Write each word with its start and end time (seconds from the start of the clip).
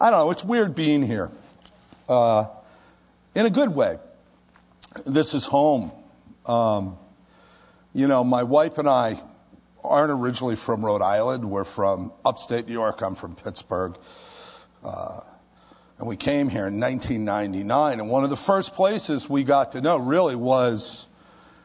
I 0.00 0.10
don't 0.10 0.20
know, 0.20 0.30
it's 0.30 0.44
weird 0.44 0.74
being 0.74 1.02
here. 1.02 1.30
Uh, 2.08 2.46
in 3.34 3.46
a 3.46 3.50
good 3.50 3.74
way. 3.74 3.98
This 5.04 5.34
is 5.34 5.44
home. 5.46 5.90
Um, 6.46 6.96
you 7.94 8.06
know, 8.06 8.24
my 8.24 8.42
wife 8.42 8.78
and 8.78 8.88
I 8.88 9.20
aren't 9.82 10.12
originally 10.12 10.56
from 10.56 10.84
Rhode 10.84 11.02
Island. 11.02 11.50
We're 11.50 11.64
from 11.64 12.12
upstate 12.24 12.66
New 12.66 12.72
York. 12.72 13.00
I'm 13.02 13.14
from 13.14 13.34
Pittsburgh. 13.34 13.96
Uh, 14.84 15.20
and 15.98 16.06
we 16.06 16.16
came 16.16 16.48
here 16.48 16.68
in 16.68 16.78
1999. 16.78 18.00
And 18.00 18.08
one 18.08 18.24
of 18.24 18.30
the 18.30 18.36
first 18.36 18.74
places 18.74 19.28
we 19.28 19.42
got 19.44 19.72
to 19.72 19.80
know 19.80 19.96
really 19.98 20.36
was 20.36 21.06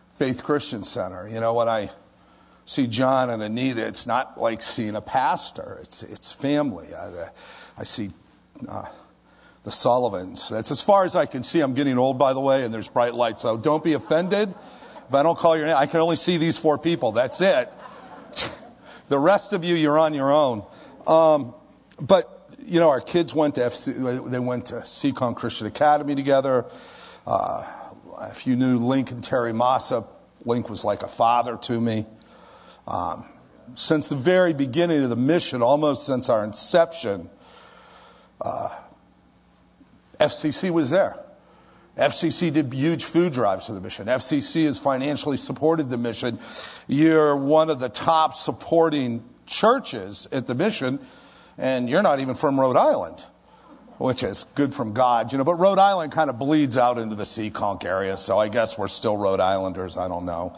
Faith 0.10 0.44
Christian 0.44 0.84
Center. 0.84 1.28
You 1.28 1.40
know, 1.40 1.54
when 1.54 1.70
I 1.70 1.92
see 2.66 2.88
John 2.88 3.30
and 3.30 3.44
Anita, 3.44 3.86
it's 3.86 4.08
not 4.08 4.40
like 4.40 4.64
seeing 4.64 4.96
a 4.96 5.02
pastor, 5.02 5.80
it's, 5.82 6.02
it's 6.04 6.32
family. 6.32 6.88
I, 6.96 7.28
I 7.78 7.84
see 7.84 8.12
uh, 8.70 8.86
the 9.64 9.72
Sullivans. 9.72 10.50
That's 10.50 10.72
as 10.72 10.82
far 10.82 11.06
as 11.06 11.16
I 11.16 11.26
can 11.26 11.44
see. 11.44 11.62
I'm 11.62 11.74
getting 11.74 11.98
old, 11.98 12.20
by 12.20 12.34
the 12.34 12.40
way, 12.40 12.64
and 12.64 12.74
there's 12.74 12.88
bright 12.88 13.14
lights. 13.14 13.42
So 13.42 13.58
don't 13.58 13.84
be 13.84 13.94
offended 13.94 14.54
if 15.08 15.14
I 15.14 15.24
don't 15.24 15.38
call 15.38 15.56
your 15.56 15.66
name. 15.66 15.76
I 15.78 15.86
can 15.86 16.00
only 16.00 16.16
see 16.16 16.38
these 16.38 16.58
four 16.58 16.78
people. 16.78 17.12
That's 17.12 17.42
it. 17.42 17.72
the 19.10 19.20
rest 19.20 19.54
of 19.54 19.64
you, 19.64 19.76
you're 19.76 20.00
on 20.00 20.14
your 20.14 20.32
own. 20.32 20.66
Um, 21.08 21.54
but, 22.02 22.50
you 22.66 22.80
know, 22.80 22.90
our 22.90 23.02
kids 23.02 23.36
went 23.36 23.56
to 23.56 23.62
FC, 23.62 24.30
they 24.30 24.40
went 24.40 24.68
to 24.68 24.76
Seekonk 24.76 25.36
Christian 25.38 25.68
Academy 25.68 26.16
together. 26.16 26.66
Uh, 27.28 27.66
if 28.32 28.48
you 28.48 28.56
knew 28.56 28.78
Link 28.80 29.12
and 29.12 29.24
Terry 29.24 29.54
Massa, 29.54 30.06
Link 30.46 30.70
was 30.70 30.84
like 30.84 31.04
a 31.04 31.08
father 31.08 31.58
to 31.58 31.80
me. 31.80 32.06
Um, 32.88 33.26
since 33.76 34.10
the 34.10 34.16
very 34.16 34.54
beginning 34.54 35.04
of 35.04 35.10
the 35.10 35.16
mission, 35.16 35.62
almost 35.62 36.06
since 36.06 36.30
our 36.30 36.44
inception, 36.44 37.30
uh, 38.42 38.70
FCC 40.20 40.70
was 40.70 40.90
there. 40.90 41.18
FCC 41.98 42.52
did 42.52 42.74
huge 42.74 43.04
food 43.04 43.34
drives 43.34 43.68
for 43.68 43.74
the 43.74 43.82
mission. 43.82 44.08
FCC 44.08 44.66
has 44.66 44.80
financially 44.80 45.38
supported 45.38 45.90
the 45.90 45.98
mission. 45.98 46.40
You're 46.88 47.36
one 47.36 47.70
of 47.70 47.80
the 47.80 47.90
top 47.90 48.34
supporting 48.34 49.24
churches 49.46 50.28
at 50.32 50.48
the 50.48 50.56
mission, 50.56 51.00
and 51.58 51.88
you're 51.88 52.02
not 52.02 52.20
even 52.20 52.34
from 52.34 52.60
Rhode 52.60 52.78
Island, 52.78 53.24
which 54.00 54.24
is 54.24 54.46
good 54.56 54.74
from 54.74 54.94
God, 54.94 55.32
you 55.32 55.38
know. 55.38 55.44
But 55.44 55.56
Rhode 55.56 55.78
Island 55.78 56.12
kind 56.12 56.32
of 56.32 56.40
bleeds 56.40 56.80
out 56.80 56.98
into 56.98 57.16
the 57.16 57.26
Seekonk 57.26 57.86
area, 57.86 58.18
so 58.18 58.40
I 58.40 58.48
guess 58.48 58.76
we're 58.76 58.88
still 58.88 59.16
Rhode 59.16 59.40
Islanders. 59.40 59.96
I 59.96 60.08
don't 60.08 60.26
know. 60.26 60.58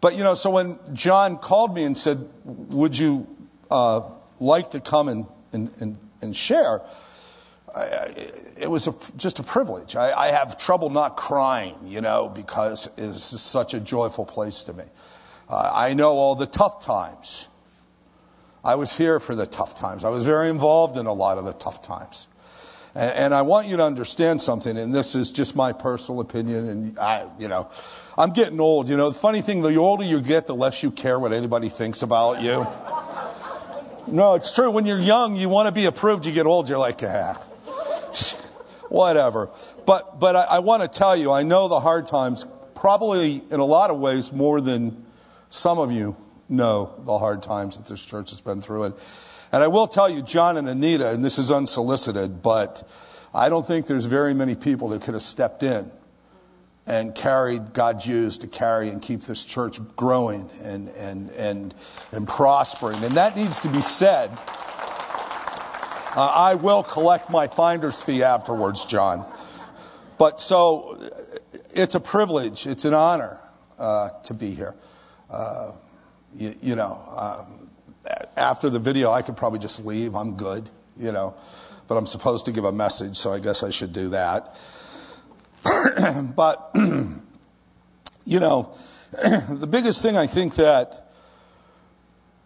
But, 0.00 0.16
you 0.16 0.22
know, 0.22 0.34
so 0.34 0.50
when 0.50 0.78
John 0.92 1.38
called 1.38 1.74
me 1.74 1.84
and 1.84 1.96
said, 1.96 2.28
Would 2.44 2.96
you 2.96 3.26
uh, 3.70 4.02
like 4.40 4.70
to 4.70 4.80
come 4.80 5.08
and, 5.08 5.26
and, 5.52 5.70
and, 5.80 5.98
and 6.20 6.36
share? 6.36 6.82
I, 7.74 8.14
it 8.56 8.70
was 8.70 8.86
a, 8.86 8.94
just 9.16 9.38
a 9.38 9.42
privilege. 9.42 9.94
I, 9.94 10.12
I, 10.12 10.26
have 10.28 10.56
trouble 10.56 10.90
not 10.90 11.16
crying, 11.16 11.76
you 11.84 12.00
know, 12.00 12.28
because 12.28 12.88
it's 12.96 13.40
such 13.40 13.74
a 13.74 13.80
joyful 13.80 14.24
place 14.24 14.64
to 14.64 14.72
me. 14.72 14.84
Uh, 15.48 15.70
I 15.74 15.94
know 15.94 16.12
all 16.12 16.34
the 16.34 16.46
tough 16.46 16.84
times. 16.84 17.48
I 18.64 18.74
was 18.74 18.96
here 18.96 19.20
for 19.20 19.34
the 19.34 19.46
tough 19.46 19.74
times. 19.74 20.04
I 20.04 20.08
was 20.08 20.26
very 20.26 20.48
involved 20.48 20.96
in 20.96 21.06
a 21.06 21.12
lot 21.12 21.38
of 21.38 21.44
the 21.44 21.52
tough 21.52 21.82
times. 21.82 22.26
And, 22.94 23.12
and 23.12 23.34
I 23.34 23.42
want 23.42 23.66
you 23.66 23.76
to 23.76 23.84
understand 23.84 24.40
something, 24.40 24.76
and 24.76 24.94
this 24.94 25.14
is 25.14 25.30
just 25.30 25.54
my 25.54 25.72
personal 25.72 26.20
opinion, 26.20 26.68
and 26.68 26.98
I, 26.98 27.26
you 27.38 27.48
know, 27.48 27.70
I'm 28.16 28.30
getting 28.30 28.60
old. 28.60 28.88
You 28.88 28.96
know, 28.96 29.10
the 29.10 29.18
funny 29.18 29.42
thing, 29.42 29.62
the 29.62 29.76
older 29.76 30.04
you 30.04 30.20
get, 30.20 30.46
the 30.46 30.54
less 30.54 30.82
you 30.82 30.90
care 30.90 31.18
what 31.18 31.32
anybody 31.32 31.68
thinks 31.68 32.02
about 32.02 32.42
you. 32.42 32.66
No, 34.10 34.34
it's 34.34 34.52
true. 34.52 34.70
When 34.70 34.86
you're 34.86 34.98
young, 34.98 35.36
you 35.36 35.50
want 35.50 35.66
to 35.66 35.72
be 35.72 35.84
approved. 35.84 36.24
You 36.24 36.32
get 36.32 36.46
old, 36.46 36.68
you're 36.68 36.78
like, 36.78 37.02
ah, 37.02 37.34
whatever. 38.88 39.50
But, 39.84 40.18
but 40.18 40.34
I, 40.34 40.42
I 40.42 40.58
want 40.60 40.82
to 40.82 40.88
tell 40.88 41.14
you, 41.14 41.30
I 41.30 41.42
know 41.42 41.68
the 41.68 41.80
hard 41.80 42.06
times, 42.06 42.46
probably 42.74 43.42
in 43.50 43.60
a 43.60 43.64
lot 43.64 43.90
of 43.90 43.98
ways 43.98 44.32
more 44.32 44.62
than 44.62 45.04
some 45.50 45.78
of 45.78 45.92
you 45.92 46.16
know 46.48 46.94
the 47.00 47.18
hard 47.18 47.42
times 47.42 47.76
that 47.76 47.86
this 47.86 48.04
church 48.04 48.30
has 48.30 48.40
been 48.40 48.62
through. 48.62 48.84
And, 48.84 48.94
and 49.52 49.62
I 49.62 49.66
will 49.66 49.86
tell 49.86 50.08
you, 50.08 50.22
John 50.22 50.56
and 50.56 50.68
Anita, 50.68 51.10
and 51.10 51.22
this 51.22 51.38
is 51.38 51.50
unsolicited, 51.50 52.42
but 52.42 52.88
I 53.34 53.50
don't 53.50 53.66
think 53.66 53.86
there's 53.86 54.06
very 54.06 54.32
many 54.32 54.54
people 54.54 54.88
that 54.88 55.02
could 55.02 55.14
have 55.14 55.22
stepped 55.22 55.62
in 55.62 55.90
and 56.88 57.14
carried 57.14 57.74
God's 57.74 58.06
used 58.06 58.40
to 58.40 58.46
carry 58.46 58.88
and 58.88 59.00
keep 59.02 59.20
this 59.20 59.44
church 59.44 59.78
growing 59.94 60.48
and, 60.62 60.88
and, 60.88 61.30
and, 61.32 61.74
and 62.12 62.26
prospering. 62.26 63.04
And 63.04 63.12
that 63.14 63.36
needs 63.36 63.58
to 63.60 63.68
be 63.68 63.82
said. 63.82 64.30
Uh, 66.16 66.32
I 66.34 66.54
will 66.54 66.82
collect 66.82 67.28
my 67.28 67.46
finder's 67.46 68.02
fee 68.02 68.22
afterwards, 68.22 68.86
John. 68.86 69.26
But 70.16 70.40
so 70.40 70.98
it's 71.74 71.94
a 71.94 72.00
privilege, 72.00 72.66
it's 72.66 72.86
an 72.86 72.94
honor 72.94 73.38
uh, 73.78 74.08
to 74.24 74.32
be 74.32 74.52
here. 74.52 74.74
Uh, 75.30 75.72
you, 76.34 76.54
you, 76.62 76.74
know, 76.74 76.98
um, 77.16 77.70
after 78.36 78.70
the 78.70 78.78
video, 78.78 79.12
I 79.12 79.20
could 79.20 79.36
probably 79.36 79.58
just 79.58 79.84
leave. 79.84 80.14
I'm 80.14 80.36
good, 80.36 80.70
you 80.96 81.12
know. 81.12 81.36
But 81.86 81.98
I'm 81.98 82.06
supposed 82.06 82.46
to 82.46 82.52
give 82.52 82.64
a 82.64 82.72
message, 82.72 83.18
so 83.18 83.32
I 83.32 83.40
guess 83.40 83.62
I 83.62 83.68
should 83.70 83.92
do 83.92 84.08
that. 84.08 84.56
but, 86.36 86.70
you 88.24 88.40
know, 88.40 88.74
the 89.12 89.68
biggest 89.68 90.02
thing 90.02 90.16
I 90.16 90.26
think 90.26 90.56
that 90.56 91.08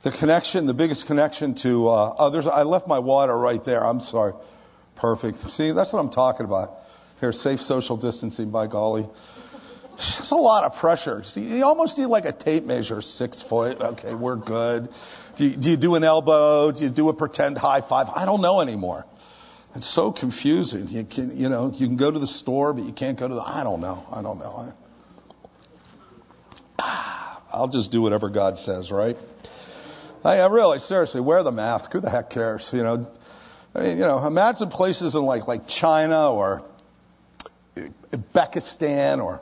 the 0.03 0.11
connection, 0.11 0.67
the 0.67 0.75
biggest 0.75 1.07
connection 1.07 1.55
to 1.57 1.89
uh, 1.89 2.15
others, 2.19 2.47
I 2.47 2.63
left 2.63 2.87
my 2.87 2.99
water 2.99 3.37
right 3.37 3.63
there. 3.63 3.85
I'm 3.85 4.01
sorry. 4.01 4.33
Perfect. 4.97 5.37
See, 5.37 5.71
that's 5.71 5.93
what 5.93 6.01
I'm 6.01 6.11
talking 6.11 6.45
about. 6.45 6.79
Here, 7.21 7.33
safe 7.33 7.61
social 7.61 7.97
distancing, 7.97 8.51
by 8.51 8.67
golly. 8.67 9.07
It's 9.95 10.31
a 10.31 10.37
lot 10.37 10.65
of 10.65 10.77
pressure. 10.77 11.23
See, 11.23 11.43
you 11.43 11.65
almost 11.65 11.99
need 11.99 12.07
like 12.07 12.25
a 12.25 12.33
tape 12.33 12.65
measure, 12.65 13.01
six 13.01 13.43
foot. 13.43 13.81
Okay, 13.81 14.15
we're 14.15 14.37
good. 14.37 14.89
Do 15.37 15.49
you, 15.49 15.57
do 15.57 15.71
you 15.71 15.77
do 15.77 15.95
an 15.95 16.03
elbow? 16.03 16.73
Do 16.73 16.83
you 16.83 16.91
do 16.91 17.09
a 17.09 17.15
pretend 17.15 17.59
high 17.59 17.81
five? 17.81 18.11
I 18.11 18.25
don't 18.25 18.43
know 18.43 18.61
anymore. 18.61 19.07
It's 19.75 19.87
so 19.87 20.13
confusing. 20.13 20.89
You 20.89 21.05
can, 21.05 21.37
you 21.37 21.49
know, 21.49 21.73
you 21.75 21.87
can 21.87 21.97
go 21.97 22.11
to 22.11 22.19
the 22.19 22.27
store, 22.27 22.75
but 22.75 22.85
you 22.85 22.93
can't 22.93 23.19
go 23.19 23.27
to 23.27 23.35
the. 23.35 23.41
I 23.41 23.65
don't 23.65 23.81
know. 23.81 24.07
I 24.13 24.21
don't 24.21 24.39
know. 24.39 24.75
I, 26.79 27.39
I'll 27.53 27.69
just 27.69 27.91
do 27.91 28.03
whatever 28.03 28.29
God 28.29 28.59
says, 28.59 28.93
right? 28.93 29.17
I, 30.25 30.41
I 30.41 30.47
really, 30.47 30.79
seriously, 30.79 31.21
wear 31.21 31.43
the 31.43 31.53
mask. 31.53 31.93
Who 31.93 32.01
the 32.01 32.11
heck 32.11 32.29
cares? 32.29 32.71
You 32.73 32.83
know, 32.83 33.11
I 33.75 33.81
mean, 33.81 33.99
you 33.99 34.05
know, 34.05 34.25
imagine 34.27 34.69
places 34.69 35.15
in 35.17 35.23
like 35.23 35.49
like 35.49 35.67
China 35.67 36.31
or 36.31 36.65
Uzbekistan 38.13 39.25
or 39.25 39.41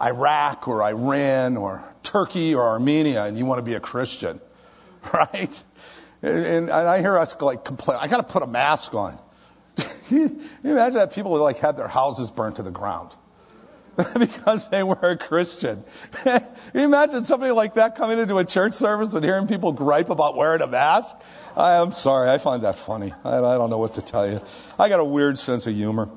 Iraq 0.00 0.66
or 0.66 0.82
Iran 0.82 1.58
or 1.58 1.84
Turkey 2.02 2.54
or 2.54 2.62
Armenia, 2.62 3.24
and 3.24 3.36
you 3.36 3.44
want 3.44 3.58
to 3.58 3.62
be 3.62 3.74
a 3.74 3.80
Christian, 3.80 4.40
right? 5.12 5.62
And, 6.22 6.70
and 6.70 6.70
I 6.70 7.00
hear 7.00 7.18
us 7.18 7.38
like 7.40 7.64
complain. 7.64 7.98
I 8.00 8.08
got 8.08 8.16
to 8.16 8.22
put 8.22 8.42
a 8.42 8.46
mask 8.46 8.94
on. 8.94 9.18
You 10.10 10.40
imagine 10.64 10.98
that 10.98 11.12
people 11.12 11.32
like 11.38 11.58
had 11.58 11.76
their 11.76 11.88
houses 11.88 12.30
burnt 12.30 12.56
to 12.56 12.62
the 12.62 12.70
ground. 12.70 13.16
because 14.18 14.70
they 14.70 14.82
were 14.82 14.98
a 15.02 15.16
Christian. 15.18 15.84
you 16.24 16.40
imagine 16.74 17.22
somebody 17.24 17.52
like 17.52 17.74
that 17.74 17.94
coming 17.94 18.18
into 18.18 18.38
a 18.38 18.44
church 18.44 18.72
service 18.72 19.12
and 19.12 19.22
hearing 19.22 19.46
people 19.46 19.70
gripe 19.72 20.08
about 20.08 20.34
wearing 20.34 20.62
a 20.62 20.66
mask? 20.66 21.16
I, 21.56 21.74
am 21.74 21.92
sorry, 21.92 22.30
I 22.30 22.38
find 22.38 22.62
that 22.62 22.78
funny. 22.78 23.12
I, 23.22 23.36
I, 23.36 23.58
don't 23.58 23.68
know 23.68 23.78
what 23.78 23.94
to 23.94 24.02
tell 24.02 24.28
you. 24.28 24.40
I 24.78 24.88
got 24.88 25.00
a 25.00 25.04
weird 25.04 25.38
sense 25.38 25.66
of 25.66 25.74
humor. 25.74 26.08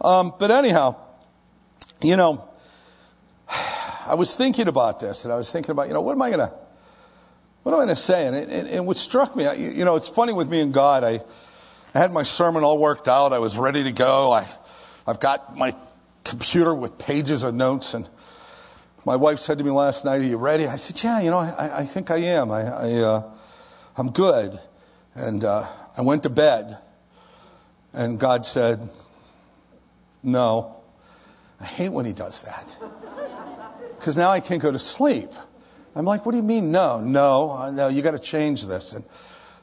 Um, 0.00 0.32
but 0.38 0.52
anyhow, 0.52 0.96
you 2.00 2.16
know, 2.16 2.48
I 3.48 4.14
was 4.14 4.36
thinking 4.36 4.68
about 4.68 5.00
this, 5.00 5.24
and 5.24 5.34
I 5.34 5.36
was 5.36 5.50
thinking 5.50 5.72
about, 5.72 5.88
you 5.88 5.94
know, 5.94 6.02
what 6.02 6.12
am 6.12 6.22
I 6.22 6.30
going 6.30 6.48
to, 6.48 6.54
what 7.64 7.72
am 7.72 7.80
I 7.80 7.84
going 7.84 7.88
to 7.88 7.96
say? 7.96 8.28
And, 8.28 8.36
and, 8.36 8.68
and 8.68 8.86
what 8.86 8.96
struck 8.96 9.34
me, 9.34 9.44
you 9.56 9.84
know, 9.84 9.96
it's 9.96 10.08
funny 10.08 10.32
with 10.32 10.48
me 10.48 10.60
and 10.60 10.72
God. 10.72 11.02
I, 11.02 11.20
I 11.94 12.00
had 12.00 12.12
my 12.12 12.24
sermon 12.24 12.64
all 12.64 12.78
worked 12.78 13.06
out. 13.06 13.32
I 13.32 13.38
was 13.38 13.56
ready 13.56 13.84
to 13.84 13.92
go. 13.92 14.32
I, 14.32 14.48
I've 15.06 15.20
got 15.20 15.56
my 15.56 15.76
computer 16.24 16.74
with 16.74 16.98
pages 16.98 17.44
of 17.44 17.54
notes. 17.54 17.94
And 17.94 18.08
my 19.06 19.14
wife 19.14 19.38
said 19.38 19.58
to 19.58 19.64
me 19.64 19.70
last 19.70 20.04
night, 20.04 20.20
Are 20.20 20.24
you 20.24 20.36
ready? 20.36 20.66
I 20.66 20.74
said, 20.74 21.00
Yeah, 21.04 21.20
you 21.20 21.30
know, 21.30 21.38
I, 21.38 21.80
I 21.80 21.84
think 21.84 22.10
I 22.10 22.16
am. 22.16 22.50
I, 22.50 22.62
I, 22.62 22.92
uh, 22.94 23.32
I'm 23.96 24.10
good. 24.10 24.58
And 25.14 25.44
uh, 25.44 25.68
I 25.96 26.02
went 26.02 26.24
to 26.24 26.30
bed. 26.30 26.76
And 27.92 28.18
God 28.18 28.44
said, 28.44 28.88
No. 30.20 30.82
I 31.60 31.64
hate 31.64 31.90
when 31.90 32.06
He 32.06 32.12
does 32.12 32.42
that. 32.42 32.76
Because 33.96 34.16
now 34.16 34.30
I 34.30 34.40
can't 34.40 34.60
go 34.60 34.72
to 34.72 34.80
sleep. 34.80 35.30
I'm 35.94 36.06
like, 36.06 36.26
What 36.26 36.32
do 36.32 36.38
you 36.38 36.42
mean, 36.42 36.72
no? 36.72 37.00
No, 37.00 37.70
no, 37.70 37.86
you 37.86 38.02
got 38.02 38.12
to 38.12 38.18
change 38.18 38.66
this. 38.66 38.94
And 38.94 39.04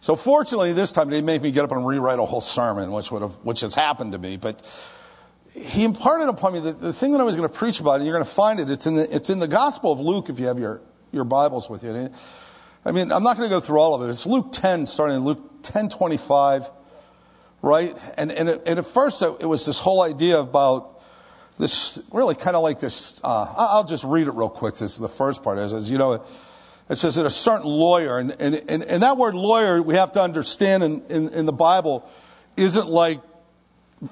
so 0.02 0.16
fortunately, 0.16 0.74
this 0.74 0.92
time 0.92 1.10
they 1.10 1.22
made 1.22 1.42
me 1.44 1.52
get 1.52 1.64
up 1.64 1.72
and 1.72 1.86
rewrite 1.86 2.18
a 2.18 2.26
whole 2.26 2.42
sermon, 2.42 2.92
which 2.92 3.12
would 3.12 3.22
have, 3.22 3.34
which 3.44 3.62
has 3.62 3.76
happened 3.76 4.14
to 4.14 4.18
me. 4.18 4.36
But 4.36 4.62
he 5.54 5.84
imparted 5.84 6.28
upon 6.28 6.54
me 6.54 6.60
the, 6.60 6.72
the 6.72 6.92
thing 6.92 7.12
that 7.12 7.22
I 7.22 7.24
was 7.24 7.36
going 7.36 7.48
to 7.48 7.54
preach 7.54 7.80
about, 7.80 7.98
and 7.98 8.06
you're 8.06 8.16
going 8.16 8.26
to 8.26 8.30
find 8.30 8.60
it. 8.60 8.70
It's 8.70 8.88
in 8.88 8.96
the, 8.96 9.16
it's 9.16 9.30
in 9.30 9.38
the 9.38 9.48
Gospel 9.48 9.92
of 9.92 10.00
Luke 10.00 10.30
if 10.30 10.40
you 10.40 10.48
have 10.48 10.58
your, 10.58 10.82
your 11.12 11.24
Bibles 11.24 11.70
with 11.70 11.84
you. 11.84 12.10
I 12.84 12.92
mean, 12.92 13.12
I'm 13.12 13.22
not 13.22 13.38
going 13.38 13.48
to 13.48 13.56
go 13.56 13.60
through 13.60 13.80
all 13.80 13.94
of 13.94 14.02
it. 14.02 14.10
It's 14.10 14.26
Luke 14.26 14.52
10, 14.52 14.88
starting 14.88 15.18
in 15.18 15.24
Luke 15.24 15.62
10 15.62 15.90
25. 15.90 16.68
right? 17.62 17.96
And, 18.18 18.32
and, 18.32 18.50
it, 18.50 18.64
and 18.66 18.80
at 18.80 18.88
first, 18.88 19.22
it 19.22 19.46
was 19.46 19.68
this 19.68 19.78
whole 19.78 20.02
idea 20.02 20.40
about 20.40 21.00
this 21.60 22.02
really 22.12 22.34
kind 22.34 22.56
of 22.56 22.64
like 22.64 22.80
this. 22.80 23.24
Uh, 23.24 23.54
I'll 23.56 23.84
just 23.84 24.04
read 24.04 24.28
it 24.28 24.34
real 24.34 24.50
quick. 24.50 24.74
This 24.74 24.94
is 24.94 24.98
the 24.98 25.08
first 25.08 25.44
part. 25.44 25.60
It 25.60 25.70
says, 25.70 25.92
you 25.92 26.00
know, 26.00 26.26
it 26.90 26.98
says 26.98 27.16
that 27.16 27.26
a 27.26 27.30
certain 27.30 27.68
lawyer, 27.68 28.18
and, 28.18 28.36
and, 28.40 28.56
and, 28.68 28.84
and 28.84 29.04
that 29.04 29.18
word 29.18 29.34
lawyer, 29.34 29.82
we 29.82 29.96
have 29.96 30.12
to 30.14 30.22
understand 30.22 30.84
in, 30.84 31.02
in, 31.10 31.30
in 31.30 31.46
the 31.46 31.54
Bible, 31.54 32.10
isn't 32.58 32.88
like 32.88 33.22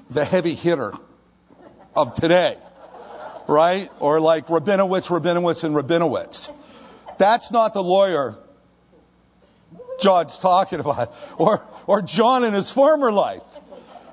the 0.08 0.24
heavy 0.24 0.54
hitter 0.54 0.92
of 1.94 2.14
today, 2.14 2.56
right? 3.48 3.90
Or 3.98 4.20
like 4.20 4.46
Rabinowitz, 4.46 5.08
Rabinowitz, 5.08 5.64
and 5.64 5.74
Rabinowitz. 5.74 6.50
That's 7.18 7.52
not 7.52 7.74
the 7.74 7.82
lawyer 7.82 8.38
John's 10.00 10.38
talking 10.38 10.80
about, 10.80 11.14
or, 11.36 11.62
or 11.86 12.02
John 12.02 12.44
in 12.44 12.54
his 12.54 12.72
former 12.72 13.12
life. 13.12 13.42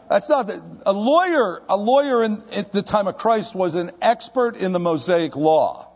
That's 0.10 0.30
not 0.30 0.48
the, 0.48 0.62
a 0.86 0.94
lawyer. 0.94 1.62
A 1.70 1.78
lawyer 1.78 2.24
in, 2.24 2.42
at 2.56 2.72
the 2.72 2.82
time 2.82 3.08
of 3.08 3.18
Christ 3.18 3.56
was 3.56 3.76
an 3.76 3.92
expert 4.02 4.58
in 4.58 4.72
the 4.72 4.80
Mosaic 4.80 5.36
law. 5.36 5.87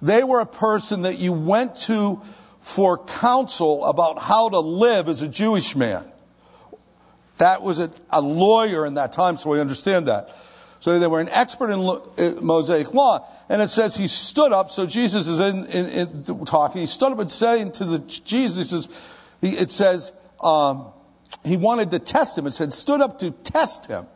They 0.00 0.22
were 0.24 0.40
a 0.40 0.46
person 0.46 1.02
that 1.02 1.18
you 1.18 1.32
went 1.32 1.74
to 1.82 2.20
for 2.60 2.98
counsel 2.98 3.84
about 3.84 4.18
how 4.18 4.48
to 4.48 4.60
live 4.60 5.08
as 5.08 5.22
a 5.22 5.28
Jewish 5.28 5.74
man. 5.74 6.04
That 7.38 7.62
was 7.62 7.78
a, 7.78 7.90
a 8.10 8.20
lawyer 8.20 8.84
in 8.84 8.94
that 8.94 9.12
time, 9.12 9.36
so 9.36 9.50
we 9.50 9.60
understand 9.60 10.06
that. 10.08 10.34
So 10.80 10.98
they 10.98 11.06
were 11.06 11.20
an 11.20 11.28
expert 11.30 11.70
in 11.70 12.44
Mosaic 12.44 12.94
law. 12.94 13.26
And 13.48 13.60
it 13.60 13.68
says 13.68 13.96
he 13.96 14.06
stood 14.06 14.52
up, 14.52 14.70
so 14.70 14.86
Jesus 14.86 15.26
is 15.26 15.40
in, 15.40 15.66
in, 15.66 15.86
in 15.86 16.44
talking. 16.44 16.80
He 16.80 16.86
stood 16.86 17.12
up 17.12 17.18
and 17.18 17.30
saying 17.30 17.72
to 17.72 17.84
the 17.84 17.98
Jesus, 17.98 18.88
it 19.42 19.70
says, 19.70 20.12
um, 20.40 20.92
he 21.44 21.56
wanted 21.56 21.90
to 21.92 21.98
test 21.98 22.38
him. 22.38 22.46
It 22.46 22.52
said, 22.52 22.72
stood 22.72 23.00
up 23.00 23.18
to 23.20 23.32
test 23.32 23.86
him. 23.86 24.06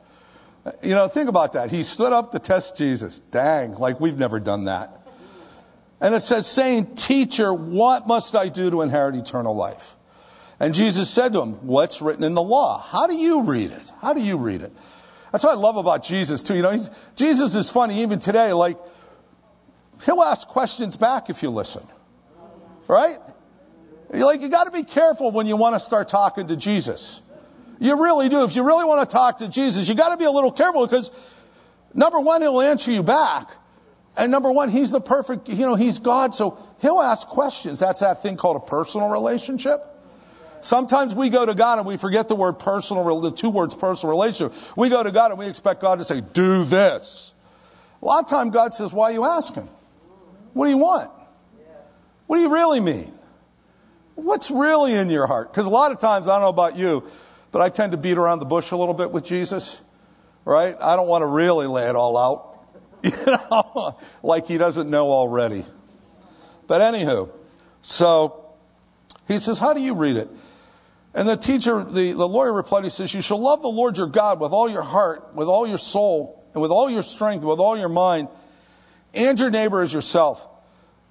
You 0.82 0.94
know, 0.94 1.08
think 1.08 1.28
about 1.28 1.54
that. 1.54 1.72
He 1.72 1.82
stood 1.82 2.12
up 2.12 2.30
to 2.32 2.38
test 2.38 2.76
Jesus. 2.76 3.18
Dang, 3.18 3.74
like 3.74 3.98
we've 3.98 4.18
never 4.18 4.38
done 4.38 4.66
that. 4.66 5.01
And 6.02 6.16
it 6.16 6.20
says, 6.20 6.48
saying, 6.48 6.96
Teacher, 6.96 7.54
what 7.54 8.08
must 8.08 8.34
I 8.34 8.48
do 8.48 8.70
to 8.70 8.82
inherit 8.82 9.14
eternal 9.14 9.54
life? 9.54 9.94
And 10.58 10.74
Jesus 10.74 11.08
said 11.08 11.32
to 11.32 11.42
him, 11.42 11.52
What's 11.64 12.02
written 12.02 12.24
in 12.24 12.34
the 12.34 12.42
law? 12.42 12.80
How 12.80 13.06
do 13.06 13.14
you 13.14 13.44
read 13.44 13.70
it? 13.70 13.92
How 14.00 14.12
do 14.12 14.20
you 14.20 14.36
read 14.36 14.62
it? 14.62 14.72
That's 15.30 15.44
what 15.44 15.56
I 15.56 15.60
love 15.60 15.76
about 15.76 16.02
Jesus, 16.02 16.42
too. 16.42 16.56
You 16.56 16.62
know, 16.62 16.76
Jesus 17.14 17.54
is 17.54 17.70
funny 17.70 18.02
even 18.02 18.18
today. 18.18 18.52
Like, 18.52 18.76
he'll 20.04 20.22
ask 20.22 20.46
questions 20.48 20.96
back 20.96 21.30
if 21.30 21.40
you 21.40 21.50
listen. 21.50 21.84
Right? 22.88 23.18
You're 24.12 24.26
like, 24.26 24.42
you 24.42 24.48
got 24.48 24.64
to 24.64 24.72
be 24.72 24.82
careful 24.82 25.30
when 25.30 25.46
you 25.46 25.56
want 25.56 25.76
to 25.76 25.80
start 25.80 26.08
talking 26.08 26.48
to 26.48 26.56
Jesus. 26.56 27.22
You 27.78 28.02
really 28.02 28.28
do. 28.28 28.42
If 28.42 28.56
you 28.56 28.66
really 28.66 28.84
want 28.84 29.08
to 29.08 29.12
talk 29.12 29.38
to 29.38 29.48
Jesus, 29.48 29.88
you 29.88 29.94
got 29.94 30.10
to 30.10 30.16
be 30.16 30.24
a 30.24 30.30
little 30.30 30.52
careful 30.52 30.84
because 30.84 31.12
number 31.94 32.18
one, 32.18 32.42
he'll 32.42 32.60
answer 32.60 32.90
you 32.90 33.04
back. 33.04 33.50
And 34.16 34.30
number 34.30 34.52
one, 34.52 34.68
he's 34.68 34.90
the 34.90 35.00
perfect, 35.00 35.48
you 35.48 35.64
know, 35.64 35.74
he's 35.74 35.98
God, 35.98 36.34
so 36.34 36.58
he'll 36.80 37.00
ask 37.00 37.26
questions. 37.26 37.78
That's 37.78 38.00
that 38.00 38.22
thing 38.22 38.36
called 38.36 38.56
a 38.56 38.60
personal 38.60 39.08
relationship. 39.08 39.84
Sometimes 40.60 41.14
we 41.14 41.28
go 41.28 41.44
to 41.44 41.54
God 41.54 41.78
and 41.78 41.86
we 41.86 41.96
forget 41.96 42.28
the 42.28 42.36
word 42.36 42.54
personal, 42.54 43.20
the 43.20 43.32
two 43.32 43.50
words 43.50 43.74
personal 43.74 44.12
relationship. 44.12 44.56
We 44.76 44.90
go 44.90 45.02
to 45.02 45.10
God 45.10 45.30
and 45.30 45.38
we 45.38 45.46
expect 45.46 45.80
God 45.80 45.98
to 45.98 46.04
say, 46.04 46.20
do 46.20 46.64
this. 46.64 47.34
A 48.00 48.04
lot 48.04 48.22
of 48.24 48.30
time 48.30 48.50
God 48.50 48.74
says, 48.74 48.92
why 48.92 49.10
are 49.10 49.12
you 49.12 49.24
asking? 49.24 49.68
What 50.52 50.66
do 50.66 50.70
you 50.70 50.78
want? 50.78 51.10
What 52.26 52.36
do 52.36 52.42
you 52.42 52.52
really 52.52 52.80
mean? 52.80 53.12
What's 54.14 54.50
really 54.50 54.94
in 54.94 55.10
your 55.10 55.26
heart? 55.26 55.50
Because 55.50 55.66
a 55.66 55.70
lot 55.70 55.90
of 55.90 55.98
times, 55.98 56.28
I 56.28 56.34
don't 56.34 56.42
know 56.42 56.48
about 56.48 56.76
you, 56.76 57.02
but 57.50 57.60
I 57.60 57.68
tend 57.68 57.92
to 57.92 57.98
beat 57.98 58.18
around 58.18 58.38
the 58.38 58.44
bush 58.44 58.70
a 58.70 58.76
little 58.76 58.94
bit 58.94 59.10
with 59.10 59.24
Jesus, 59.24 59.82
right? 60.44 60.76
I 60.80 60.96
don't 60.96 61.08
want 61.08 61.22
to 61.22 61.26
really 61.26 61.66
lay 61.66 61.88
it 61.88 61.96
all 61.96 62.16
out, 62.16 62.51
you 63.26 63.26
know, 63.26 63.98
like 64.22 64.46
he 64.46 64.58
doesn't 64.58 64.88
know 64.88 65.10
already. 65.10 65.64
But 66.66 66.80
anywho, 66.80 67.30
so 67.82 68.54
he 69.26 69.38
says, 69.38 69.58
How 69.58 69.72
do 69.72 69.80
you 69.80 69.94
read 69.94 70.16
it? 70.16 70.28
And 71.14 71.28
the 71.28 71.36
teacher, 71.36 71.84
the, 71.84 72.12
the 72.12 72.28
lawyer 72.28 72.52
replied, 72.52 72.84
He 72.84 72.90
says, 72.90 73.12
You 73.12 73.20
shall 73.20 73.40
love 73.40 73.62
the 73.62 73.68
Lord 73.68 73.98
your 73.98 74.06
God 74.06 74.40
with 74.40 74.52
all 74.52 74.70
your 74.70 74.82
heart, 74.82 75.34
with 75.34 75.48
all 75.48 75.66
your 75.66 75.78
soul, 75.78 76.44
and 76.54 76.62
with 76.62 76.70
all 76.70 76.88
your 76.90 77.02
strength, 77.02 77.44
with 77.44 77.58
all 77.58 77.76
your 77.76 77.88
mind, 77.88 78.28
and 79.14 79.38
your 79.38 79.50
neighbor 79.50 79.82
as 79.82 79.92
yourself. 79.92 80.46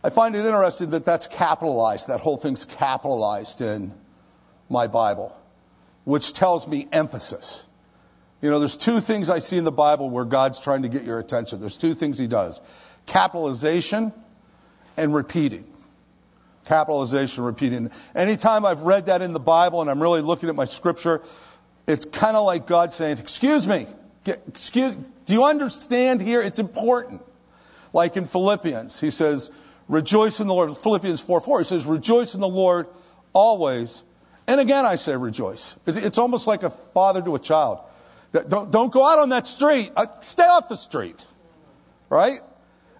I 0.03 0.09
find 0.09 0.35
it 0.35 0.39
interesting 0.39 0.89
that 0.91 1.05
that's 1.05 1.27
capitalized, 1.27 2.07
that 2.07 2.21
whole 2.21 2.37
thing's 2.37 2.65
capitalized 2.65 3.61
in 3.61 3.93
my 4.69 4.87
Bible, 4.87 5.37
which 6.05 6.33
tells 6.33 6.67
me 6.67 6.87
emphasis. 6.91 7.65
You 8.41 8.49
know, 8.49 8.59
there's 8.59 8.77
two 8.77 8.99
things 8.99 9.29
I 9.29 9.39
see 9.39 9.57
in 9.57 9.63
the 9.63 9.71
Bible 9.71 10.09
where 10.09 10.25
God's 10.25 10.59
trying 10.59 10.81
to 10.81 10.89
get 10.89 11.03
your 11.03 11.19
attention. 11.19 11.59
There's 11.59 11.77
two 11.77 11.93
things 11.93 12.17
He 12.17 12.27
does 12.27 12.61
capitalization 13.05 14.13
and 14.97 15.13
repeating. 15.13 15.67
Capitalization, 16.65 17.43
repeating. 17.43 17.89
Anytime 18.15 18.65
I've 18.65 18.83
read 18.83 19.07
that 19.07 19.21
in 19.21 19.33
the 19.33 19.39
Bible 19.39 19.81
and 19.81 19.89
I'm 19.89 20.01
really 20.01 20.21
looking 20.21 20.49
at 20.49 20.55
my 20.55 20.65
scripture, 20.65 21.21
it's 21.87 22.05
kind 22.05 22.37
of 22.37 22.45
like 22.45 22.67
God 22.67 22.93
saying, 22.93 23.17
Excuse 23.17 23.67
me, 23.67 23.87
excuse, 24.25 24.95
do 25.25 25.33
you 25.33 25.43
understand 25.43 26.21
here? 26.21 26.41
It's 26.41 26.59
important. 26.59 27.21
Like 27.93 28.15
in 28.17 28.25
Philippians, 28.25 28.99
He 28.99 29.11
says, 29.11 29.51
Rejoice 29.87 30.39
in 30.39 30.47
the 30.47 30.53
Lord. 30.53 30.75
Philippians 30.77 31.19
4 31.19 31.41
4, 31.41 31.59
he 31.59 31.65
says, 31.65 31.85
Rejoice 31.85 32.33
in 32.33 32.39
the 32.39 32.47
Lord 32.47 32.87
always. 33.33 34.03
And 34.47 34.61
again, 34.61 34.85
I 34.85 34.95
say 34.95 35.15
rejoice. 35.15 35.77
It's 35.85 36.17
almost 36.17 36.47
like 36.47 36.63
a 36.63 36.69
father 36.69 37.21
to 37.21 37.35
a 37.35 37.39
child. 37.39 37.79
Don't, 38.31 38.71
don't 38.71 38.91
go 38.91 39.05
out 39.05 39.19
on 39.19 39.29
that 39.29 39.45
street. 39.45 39.91
Uh, 39.95 40.05
stay 40.21 40.43
off 40.43 40.69
the 40.69 40.77
street. 40.77 41.25
Right? 42.09 42.39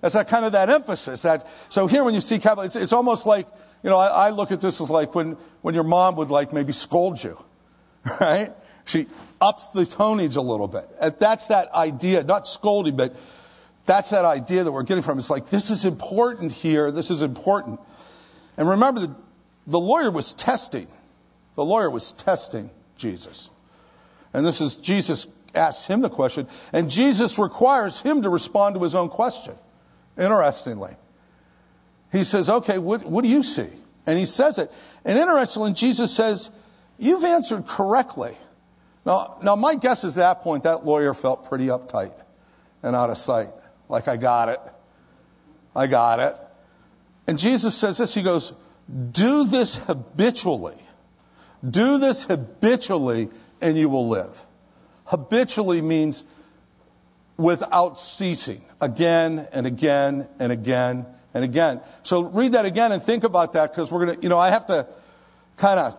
That's 0.02 0.16
that 0.16 0.28
kind 0.28 0.46
of 0.46 0.54
that 0.54 0.70
emphasis. 0.70 1.22
That, 1.22 1.48
so 1.70 1.88
here 1.88 2.04
when 2.04 2.14
you 2.14 2.22
see 2.22 2.40
capital, 2.40 2.64
it's, 2.64 2.76
it's 2.76 2.94
almost 2.94 3.26
like, 3.26 3.48
you 3.84 3.90
know, 3.90 3.98
I, 3.98 4.28
I 4.28 4.30
look 4.32 4.52
at 4.52 4.60
this 4.60 4.82
as 4.82 4.90
like 4.90 5.16
when, 5.16 5.38
when 5.62 5.76
your 5.76 5.84
mom 5.84 6.16
would 6.16 6.30
like 6.30 6.54
maybe 6.54 6.74
scold 6.74 7.24
you. 7.24 7.38
Right? 8.20 8.52
She 8.86 9.06
ups 9.40 9.70
the 9.70 9.86
tonage 9.86 10.36
a 10.36 10.42
little 10.42 10.68
bit. 10.68 10.86
That's 11.20 11.48
that 11.48 11.72
idea, 11.72 12.24
not 12.24 12.48
scolding, 12.48 12.98
but 12.98 13.16
that's 13.86 14.10
that 14.10 14.26
idea 14.26 14.64
that 14.64 14.72
we're 14.72 14.84
getting 14.84 15.04
from. 15.04 15.20
It's 15.20 15.30
like, 15.30 15.50
this 15.50 15.70
is 15.70 15.86
important 15.86 16.52
here. 16.52 16.92
This 16.92 17.12
is 17.12 17.22
important. 17.22 17.80
And 18.58 18.68
remember, 18.68 19.02
the, 19.02 19.16
the 19.68 19.80
lawyer 19.80 20.10
was 20.10 20.34
testing. 20.34 20.88
The 21.56 21.64
lawyer 21.64 21.90
was 21.90 22.12
testing 22.12 22.72
Jesus. 22.98 23.50
And 24.34 24.46
this 24.46 24.62
is, 24.62 24.76
Jesus 24.76 25.28
asks 25.54 25.88
him 25.88 26.02
the 26.02 26.10
question, 26.10 26.48
and 26.72 26.90
Jesus 26.90 27.38
requires 27.38 28.02
him 28.02 28.22
to 28.22 28.30
respond 28.30 28.76
to 28.76 28.84
his 28.84 28.96
own 28.96 29.10
question. 29.10 29.56
Interestingly. 30.18 30.96
He 32.12 32.24
says, 32.24 32.50
okay, 32.50 32.78
what, 32.78 33.06
what 33.06 33.24
do 33.24 33.30
you 33.30 33.44
see? 33.44 33.68
And 34.06 34.18
he 34.18 34.26
says 34.26 34.58
it. 34.58 34.72
And 35.06 35.18
interestingly, 35.18 35.74
Jesus 35.74 36.14
says, 36.14 36.50
you've 36.98 37.24
answered 37.24 37.68
correctly. 37.68 38.36
Now, 39.06 39.38
now 39.44 39.56
my 39.56 39.76
guess 39.76 40.04
is 40.04 40.18
at 40.18 40.22
that 40.22 40.42
point, 40.42 40.64
that 40.64 40.86
lawyer 40.86 41.14
felt 41.14 41.48
pretty 41.48 41.68
uptight 41.68 42.14
and 42.84 42.96
out 42.96 43.10
of 43.10 43.18
sight 43.18 43.50
like 43.90 44.08
I 44.08 44.18
got 44.18 44.50
it. 44.50 44.60
I 45.76 45.88
got 45.88 46.20
it. 46.20 46.36
And 47.28 47.38
Jesus 47.38 47.76
says 47.76 47.98
this 47.98 48.16
He 48.16 48.24
goes, 48.24 48.54
Do 49.12 49.46
this 49.46 49.78
habitually. 49.78 50.78
Do 51.68 52.00
this 52.00 52.26
habitually, 52.26 53.30
and 53.62 53.78
you 53.78 53.90
will 53.90 54.08
live. 54.08 54.46
Habitually 55.06 55.82
means 55.82 56.24
without 57.38 57.98
ceasing, 57.98 58.62
again 58.80 59.48
and 59.52 59.66
again 59.66 60.28
and 60.40 60.52
again 60.52 61.06
and 61.34 61.44
again. 61.44 61.82
So 62.04 62.24
read 62.24 62.54
that 62.54 62.66
again 62.66 62.92
and 62.92 63.02
think 63.02 63.24
about 63.24 63.54
that 63.54 63.72
because 63.72 63.92
we're 63.92 64.06
going 64.06 64.18
to, 64.18 64.24
you 64.24 64.30
know, 64.30 64.40
I 64.40 64.50
have 64.50 64.66
to 64.68 64.88
kind 65.58 65.80
of 65.80 65.98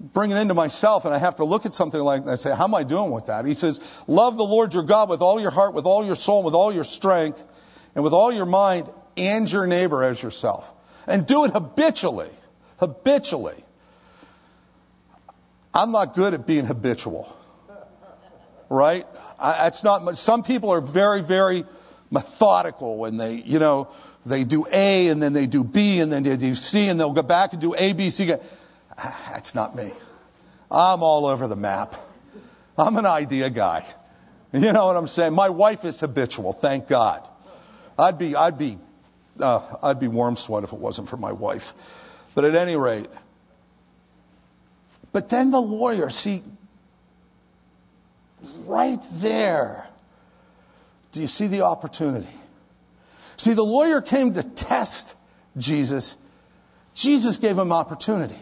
bring 0.00 0.30
it 0.30 0.36
into 0.36 0.54
myself 0.54 1.04
and 1.04 1.14
I 1.14 1.18
have 1.18 1.36
to 1.36 1.44
look 1.44 1.66
at 1.66 1.74
something 1.74 2.00
like 2.00 2.24
that 2.24 2.30
and 2.30 2.38
say, 2.38 2.54
how 2.54 2.64
am 2.64 2.74
I 2.74 2.82
doing 2.82 3.10
with 3.10 3.26
that? 3.26 3.44
He 3.44 3.54
says, 3.54 3.80
love 4.06 4.36
the 4.36 4.44
Lord 4.44 4.72
your 4.72 4.82
God 4.82 5.10
with 5.10 5.20
all 5.20 5.40
your 5.40 5.50
heart, 5.50 5.74
with 5.74 5.84
all 5.84 6.04
your 6.04 6.16
soul, 6.16 6.42
with 6.42 6.54
all 6.54 6.72
your 6.72 6.84
strength, 6.84 7.46
and 7.94 8.02
with 8.02 8.12
all 8.12 8.32
your 8.32 8.46
mind, 8.46 8.90
and 9.16 9.50
your 9.50 9.66
neighbor 9.66 10.02
as 10.02 10.22
yourself. 10.22 10.72
And 11.06 11.26
do 11.26 11.44
it 11.44 11.50
habitually. 11.50 12.30
Habitually. 12.78 13.64
I'm 15.74 15.92
not 15.92 16.14
good 16.14 16.34
at 16.34 16.46
being 16.46 16.66
habitual. 16.66 17.36
Right? 18.68 19.06
I, 19.38 19.64
that's 19.64 19.82
not 19.84 20.16
Some 20.18 20.42
people 20.42 20.70
are 20.70 20.80
very, 20.80 21.22
very 21.22 21.64
methodical 22.10 22.98
when 22.98 23.16
they, 23.16 23.34
you 23.34 23.58
know, 23.58 23.88
they 24.26 24.44
do 24.44 24.66
A 24.72 25.08
and 25.08 25.22
then 25.22 25.32
they 25.32 25.46
do 25.46 25.64
B 25.64 26.00
and 26.00 26.12
then 26.12 26.22
they 26.22 26.36
do 26.36 26.54
C 26.54 26.88
and 26.88 27.00
they'll 27.00 27.12
go 27.12 27.22
back 27.22 27.52
and 27.52 27.62
do 27.62 27.74
A, 27.76 27.92
B, 27.92 28.10
C. 28.10 28.32
That's 28.96 29.54
not 29.54 29.74
me. 29.74 29.90
I'm 30.70 31.02
all 31.02 31.26
over 31.26 31.48
the 31.48 31.56
map. 31.56 31.94
I'm 32.76 32.96
an 32.96 33.06
idea 33.06 33.50
guy. 33.50 33.84
You 34.52 34.72
know 34.72 34.86
what 34.86 34.96
I'm 34.96 35.06
saying? 35.06 35.32
My 35.32 35.48
wife 35.48 35.84
is 35.84 36.00
habitual, 36.00 36.52
thank 36.52 36.88
God. 36.88 37.28
I'd 37.98 38.18
be, 38.18 38.34
I'd 38.34 38.58
be, 38.58 38.78
uh, 39.38 39.60
I'd 39.82 40.00
be 40.00 40.08
warm 40.08 40.34
sweat 40.34 40.64
if 40.64 40.72
it 40.72 40.78
wasn't 40.78 41.08
for 41.08 41.16
my 41.16 41.32
wife. 41.32 41.72
But 42.34 42.44
at 42.44 42.54
any 42.54 42.76
rate, 42.76 43.06
but 45.12 45.28
then 45.28 45.50
the 45.50 45.60
lawyer, 45.60 46.10
see, 46.10 46.42
right 48.66 49.00
there. 49.12 49.88
Do 51.12 51.20
you 51.20 51.26
see 51.26 51.46
the 51.46 51.62
opportunity? 51.62 52.28
See, 53.36 53.54
the 53.54 53.64
lawyer 53.64 54.00
came 54.00 54.34
to 54.34 54.42
test 54.42 55.16
Jesus. 55.56 56.16
Jesus 56.94 57.38
gave 57.38 57.58
him 57.58 57.72
opportunity. 57.72 58.38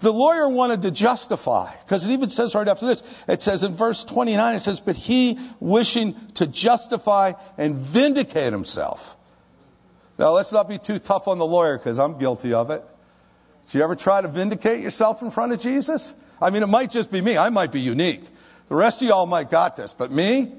The 0.00 0.12
lawyer 0.12 0.48
wanted 0.48 0.82
to 0.82 0.90
justify, 0.90 1.72
because 1.82 2.06
it 2.06 2.12
even 2.12 2.28
says 2.28 2.54
right 2.54 2.66
after 2.66 2.86
this, 2.86 3.24
it 3.28 3.40
says 3.42 3.62
in 3.62 3.74
verse 3.74 4.04
29, 4.04 4.56
it 4.56 4.60
says, 4.60 4.80
But 4.80 4.96
he 4.96 5.38
wishing 5.60 6.14
to 6.34 6.46
justify 6.46 7.32
and 7.56 7.76
vindicate 7.76 8.52
himself. 8.52 9.16
Now, 10.18 10.30
let's 10.30 10.52
not 10.52 10.68
be 10.68 10.78
too 10.78 10.98
tough 10.98 11.28
on 11.28 11.38
the 11.38 11.46
lawyer, 11.46 11.78
because 11.78 11.98
I'm 11.98 12.18
guilty 12.18 12.52
of 12.52 12.70
it. 12.70 12.84
Did 13.66 13.74
you 13.74 13.82
ever 13.82 13.96
try 13.96 14.20
to 14.20 14.28
vindicate 14.28 14.80
yourself 14.80 15.22
in 15.22 15.30
front 15.30 15.52
of 15.52 15.60
Jesus? 15.60 16.14
I 16.40 16.50
mean, 16.50 16.62
it 16.62 16.68
might 16.68 16.90
just 16.90 17.10
be 17.10 17.20
me. 17.20 17.36
I 17.38 17.48
might 17.48 17.72
be 17.72 17.80
unique. 17.80 18.24
The 18.68 18.74
rest 18.74 19.02
of 19.02 19.08
y'all 19.08 19.26
might 19.26 19.50
got 19.50 19.76
this, 19.76 19.92
but 19.94 20.10
me, 20.10 20.52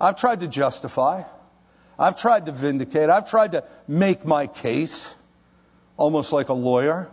I've 0.00 0.16
tried 0.16 0.40
to 0.40 0.48
justify. 0.48 1.22
I've 1.98 2.16
tried 2.16 2.46
to 2.46 2.52
vindicate. 2.52 3.08
I've 3.10 3.28
tried 3.28 3.52
to 3.52 3.64
make 3.86 4.24
my 4.24 4.46
case, 4.46 5.16
almost 5.96 6.32
like 6.32 6.48
a 6.48 6.54
lawyer. 6.54 7.10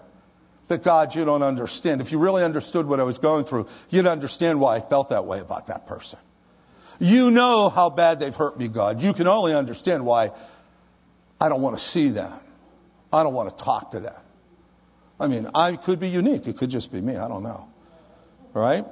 But 0.68 0.84
God, 0.84 1.16
you 1.16 1.26
don't 1.26 1.44
understand. 1.44 2.02
If 2.02 2.12
you 2.12 2.20
really 2.20 2.44
understood 2.44 2.86
what 2.86 3.00
I 3.00 3.04
was 3.04 3.18
going 3.18 3.44
through, 3.44 3.68
you'd 3.90 4.08
understand 4.08 4.60
why 4.60 4.78
I 4.78 4.80
felt 4.80 5.10
that 5.10 5.26
way 5.26 5.40
about 5.40 5.68
that 5.68 5.86
person. 5.86 6.20
You 7.00 7.32
know 7.32 7.70
how 7.70 7.90
bad 7.90 8.20
they've 8.20 8.36
hurt 8.36 8.60
me, 8.60 8.68
God. 8.68 9.02
You 9.02 9.14
can 9.14 9.28
only 9.28 9.54
understand 9.54 10.06
why 10.06 10.32
I 11.40 11.50
don't 11.50 11.62
want 11.62 11.78
to 11.78 11.84
see 11.84 12.10
them. 12.10 12.32
I 13.12 13.24
don't 13.24 13.34
want 13.34 13.56
to 13.56 13.64
talk 13.64 13.92
to 13.92 14.00
them. 14.00 14.16
I 15.20 15.28
mean, 15.28 15.50
I 15.54 15.76
could 15.76 16.00
be 16.00 16.08
unique. 16.08 16.48
It 16.48 16.58
could 16.58 16.70
just 16.70 16.92
be 16.92 17.02
me. 17.02 17.18
I 17.18 17.28
don't 17.28 17.44
know. 17.44 17.68
Right? 18.54 18.86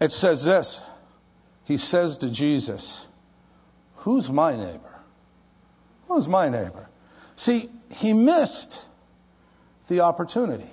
It 0.00 0.12
says 0.12 0.44
this 0.44 0.82
He 1.64 1.76
says 1.76 2.18
to 2.18 2.30
Jesus, 2.30 3.08
Who's 3.96 4.30
my 4.30 4.56
neighbor? 4.56 5.00
Who's 6.08 6.28
my 6.28 6.48
neighbor? 6.48 6.88
See, 7.36 7.70
he 7.90 8.12
missed 8.12 8.86
the 9.88 10.00
opportunity. 10.00 10.68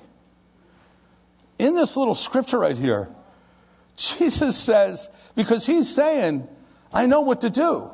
In 1.57 1.75
this 1.75 1.95
little 1.95 2.15
scripture 2.15 2.59
right 2.59 2.77
here, 2.77 3.09
Jesus 3.95 4.57
says, 4.57 5.09
because 5.35 5.65
he's 5.65 5.93
saying, 5.93 6.47
I 6.93 7.05
know 7.05 7.21
what 7.21 7.41
to 7.41 7.49
do. 7.49 7.91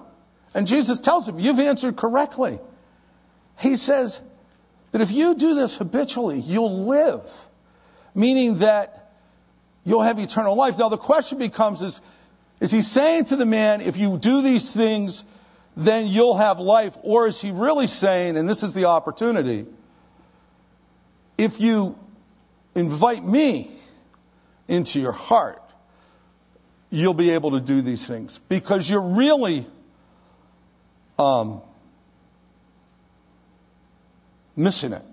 And 0.53 0.65
Jesus 0.65 0.99
tells 0.99 1.27
him, 1.27 1.39
You've 1.39 1.59
answered 1.59 1.95
correctly. 1.95 2.59
He 3.59 3.75
says, 3.75 4.21
But 4.91 5.01
if 5.01 5.11
you 5.11 5.35
do 5.35 5.53
this 5.53 5.77
habitually, 5.77 6.39
you'll 6.39 6.85
live, 6.85 7.47
meaning 8.15 8.59
that 8.59 9.11
you'll 9.83 10.01
have 10.01 10.19
eternal 10.19 10.55
life. 10.55 10.77
Now, 10.77 10.89
the 10.89 10.97
question 10.97 11.37
becomes 11.37 11.81
is, 11.81 12.01
is 12.59 12.71
he 12.71 12.81
saying 12.81 13.25
to 13.25 13.35
the 13.35 13.45
man, 13.45 13.81
If 13.81 13.97
you 13.97 14.17
do 14.17 14.41
these 14.41 14.73
things, 14.73 15.23
then 15.75 16.07
you'll 16.07 16.37
have 16.37 16.59
life? 16.59 16.97
Or 17.03 17.27
is 17.27 17.39
he 17.41 17.51
really 17.51 17.87
saying, 17.87 18.37
and 18.37 18.49
this 18.49 18.63
is 18.63 18.73
the 18.73 18.85
opportunity, 18.85 19.65
if 21.37 21.61
you 21.61 21.97
invite 22.73 23.23
me 23.23 23.69
into 24.67 24.99
your 24.99 25.11
heart, 25.11 25.61
you'll 26.89 27.13
be 27.13 27.31
able 27.31 27.51
to 27.51 27.59
do 27.59 27.81
these 27.81 28.07
things 28.07 28.39
because 28.49 28.89
you're 28.89 29.01
really 29.01 29.65
um, 31.19 31.61
missing 34.57 34.91
it. 34.91 35.03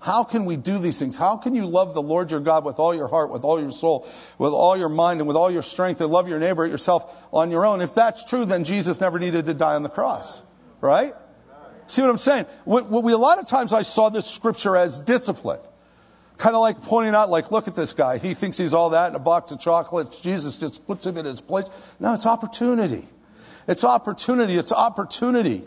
How 0.00 0.22
can 0.22 0.44
we 0.44 0.56
do 0.56 0.78
these 0.78 1.00
things? 1.00 1.16
How 1.16 1.36
can 1.36 1.56
you 1.56 1.66
love 1.66 1.92
the 1.92 2.02
Lord 2.02 2.30
your 2.30 2.38
God 2.38 2.64
with 2.64 2.78
all 2.78 2.94
your 2.94 3.08
heart, 3.08 3.30
with 3.30 3.42
all 3.42 3.60
your 3.60 3.72
soul, 3.72 4.06
with 4.38 4.52
all 4.52 4.76
your 4.76 4.88
mind, 4.88 5.18
and 5.18 5.26
with 5.26 5.36
all 5.36 5.50
your 5.50 5.62
strength, 5.62 6.00
and 6.00 6.10
love 6.10 6.28
your 6.28 6.38
neighbor 6.38 6.64
yourself 6.64 7.26
on 7.32 7.50
your 7.50 7.66
own? 7.66 7.80
If 7.80 7.92
that's 7.92 8.24
true, 8.24 8.44
then 8.44 8.62
Jesus 8.62 9.00
never 9.00 9.18
needed 9.18 9.46
to 9.46 9.54
die 9.54 9.74
on 9.74 9.82
the 9.82 9.88
cross, 9.88 10.44
right? 10.80 11.12
See 11.88 12.02
what 12.02 12.10
I'm 12.10 12.18
saying? 12.18 12.44
What, 12.64 12.88
we, 12.88 13.12
a 13.12 13.18
lot 13.18 13.40
of 13.40 13.48
times 13.48 13.72
I 13.72 13.82
saw 13.82 14.08
this 14.08 14.26
scripture 14.26 14.76
as 14.76 15.00
discipline. 15.00 15.60
Kind 16.38 16.54
of 16.54 16.60
like 16.60 16.82
pointing 16.82 17.14
out, 17.14 17.30
like, 17.30 17.50
look 17.50 17.66
at 17.66 17.74
this 17.74 17.92
guy. 17.92 18.18
He 18.18 18.34
thinks 18.34 18.58
he's 18.58 18.74
all 18.74 18.90
that 18.90 19.08
in 19.08 19.16
a 19.16 19.20
box 19.20 19.50
of 19.52 19.58
chocolates. 19.58 20.20
Jesus 20.20 20.58
just 20.58 20.86
puts 20.86 21.06
him 21.06 21.16
in 21.16 21.24
his 21.24 21.40
place. 21.40 21.68
No, 21.98 22.12
it's 22.14 22.26
opportunity. 22.26 23.04
It's 23.66 23.84
opportunity. 23.84 24.54
It's 24.54 24.72
opportunity. 24.72 25.64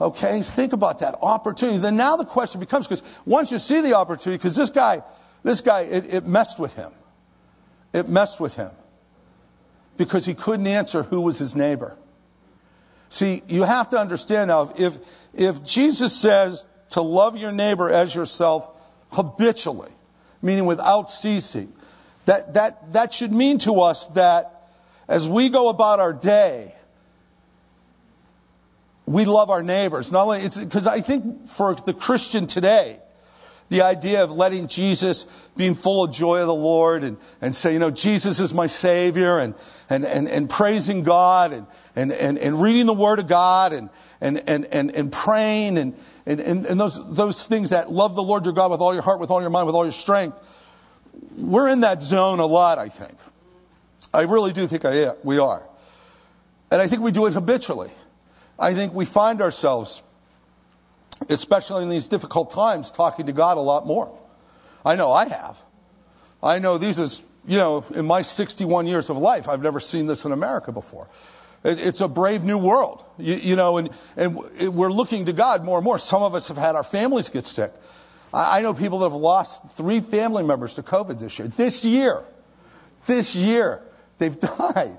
Okay? 0.00 0.42
Think 0.42 0.72
about 0.72 0.98
that. 1.00 1.16
Opportunity. 1.22 1.78
Then 1.78 1.96
now 1.96 2.16
the 2.16 2.24
question 2.24 2.60
becomes, 2.60 2.86
because 2.86 3.20
once 3.24 3.52
you 3.52 3.58
see 3.58 3.80
the 3.80 3.94
opportunity, 3.94 4.38
because 4.38 4.56
this 4.56 4.70
guy, 4.70 5.02
this 5.42 5.60
guy, 5.60 5.82
it, 5.82 6.12
it 6.12 6.26
messed 6.26 6.58
with 6.58 6.74
him. 6.74 6.92
It 7.92 8.08
messed 8.08 8.40
with 8.40 8.56
him. 8.56 8.70
Because 9.96 10.26
he 10.26 10.34
couldn't 10.34 10.66
answer 10.66 11.04
who 11.04 11.20
was 11.20 11.38
his 11.38 11.54
neighbor. 11.54 11.96
See, 13.08 13.42
you 13.46 13.62
have 13.62 13.90
to 13.90 13.98
understand 13.98 14.48
now, 14.48 14.72
if, 14.76 14.98
if 15.32 15.62
Jesus 15.62 16.14
says 16.16 16.66
to 16.90 17.00
love 17.00 17.36
your 17.36 17.52
neighbor 17.52 17.88
as 17.88 18.14
yourself 18.14 18.68
habitually, 19.12 19.92
meaning 20.42 20.64
without 20.64 21.08
ceasing, 21.10 21.72
that, 22.26 22.54
that, 22.54 22.92
that 22.92 23.12
should 23.12 23.32
mean 23.32 23.58
to 23.58 23.80
us 23.80 24.06
that 24.08 24.70
as 25.06 25.28
we 25.28 25.48
go 25.48 25.68
about 25.68 26.00
our 26.00 26.12
day, 26.12 26.74
we 29.06 29.24
love 29.24 29.50
our 29.50 29.62
neighbors. 29.62 30.10
Not 30.10 30.24
only 30.24 30.38
it's 30.38 30.58
because 30.58 30.86
I 30.86 31.00
think 31.00 31.46
for 31.46 31.74
the 31.74 31.94
Christian 31.94 32.46
today, 32.46 33.00
the 33.70 33.82
idea 33.82 34.22
of 34.22 34.30
letting 34.30 34.68
Jesus 34.68 35.24
being 35.56 35.74
full 35.74 36.04
of 36.04 36.12
joy 36.12 36.40
of 36.40 36.46
the 36.46 36.54
Lord 36.54 37.02
and, 37.02 37.16
and 37.40 37.54
say, 37.54 37.72
you 37.72 37.78
know, 37.78 37.90
Jesus 37.90 38.38
is 38.38 38.52
my 38.52 38.66
Savior 38.66 39.38
and, 39.38 39.54
and, 39.88 40.04
and, 40.04 40.28
and 40.28 40.48
praising 40.48 41.02
God 41.02 41.52
and, 41.52 41.66
and, 41.96 42.12
and, 42.12 42.38
and 42.38 42.60
reading 42.60 42.86
the 42.86 42.94
Word 42.94 43.18
of 43.20 43.26
God 43.26 43.72
and, 43.72 43.88
and, 44.20 44.38
and, 44.46 44.66
and, 44.66 44.94
and 44.94 45.10
praying 45.10 45.78
and, 45.78 45.96
and, 46.26 46.40
and, 46.40 46.66
and 46.66 46.78
those, 46.78 47.14
those 47.14 47.46
things 47.46 47.70
that 47.70 47.90
love 47.90 48.14
the 48.14 48.22
Lord 48.22 48.44
your 48.44 48.54
God 48.54 48.70
with 48.70 48.80
all 48.80 48.92
your 48.92 49.02
heart, 49.02 49.18
with 49.18 49.30
all 49.30 49.40
your 49.40 49.50
mind, 49.50 49.66
with 49.66 49.74
all 49.74 49.84
your 49.84 49.92
strength. 49.92 50.38
We're 51.36 51.68
in 51.68 51.80
that 51.80 52.02
zone 52.02 52.40
a 52.40 52.46
lot, 52.46 52.78
I 52.78 52.88
think. 52.88 53.16
I 54.12 54.22
really 54.22 54.52
do 54.52 54.66
think 54.66 54.84
I, 54.84 55.12
we 55.22 55.38
are. 55.38 55.66
And 56.70 56.82
I 56.82 56.86
think 56.86 57.02
we 57.02 57.12
do 57.12 57.26
it 57.26 57.34
habitually. 57.34 57.90
I 58.58 58.74
think 58.74 58.94
we 58.94 59.04
find 59.04 59.42
ourselves, 59.42 60.02
especially 61.28 61.82
in 61.82 61.88
these 61.88 62.06
difficult 62.06 62.50
times, 62.50 62.92
talking 62.92 63.26
to 63.26 63.32
God 63.32 63.56
a 63.56 63.60
lot 63.60 63.86
more. 63.86 64.16
I 64.84 64.96
know 64.96 65.12
I 65.12 65.28
have. 65.28 65.62
I 66.42 66.58
know 66.58 66.78
these 66.78 66.98
is, 66.98 67.22
you 67.46 67.56
know, 67.56 67.84
in 67.94 68.06
my 68.06 68.22
61 68.22 68.86
years 68.86 69.10
of 69.10 69.16
life, 69.16 69.48
I've 69.48 69.62
never 69.62 69.80
seen 69.80 70.06
this 70.06 70.24
in 70.24 70.32
America 70.32 70.72
before. 70.72 71.08
It's 71.64 72.02
a 72.02 72.08
brave 72.08 72.44
new 72.44 72.58
world, 72.58 73.06
you, 73.16 73.34
you 73.34 73.56
know, 73.56 73.78
and, 73.78 73.88
and 74.18 74.36
we're 74.36 74.92
looking 74.92 75.24
to 75.24 75.32
God 75.32 75.64
more 75.64 75.78
and 75.78 75.84
more. 75.84 75.98
Some 75.98 76.22
of 76.22 76.34
us 76.34 76.48
have 76.48 76.58
had 76.58 76.76
our 76.76 76.82
families 76.82 77.30
get 77.30 77.46
sick. 77.46 77.72
I, 78.34 78.58
I 78.58 78.62
know 78.62 78.74
people 78.74 78.98
that 78.98 79.06
have 79.06 79.18
lost 79.18 79.74
three 79.74 80.00
family 80.00 80.42
members 80.44 80.74
to 80.74 80.82
COVID 80.82 81.18
this 81.18 81.38
year. 81.38 81.48
This 81.48 81.84
year. 81.84 82.22
This 83.06 83.34
year. 83.34 83.82
They've 84.18 84.38
died. 84.58 84.98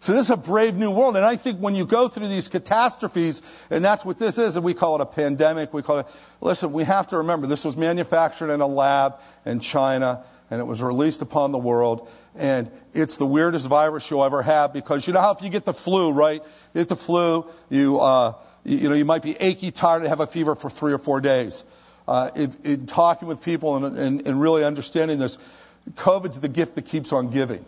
So 0.00 0.12
this 0.12 0.26
is 0.26 0.30
a 0.30 0.36
brave 0.36 0.76
new 0.76 0.90
world. 0.92 1.16
And 1.16 1.24
I 1.24 1.36
think 1.36 1.58
when 1.58 1.74
you 1.74 1.84
go 1.84 2.08
through 2.08 2.28
these 2.28 2.48
catastrophes, 2.48 3.42
and 3.70 3.84
that's 3.84 4.04
what 4.04 4.18
this 4.18 4.38
is, 4.38 4.56
and 4.56 4.64
we 4.64 4.74
call 4.74 4.94
it 4.96 5.00
a 5.00 5.06
pandemic, 5.06 5.74
we 5.74 5.82
call 5.82 6.00
it, 6.00 6.06
listen, 6.40 6.72
we 6.72 6.84
have 6.84 7.08
to 7.08 7.18
remember 7.18 7.46
this 7.46 7.64
was 7.64 7.76
manufactured 7.76 8.50
in 8.50 8.60
a 8.60 8.66
lab 8.66 9.16
in 9.44 9.58
China, 9.58 10.24
and 10.50 10.60
it 10.60 10.64
was 10.64 10.82
released 10.82 11.20
upon 11.20 11.50
the 11.50 11.58
world. 11.58 12.08
And 12.36 12.70
it's 12.94 13.16
the 13.16 13.26
weirdest 13.26 13.66
virus 13.66 14.08
you'll 14.08 14.24
ever 14.24 14.42
have 14.42 14.72
because 14.72 15.06
you 15.06 15.12
know 15.12 15.20
how 15.20 15.32
if 15.32 15.42
you 15.42 15.50
get 15.50 15.64
the 15.64 15.74
flu, 15.74 16.12
right? 16.12 16.42
You 16.74 16.80
get 16.80 16.88
the 16.88 16.96
flu, 16.96 17.46
you, 17.68 17.98
uh, 17.98 18.34
you, 18.64 18.78
you, 18.78 18.88
know, 18.88 18.94
you 18.94 19.04
might 19.04 19.22
be 19.22 19.36
achy, 19.40 19.72
tired, 19.72 20.02
and 20.02 20.08
have 20.08 20.20
a 20.20 20.28
fever 20.28 20.54
for 20.54 20.70
three 20.70 20.92
or 20.92 20.98
four 20.98 21.20
days. 21.20 21.64
Uh, 22.06 22.30
if 22.36 22.64
in 22.64 22.86
talking 22.86 23.26
with 23.26 23.44
people 23.44 23.76
and, 23.76 23.98
and, 23.98 24.26
and 24.26 24.40
really 24.40 24.64
understanding 24.64 25.18
this, 25.18 25.38
COVID's 25.94 26.40
the 26.40 26.48
gift 26.48 26.76
that 26.76 26.86
keeps 26.86 27.12
on 27.12 27.30
giving. 27.30 27.64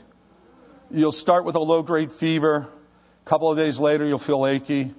You'll 0.92 1.12
start 1.12 1.44
with 1.44 1.54
a 1.54 1.60
low 1.60 1.84
grade 1.84 2.10
fever. 2.10 2.66
A 3.24 3.28
couple 3.28 3.48
of 3.48 3.56
days 3.56 3.78
later, 3.78 4.04
you'll 4.04 4.18
feel 4.18 4.44
achy. 4.44 4.80
A 4.80 4.92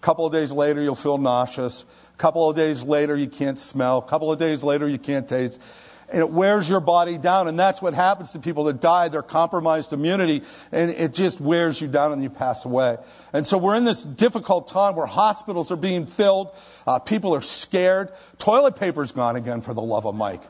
couple 0.00 0.26
of 0.26 0.32
days 0.32 0.50
later, 0.50 0.82
you'll 0.82 0.96
feel 0.96 1.18
nauseous. 1.18 1.84
A 2.12 2.16
couple 2.16 2.50
of 2.50 2.56
days 2.56 2.82
later, 2.82 3.14
you 3.14 3.28
can't 3.28 3.56
smell. 3.56 3.98
A 3.98 4.02
couple 4.02 4.32
of 4.32 4.40
days 4.40 4.64
later, 4.64 4.88
you 4.88 4.98
can't 4.98 5.28
taste. 5.28 5.62
And 6.08 6.20
it 6.20 6.30
wears 6.30 6.70
your 6.70 6.80
body 6.80 7.18
down. 7.18 7.48
And 7.48 7.58
that's 7.58 7.82
what 7.82 7.94
happens 7.94 8.32
to 8.32 8.38
people 8.38 8.64
that 8.64 8.80
die. 8.80 9.08
They're 9.08 9.22
compromised 9.22 9.92
immunity 9.92 10.42
and 10.70 10.90
it 10.90 11.12
just 11.12 11.40
wears 11.40 11.80
you 11.80 11.88
down 11.88 12.12
and 12.12 12.22
you 12.22 12.30
pass 12.30 12.64
away. 12.64 12.96
And 13.32 13.46
so 13.46 13.58
we're 13.58 13.76
in 13.76 13.84
this 13.84 14.04
difficult 14.04 14.68
time 14.68 14.94
where 14.94 15.06
hospitals 15.06 15.70
are 15.72 15.76
being 15.76 16.06
filled. 16.06 16.56
Uh, 16.86 16.98
people 17.00 17.34
are 17.34 17.40
scared. 17.40 18.12
Toilet 18.38 18.76
paper's 18.76 19.10
gone 19.10 19.36
again 19.36 19.62
for 19.62 19.74
the 19.74 19.82
love 19.82 20.06
of 20.06 20.14
Mike. 20.14 20.42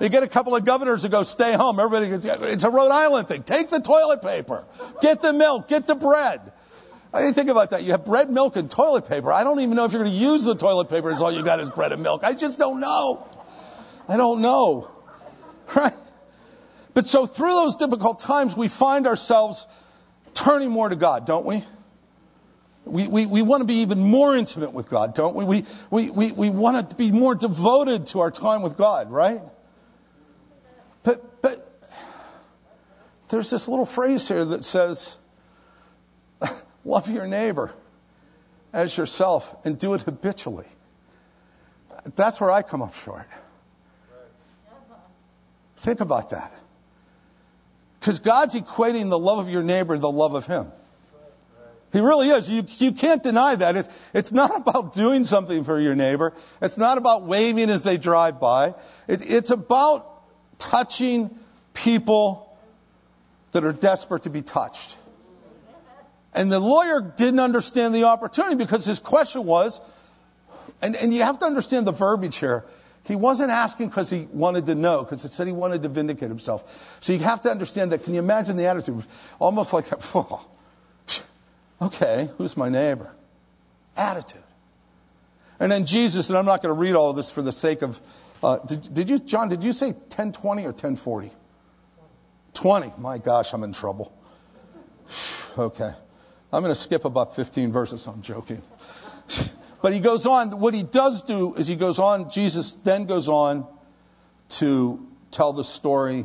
You 0.00 0.08
get 0.08 0.24
a 0.24 0.28
couple 0.28 0.56
of 0.56 0.64
governors 0.64 1.02
to 1.02 1.08
go 1.08 1.22
stay 1.22 1.52
home. 1.52 1.78
Everybody, 1.78 2.08
it's 2.50 2.64
a 2.64 2.70
Rhode 2.70 2.90
Island 2.90 3.28
thing. 3.28 3.44
Take 3.44 3.70
the 3.70 3.80
toilet 3.80 4.22
paper. 4.22 4.66
Get 5.00 5.22
the 5.22 5.32
milk. 5.32 5.68
Get 5.68 5.86
the 5.86 5.94
bread. 5.94 6.52
I 7.14 7.20
didn't 7.20 7.36
think 7.36 7.48
about 7.48 7.70
that. 7.70 7.84
You 7.84 7.92
have 7.92 8.04
bread, 8.04 8.28
milk, 8.28 8.56
and 8.56 8.68
toilet 8.68 9.08
paper. 9.08 9.32
I 9.32 9.44
don't 9.44 9.60
even 9.60 9.76
know 9.76 9.84
if 9.84 9.92
you're 9.92 10.02
going 10.02 10.12
to 10.12 10.18
use 10.18 10.42
the 10.42 10.56
toilet 10.56 10.88
paper 10.88 11.12
as 11.12 11.22
all 11.22 11.30
you 11.30 11.44
got 11.44 11.60
is 11.60 11.70
bread 11.70 11.92
and 11.92 12.02
milk. 12.02 12.24
I 12.24 12.34
just 12.34 12.58
don't 12.58 12.80
know. 12.80 13.28
I 14.08 14.16
don't 14.16 14.42
know. 14.42 14.90
Right? 15.76 15.92
But 16.94 17.06
so 17.06 17.26
through 17.26 17.50
those 17.50 17.74
difficult 17.74 18.20
times, 18.20 18.56
we 18.56 18.68
find 18.68 19.06
ourselves 19.08 19.66
turning 20.32 20.70
more 20.70 20.88
to 20.88 20.96
God, 20.96 21.26
don't 21.26 21.44
we? 21.44 21.64
We, 22.84 23.08
we, 23.08 23.26
we 23.26 23.42
want 23.42 23.62
to 23.62 23.66
be 23.66 23.80
even 23.80 23.98
more 23.98 24.36
intimate 24.36 24.72
with 24.72 24.88
God, 24.88 25.14
don't 25.14 25.34
we? 25.34 25.44
We, 25.44 25.64
we, 25.90 26.10
we, 26.10 26.32
we 26.32 26.50
want 26.50 26.90
to 26.90 26.96
be 26.96 27.10
more 27.10 27.34
devoted 27.34 28.06
to 28.08 28.20
our 28.20 28.30
time 28.30 28.62
with 28.62 28.76
God, 28.76 29.10
right? 29.10 29.40
But, 31.02 31.42
but 31.42 31.80
there's 33.30 33.50
this 33.50 33.68
little 33.68 33.86
phrase 33.86 34.28
here 34.28 34.44
that 34.44 34.64
says, 34.64 35.18
love 36.84 37.10
your 37.10 37.26
neighbor 37.26 37.72
as 38.72 38.96
yourself 38.96 39.56
and 39.64 39.78
do 39.78 39.94
it 39.94 40.02
habitually. 40.02 40.68
That's 42.16 42.40
where 42.40 42.50
I 42.50 42.62
come 42.62 42.82
up 42.82 42.94
short. 42.94 43.26
Think 45.84 46.00
about 46.00 46.30
that. 46.30 46.50
Because 48.00 48.18
God's 48.18 48.54
equating 48.54 49.10
the 49.10 49.18
love 49.18 49.38
of 49.38 49.50
your 49.50 49.62
neighbor 49.62 49.94
to 49.94 50.00
the 50.00 50.10
love 50.10 50.32
of 50.32 50.46
Him. 50.46 50.72
He 51.92 52.00
really 52.00 52.28
is. 52.28 52.48
You, 52.48 52.64
you 52.78 52.92
can't 52.92 53.22
deny 53.22 53.54
that. 53.54 53.76
It's, 53.76 54.10
it's 54.14 54.32
not 54.32 54.56
about 54.62 54.94
doing 54.94 55.24
something 55.24 55.62
for 55.62 55.78
your 55.78 55.94
neighbor. 55.94 56.32
It's 56.62 56.78
not 56.78 56.96
about 56.96 57.24
waving 57.24 57.68
as 57.68 57.84
they 57.84 57.98
drive 57.98 58.40
by. 58.40 58.74
It, 59.06 59.30
it's 59.30 59.50
about 59.50 60.22
touching 60.58 61.38
people 61.74 62.56
that 63.52 63.62
are 63.62 63.72
desperate 63.74 64.22
to 64.22 64.30
be 64.30 64.40
touched. 64.40 64.96
And 66.32 66.50
the 66.50 66.60
lawyer 66.60 67.02
didn't 67.14 67.40
understand 67.40 67.94
the 67.94 68.04
opportunity 68.04 68.56
because 68.56 68.86
his 68.86 69.00
question 69.00 69.44
was, 69.44 69.82
and, 70.80 70.96
and 70.96 71.12
you 71.12 71.22
have 71.24 71.40
to 71.40 71.44
understand 71.44 71.86
the 71.86 71.92
verbiage 71.92 72.38
here. 72.38 72.64
He 73.06 73.16
wasn't 73.16 73.50
asking 73.50 73.88
because 73.88 74.08
he 74.08 74.28
wanted 74.32 74.66
to 74.66 74.74
know, 74.74 75.04
because 75.04 75.24
it 75.24 75.30
said 75.30 75.46
he 75.46 75.52
wanted 75.52 75.82
to 75.82 75.88
vindicate 75.88 76.28
himself. 76.28 76.96
So 77.00 77.12
you 77.12 77.18
have 77.20 77.42
to 77.42 77.50
understand 77.50 77.92
that. 77.92 78.02
Can 78.02 78.14
you 78.14 78.20
imagine 78.20 78.56
the 78.56 78.66
attitude? 78.66 79.04
Almost 79.38 79.72
like 79.72 79.86
that. 79.86 80.00
Oh, 80.14 80.46
okay, 81.82 82.30
who's 82.38 82.56
my 82.56 82.68
neighbor? 82.68 83.14
Attitude. 83.96 84.42
And 85.60 85.70
then 85.70 85.84
Jesus, 85.84 86.30
and 86.30 86.38
I'm 86.38 86.46
not 86.46 86.62
going 86.62 86.74
to 86.74 86.80
read 86.80 86.94
all 86.94 87.10
of 87.10 87.16
this 87.16 87.30
for 87.30 87.42
the 87.42 87.52
sake 87.52 87.82
of. 87.82 88.00
Uh, 88.42 88.58
did, 88.58 88.94
did 88.94 89.10
you, 89.10 89.18
John, 89.18 89.48
did 89.48 89.62
you 89.62 89.72
say 89.72 89.88
1020 89.88 90.62
or 90.62 90.68
1040? 90.68 91.30
20. 92.54 92.92
My 92.98 93.18
gosh, 93.18 93.52
I'm 93.52 93.64
in 93.64 93.72
trouble. 93.72 94.16
okay. 95.58 95.90
I'm 96.52 96.62
going 96.62 96.70
to 96.70 96.80
skip 96.80 97.04
about 97.04 97.34
15 97.34 97.72
verses. 97.72 98.06
I'm 98.06 98.22
joking. 98.22 98.62
But 99.84 99.92
he 99.92 100.00
goes 100.00 100.24
on, 100.24 100.60
what 100.60 100.72
he 100.72 100.82
does 100.82 101.22
do 101.22 101.52
is 101.56 101.68
he 101.68 101.76
goes 101.76 101.98
on, 101.98 102.30
Jesus 102.30 102.72
then 102.72 103.04
goes 103.04 103.28
on 103.28 103.66
to 104.48 105.06
tell 105.30 105.52
the 105.52 105.62
story 105.62 106.24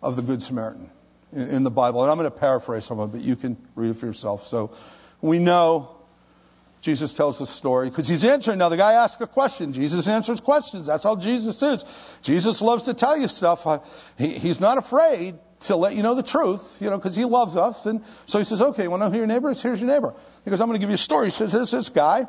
of 0.00 0.14
the 0.14 0.22
Good 0.22 0.40
Samaritan 0.40 0.88
in, 1.32 1.48
in 1.48 1.62
the 1.64 1.72
Bible. 1.72 2.02
And 2.02 2.08
I'm 2.08 2.16
going 2.16 2.30
to 2.30 2.38
paraphrase 2.38 2.84
some 2.84 3.00
of 3.00 3.12
it, 3.12 3.18
but 3.18 3.26
you 3.26 3.34
can 3.34 3.56
read 3.74 3.90
it 3.90 3.94
for 3.94 4.06
yourself. 4.06 4.46
So 4.46 4.70
we 5.20 5.40
know 5.40 5.95
Jesus 6.80 7.14
tells 7.14 7.38
the 7.38 7.46
story 7.46 7.88
because 7.88 8.06
he's 8.06 8.24
answering. 8.24 8.58
Now, 8.58 8.68
the 8.68 8.76
guy 8.76 8.92
asks 8.92 9.20
a 9.20 9.26
question. 9.26 9.72
Jesus 9.72 10.06
answers 10.06 10.40
questions. 10.40 10.86
That's 10.86 11.04
how 11.04 11.16
Jesus 11.16 11.62
is. 11.62 12.18
Jesus 12.22 12.62
loves 12.62 12.84
to 12.84 12.94
tell 12.94 13.18
you 13.18 13.28
stuff. 13.28 13.66
Uh, 13.66 13.80
he, 14.16 14.38
he's 14.38 14.60
not 14.60 14.78
afraid 14.78 15.36
to 15.60 15.76
let 15.76 15.96
you 15.96 16.02
know 16.02 16.14
the 16.14 16.22
truth, 16.22 16.78
you 16.80 16.90
know, 16.90 16.98
because 16.98 17.16
he 17.16 17.24
loves 17.24 17.56
us. 17.56 17.86
And 17.86 18.04
so 18.26 18.38
he 18.38 18.44
says, 18.44 18.60
okay, 18.60 18.88
want 18.88 19.00
to 19.00 19.06
know 19.06 19.10
who 19.10 19.18
your 19.18 19.26
neighbor 19.26 19.50
is? 19.50 19.62
Here's 19.62 19.80
your 19.80 19.90
neighbor. 19.90 20.14
He 20.44 20.50
goes, 20.50 20.60
I'm 20.60 20.68
going 20.68 20.78
to 20.78 20.80
give 20.80 20.90
you 20.90 20.94
a 20.94 20.98
story. 20.98 21.28
He 21.28 21.32
says, 21.32 21.52
there's 21.52 21.70
this 21.70 21.88
guy, 21.88 22.26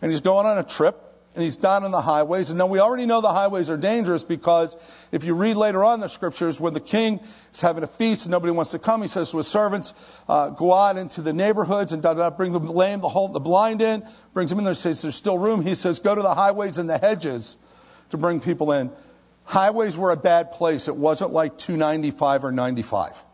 and 0.00 0.10
he's 0.10 0.20
going 0.20 0.46
on 0.46 0.58
a 0.58 0.62
trip, 0.62 0.96
and 1.34 1.42
he's 1.42 1.56
down 1.56 1.84
on 1.84 1.90
the 1.90 2.02
highways. 2.02 2.50
And 2.50 2.58
now 2.58 2.66
we 2.66 2.78
already 2.78 3.06
know 3.06 3.20
the 3.20 3.32
highways 3.32 3.70
are 3.70 3.76
dangerous 3.76 4.22
because 4.22 4.76
if 5.12 5.24
you 5.24 5.34
read 5.34 5.56
later 5.56 5.82
on 5.82 5.94
in 5.94 6.00
the 6.00 6.08
scriptures, 6.08 6.60
when 6.60 6.74
the 6.74 6.80
king 6.80 7.20
is 7.52 7.60
having 7.60 7.82
a 7.82 7.86
feast 7.86 8.26
and 8.26 8.30
nobody 8.30 8.52
wants 8.52 8.72
to 8.72 8.78
come, 8.78 9.00
he 9.02 9.08
says 9.08 9.30
to 9.30 9.38
his 9.38 9.48
servants, 9.48 9.94
uh, 10.28 10.50
go 10.50 10.74
out 10.74 10.98
into 10.98 11.22
the 11.22 11.32
neighborhoods 11.32 11.92
and 11.92 12.02
da, 12.02 12.12
da, 12.14 12.28
bring 12.28 12.52
the 12.52 12.58
lame, 12.58 13.00
the 13.00 13.08
whole, 13.08 13.28
the 13.28 13.40
blind 13.40 13.80
in, 13.80 14.06
brings 14.34 14.50
them 14.50 14.58
in 14.58 14.64
there, 14.64 14.74
says 14.74 15.02
there's 15.02 15.14
still 15.14 15.38
room. 15.38 15.62
He 15.62 15.74
says, 15.74 15.98
go 15.98 16.14
to 16.14 16.22
the 16.22 16.34
highways 16.34 16.76
and 16.76 16.88
the 16.88 16.98
hedges 16.98 17.56
to 18.10 18.18
bring 18.18 18.40
people 18.40 18.72
in. 18.72 18.90
Highways 19.44 19.96
were 19.96 20.12
a 20.12 20.16
bad 20.16 20.52
place. 20.52 20.86
It 20.86 20.96
wasn't 20.96 21.32
like 21.32 21.56
295 21.56 22.44
or 22.44 22.52
95 22.52 23.24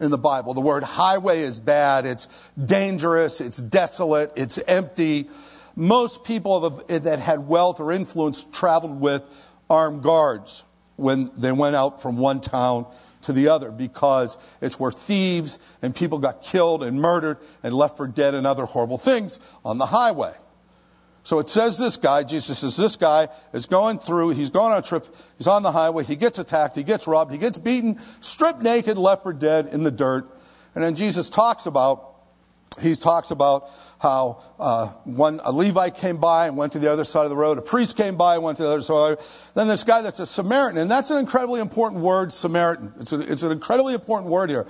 in 0.00 0.10
the 0.10 0.18
Bible. 0.18 0.54
The 0.54 0.60
word 0.60 0.84
highway 0.84 1.40
is 1.40 1.58
bad. 1.60 2.06
It's 2.06 2.28
dangerous. 2.62 3.40
It's 3.40 3.58
desolate. 3.58 4.32
It's 4.36 4.58
empty. 4.58 5.28
Most 5.78 6.24
people 6.24 6.68
that 6.88 7.18
had 7.20 7.46
wealth 7.46 7.78
or 7.78 7.92
influence 7.92 8.42
traveled 8.42 9.00
with 9.00 9.22
armed 9.70 10.02
guards 10.02 10.64
when 10.96 11.30
they 11.36 11.52
went 11.52 11.76
out 11.76 12.02
from 12.02 12.16
one 12.16 12.40
town 12.40 12.84
to 13.22 13.32
the 13.32 13.46
other 13.46 13.70
because 13.70 14.36
it's 14.60 14.80
where 14.80 14.90
thieves 14.90 15.60
and 15.80 15.94
people 15.94 16.18
got 16.18 16.42
killed 16.42 16.82
and 16.82 17.00
murdered 17.00 17.38
and 17.62 17.72
left 17.72 17.96
for 17.96 18.08
dead 18.08 18.34
and 18.34 18.44
other 18.44 18.64
horrible 18.64 18.98
things 18.98 19.38
on 19.64 19.78
the 19.78 19.86
highway. 19.86 20.32
So 21.22 21.38
it 21.38 21.48
says 21.48 21.78
this 21.78 21.96
guy, 21.96 22.24
Jesus 22.24 22.58
says, 22.58 22.76
this 22.76 22.96
guy 22.96 23.28
is 23.52 23.66
going 23.66 24.00
through, 24.00 24.30
he's 24.30 24.50
going 24.50 24.72
on 24.72 24.78
a 24.80 24.82
trip, 24.82 25.06
he's 25.36 25.46
on 25.46 25.62
the 25.62 25.70
highway, 25.70 26.02
he 26.02 26.16
gets 26.16 26.40
attacked, 26.40 26.74
he 26.74 26.82
gets 26.82 27.06
robbed, 27.06 27.30
he 27.30 27.38
gets 27.38 27.56
beaten, 27.56 28.00
stripped 28.18 28.62
naked, 28.62 28.98
left 28.98 29.22
for 29.22 29.32
dead 29.32 29.68
in 29.68 29.84
the 29.84 29.92
dirt. 29.92 30.28
And 30.74 30.82
then 30.82 30.96
Jesus 30.96 31.30
talks 31.30 31.66
about, 31.66 32.16
he 32.80 32.96
talks 32.96 33.30
about 33.30 33.70
how 33.98 34.42
uh, 34.58 34.86
one 35.04 35.40
a 35.44 35.50
Levite 35.50 35.96
came 35.96 36.18
by 36.18 36.46
and 36.46 36.56
went 36.56 36.72
to 36.74 36.78
the 36.78 36.90
other 36.92 37.04
side 37.04 37.24
of 37.24 37.30
the 37.30 37.36
road, 37.36 37.58
a 37.58 37.62
priest 37.62 37.96
came 37.96 38.16
by 38.16 38.34
and 38.34 38.44
went 38.44 38.56
to 38.58 38.62
the 38.62 38.70
other 38.70 38.82
side. 38.82 39.18
Then 39.54 39.66
this 39.66 39.84
guy 39.84 40.02
that's 40.02 40.20
a 40.20 40.26
Samaritan, 40.26 40.78
and 40.78 40.90
that's 40.90 41.10
an 41.10 41.18
incredibly 41.18 41.60
important 41.60 42.02
word, 42.02 42.32
Samaritan. 42.32 42.92
It's, 43.00 43.12
a, 43.12 43.20
it's 43.20 43.42
an 43.42 43.52
incredibly 43.52 43.94
important 43.94 44.30
word 44.30 44.50
here, 44.50 44.66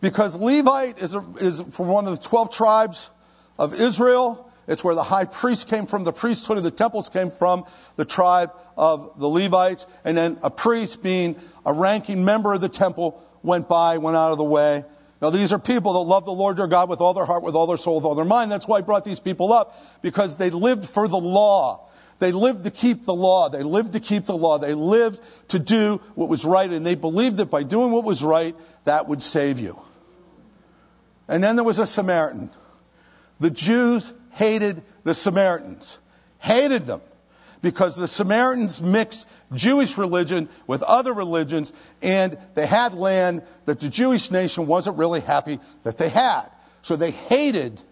because 0.00 0.36
Levite 0.36 0.98
is, 0.98 1.14
a, 1.14 1.24
is 1.38 1.62
from 1.62 1.88
one 1.88 2.06
of 2.06 2.16
the 2.16 2.22
twelve 2.22 2.50
tribes 2.50 3.10
of 3.58 3.74
Israel. 3.74 4.46
It's 4.68 4.84
where 4.84 4.94
the 4.94 5.02
high 5.02 5.24
priest 5.24 5.68
came 5.68 5.86
from, 5.86 6.04
the 6.04 6.12
priesthood 6.12 6.56
of 6.56 6.62
the 6.62 6.70
temples 6.70 7.08
came 7.08 7.32
from, 7.32 7.64
the 7.96 8.04
tribe 8.04 8.52
of 8.76 9.18
the 9.18 9.26
Levites. 9.26 9.88
And 10.04 10.16
then 10.16 10.38
a 10.44 10.50
priest, 10.50 11.02
being 11.02 11.34
a 11.66 11.72
ranking 11.72 12.24
member 12.24 12.54
of 12.54 12.60
the 12.60 12.68
temple, 12.68 13.20
went 13.42 13.68
by, 13.68 13.98
went 13.98 14.16
out 14.16 14.30
of 14.30 14.38
the 14.38 14.44
way. 14.44 14.84
Now, 15.20 15.30
these 15.30 15.52
are 15.52 15.58
people 15.58 15.92
that 15.94 16.00
love 16.00 16.24
the 16.24 16.32
Lord 16.32 16.56
your 16.56 16.66
God 16.66 16.88
with 16.88 17.00
all 17.00 17.12
their 17.12 17.26
heart, 17.26 17.42
with 17.42 17.54
all 17.54 17.66
their 17.66 17.76
soul, 17.76 17.96
with 17.96 18.04
all 18.04 18.14
their 18.14 18.24
mind. 18.24 18.50
That's 18.50 18.66
why 18.66 18.78
I 18.78 18.80
brought 18.80 19.04
these 19.04 19.20
people 19.20 19.52
up, 19.52 19.76
because 20.00 20.36
they 20.36 20.48
lived 20.48 20.86
for 20.86 21.08
the 21.08 21.18
law. 21.18 21.88
They 22.20 22.32
lived 22.32 22.64
to 22.64 22.70
keep 22.70 23.04
the 23.04 23.14
law. 23.14 23.48
They 23.48 23.62
lived 23.62 23.92
to 23.92 24.00
keep 24.00 24.26
the 24.26 24.36
law. 24.36 24.58
They 24.58 24.74
lived 24.74 25.20
to 25.48 25.58
do 25.58 26.00
what 26.14 26.28
was 26.28 26.44
right, 26.44 26.70
and 26.70 26.86
they 26.86 26.94
believed 26.94 27.36
that 27.38 27.46
by 27.46 27.62
doing 27.62 27.92
what 27.92 28.04
was 28.04 28.22
right, 28.22 28.56
that 28.84 29.08
would 29.08 29.20
save 29.20 29.58
you. 29.58 29.80
And 31.28 31.44
then 31.44 31.56
there 31.56 31.64
was 31.64 31.78
a 31.78 31.86
Samaritan. 31.86 32.50
The 33.40 33.50
Jews 33.50 34.12
hated 34.32 34.82
the 35.04 35.14
Samaritans, 35.14 35.98
hated 36.38 36.86
them 36.86 37.02
because 37.62 37.96
the 37.96 38.08
Samaritans 38.08 38.82
mixed 38.82 39.28
Jewish 39.52 39.98
religion 39.98 40.48
with 40.66 40.82
other 40.82 41.12
religions 41.12 41.72
and 42.02 42.38
they 42.54 42.66
had 42.66 42.94
land 42.94 43.42
that 43.66 43.80
the 43.80 43.88
Jewish 43.88 44.30
nation 44.30 44.66
wasn't 44.66 44.96
really 44.96 45.20
happy 45.20 45.58
that 45.82 45.98
they 45.98 46.08
had. 46.08 46.46
So 46.82 46.96
they 46.96 47.10
hated 47.10 47.82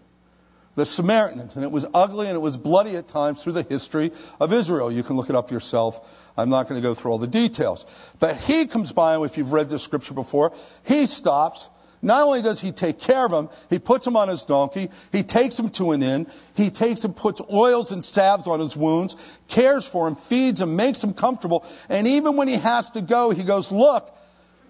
the 0.75 0.85
Samaritans 0.85 1.55
and 1.55 1.63
it 1.63 1.71
was 1.71 1.85
ugly 1.93 2.27
and 2.27 2.35
it 2.35 2.39
was 2.39 2.57
bloody 2.57 2.95
at 2.95 3.07
times 3.07 3.43
through 3.43 3.53
the 3.53 3.63
history 3.63 4.11
of 4.39 4.53
Israel. 4.53 4.91
You 4.91 5.03
can 5.03 5.17
look 5.17 5.29
it 5.29 5.35
up 5.35 5.51
yourself. 5.51 6.31
I'm 6.37 6.49
not 6.49 6.67
going 6.67 6.81
to 6.81 6.87
go 6.87 6.93
through 6.93 7.11
all 7.11 7.17
the 7.17 7.27
details. 7.27 7.85
But 8.19 8.37
he 8.37 8.65
comes 8.65 8.91
by, 8.91 9.21
if 9.23 9.37
you've 9.37 9.51
read 9.51 9.69
this 9.69 9.83
scripture 9.83 10.13
before, 10.13 10.53
he 10.85 11.05
stops 11.05 11.69
not 12.01 12.23
only 12.23 12.41
does 12.41 12.61
he 12.61 12.71
take 12.71 12.99
care 12.99 13.25
of 13.25 13.31
him, 13.31 13.49
he 13.69 13.77
puts 13.77 14.07
him 14.07 14.15
on 14.15 14.29
his 14.29 14.45
donkey, 14.45 14.89
he 15.11 15.21
takes 15.21 15.59
him 15.59 15.69
to 15.71 15.91
an 15.91 16.01
inn, 16.01 16.27
he 16.55 16.69
takes 16.69 17.03
him, 17.03 17.13
puts 17.13 17.41
oils 17.51 17.91
and 17.91 18.03
salves 18.03 18.47
on 18.47 18.59
his 18.59 18.77
wounds, 18.77 19.39
cares 19.47 19.87
for 19.87 20.07
him, 20.07 20.15
feeds 20.15 20.61
him, 20.61 20.75
makes 20.75 21.03
him 21.03 21.13
comfortable. 21.13 21.65
And 21.89 22.07
even 22.07 22.37
when 22.37 22.47
he 22.47 22.55
has 22.55 22.89
to 22.91 23.01
go, 23.01 23.31
he 23.31 23.43
goes, 23.43 23.71
look, 23.71 24.15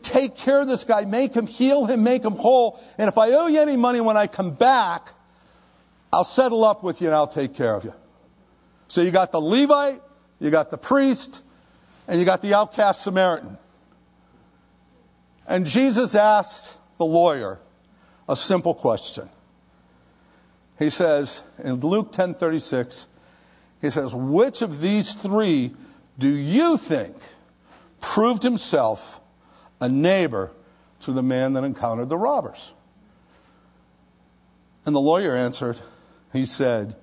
take 0.01 0.35
care 0.35 0.61
of 0.61 0.67
this 0.67 0.83
guy, 0.83 1.05
make 1.05 1.35
him, 1.35 1.45
heal 1.45 1.85
him, 1.85 2.03
make 2.03 2.25
him 2.25 2.33
whole. 2.33 2.81
And 2.97 3.07
if 3.07 3.17
I 3.17 3.31
owe 3.31 3.47
you 3.47 3.61
any 3.61 3.77
money 3.77 4.01
when 4.01 4.17
I 4.17 4.25
come 4.25 4.51
back, 4.55 5.13
I'll 6.11 6.23
settle 6.23 6.63
up 6.63 6.83
with 6.83 6.99
you 6.99 7.07
and 7.07 7.15
I'll 7.15 7.27
take 7.27 7.53
care 7.53 7.75
of 7.75 7.85
you. 7.85 7.93
So 8.87 9.01
you 9.01 9.11
got 9.11 9.31
the 9.31 9.39
Levite, 9.39 9.99
you 10.39 10.49
got 10.49 10.71
the 10.71 10.79
priest, 10.79 11.43
and 12.07 12.19
you 12.19 12.25
got 12.25 12.41
the 12.41 12.55
outcast 12.55 13.03
Samaritan. 13.03 13.59
And 15.47 15.67
Jesus 15.67 16.15
asked, 16.15 16.78
the 16.99 17.05
lawyer 17.05 17.59
a 18.27 18.35
simple 18.35 18.75
question. 18.75 19.29
He 20.77 20.91
says 20.91 21.41
in 21.63 21.79
Luke 21.79 22.11
10:36, 22.11 23.07
he 23.81 23.89
says, 23.89 24.13
"Which 24.13 24.61
of 24.61 24.81
these 24.81 25.15
three 25.15 25.75
do 26.19 26.27
you 26.27 26.77
think 26.77 27.15
proved 28.01 28.43
himself 28.43 29.19
a 29.81 29.89
neighbor 29.89 30.51
to 30.99 31.11
the 31.11 31.23
man 31.23 31.53
that 31.53 31.63
encountered 31.63 32.09
the 32.09 32.17
robbers?" 32.17 32.73
And 34.85 34.95
the 34.95 35.01
lawyer 35.01 35.35
answered, 35.35 35.81
he 36.31 36.45
said, 36.45 36.95